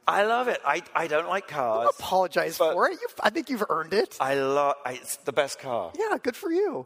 I 0.07 0.25
love 0.25 0.47
it. 0.47 0.59
I, 0.65 0.81
I 0.93 1.07
don't 1.07 1.27
like 1.27 1.47
cars. 1.47 1.89
Apologize 1.97 2.57
for 2.57 2.89
it. 2.89 2.99
You've, 3.01 3.13
I 3.21 3.29
think 3.29 3.49
you've 3.49 3.63
earned 3.69 3.93
it. 3.93 4.17
I 4.19 4.35
love 4.35 4.75
it's 4.85 5.17
the 5.17 5.31
best 5.31 5.59
car. 5.59 5.91
Yeah, 5.97 6.17
good 6.21 6.35
for 6.35 6.51
you. 6.51 6.85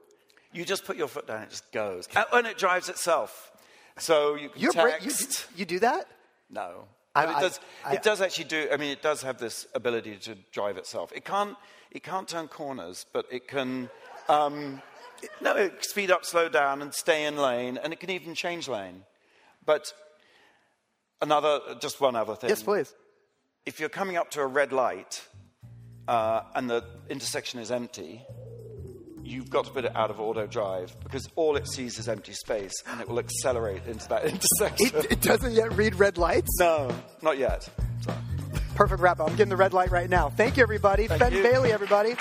You 0.54 0.66
just 0.66 0.86
put 0.86 0.98
your 0.98 1.08
foot 1.08 1.28
down, 1.28 1.44
it 1.44 1.50
just 1.50 1.72
goes. 1.72 2.08
And, 2.16 2.26
and 2.34 2.48
it 2.48 2.58
drives 2.58 2.90
itself. 2.90 3.52
So 3.98 4.36
you 4.36 4.50
can 4.50 4.62
You're 4.62 4.74
bra- 4.74 4.92
text. 4.92 5.48
you, 5.54 5.60
you 5.60 5.66
do 5.66 5.80
that? 5.80 6.08
No. 6.50 6.86
I- 7.16 7.24
it 7.26 7.42
does, 7.42 7.60
I- 7.84 7.94
it 7.96 8.04
does 8.04 8.22
actually 8.22 8.46
do, 8.46 8.68
I 8.72 8.78
mean, 8.78 8.92
it 8.92 9.02
does 9.02 9.24
have 9.24 9.40
this 9.40 9.68
ability 9.74 10.18
to 10.18 10.36
drive 10.52 10.78
itself. 10.78 11.12
It 11.16 11.26
can't, 11.26 11.58
it 11.92 12.04
can't 12.04 12.28
turn 12.28 12.48
corners, 12.48 13.06
but 13.12 13.26
it 13.32 13.48
can, 13.48 13.90
um, 14.30 14.82
no, 15.42 15.56
it 15.56 15.84
speed 15.84 16.12
up, 16.12 16.24
slow 16.26 16.48
down, 16.50 16.82
and 16.82 16.94
stay 16.94 17.26
in 17.26 17.38
lane, 17.38 17.78
and 17.82 17.92
it 17.92 18.00
can 18.00 18.12
even 18.12 18.36
change 18.36 18.68
lane. 18.68 19.04
But 19.66 19.92
another, 21.22 21.60
just 21.82 22.00
one 22.00 22.16
other 22.16 22.36
thing. 22.36 22.50
Yes, 22.50 22.64
please. 22.64 22.94
If 23.68 23.82
you're 23.82 23.90
coming 23.90 24.16
up 24.16 24.32
to 24.32 24.40
a 24.40 24.48
red 24.48 24.72
light 24.72 25.22
uh, 26.08 26.44
and 26.56 26.70
the 26.70 26.86
intersection 27.10 27.60
is 27.60 27.70
empty, 27.70 28.26
you've 29.26 29.50
got 29.50 29.66
to 29.66 29.72
put 29.72 29.84
it 29.84 29.94
out 29.94 30.10
of 30.10 30.22
auto 30.22 30.48
drive 30.48 30.96
because 31.04 31.28
all 31.36 31.58
it 31.58 31.68
sees 31.68 32.00
is 32.00 32.08
empty 32.08 32.32
space 32.32 32.72
and 32.88 33.02
it 33.02 33.10
will 33.10 33.20
accelerate 33.20 33.86
into 33.86 34.08
that 34.08 34.24
intersection. 34.32 35.00
It, 35.00 35.12
it 35.12 35.22
doesn't 35.22 35.52
yet 35.52 35.76
read 35.76 35.96
red 35.96 36.18
lights. 36.18 36.58
No, 36.62 36.96
not 37.22 37.38
yet. 37.38 37.68
Perfect 38.76 39.02
wrap 39.02 39.20
up. 39.20 39.30
I'm 39.30 39.36
getting 39.36 39.50
the 39.50 39.58
red 39.58 39.74
light 39.74 39.92
right 39.92 40.10
now. 40.10 40.30
Thank 40.30 40.56
you, 40.56 40.64
everybody. 40.64 41.08
Thank 41.08 41.20
ben 41.20 41.34
you. 41.34 41.44
Bailey, 41.44 41.74
everybody. 41.74 42.16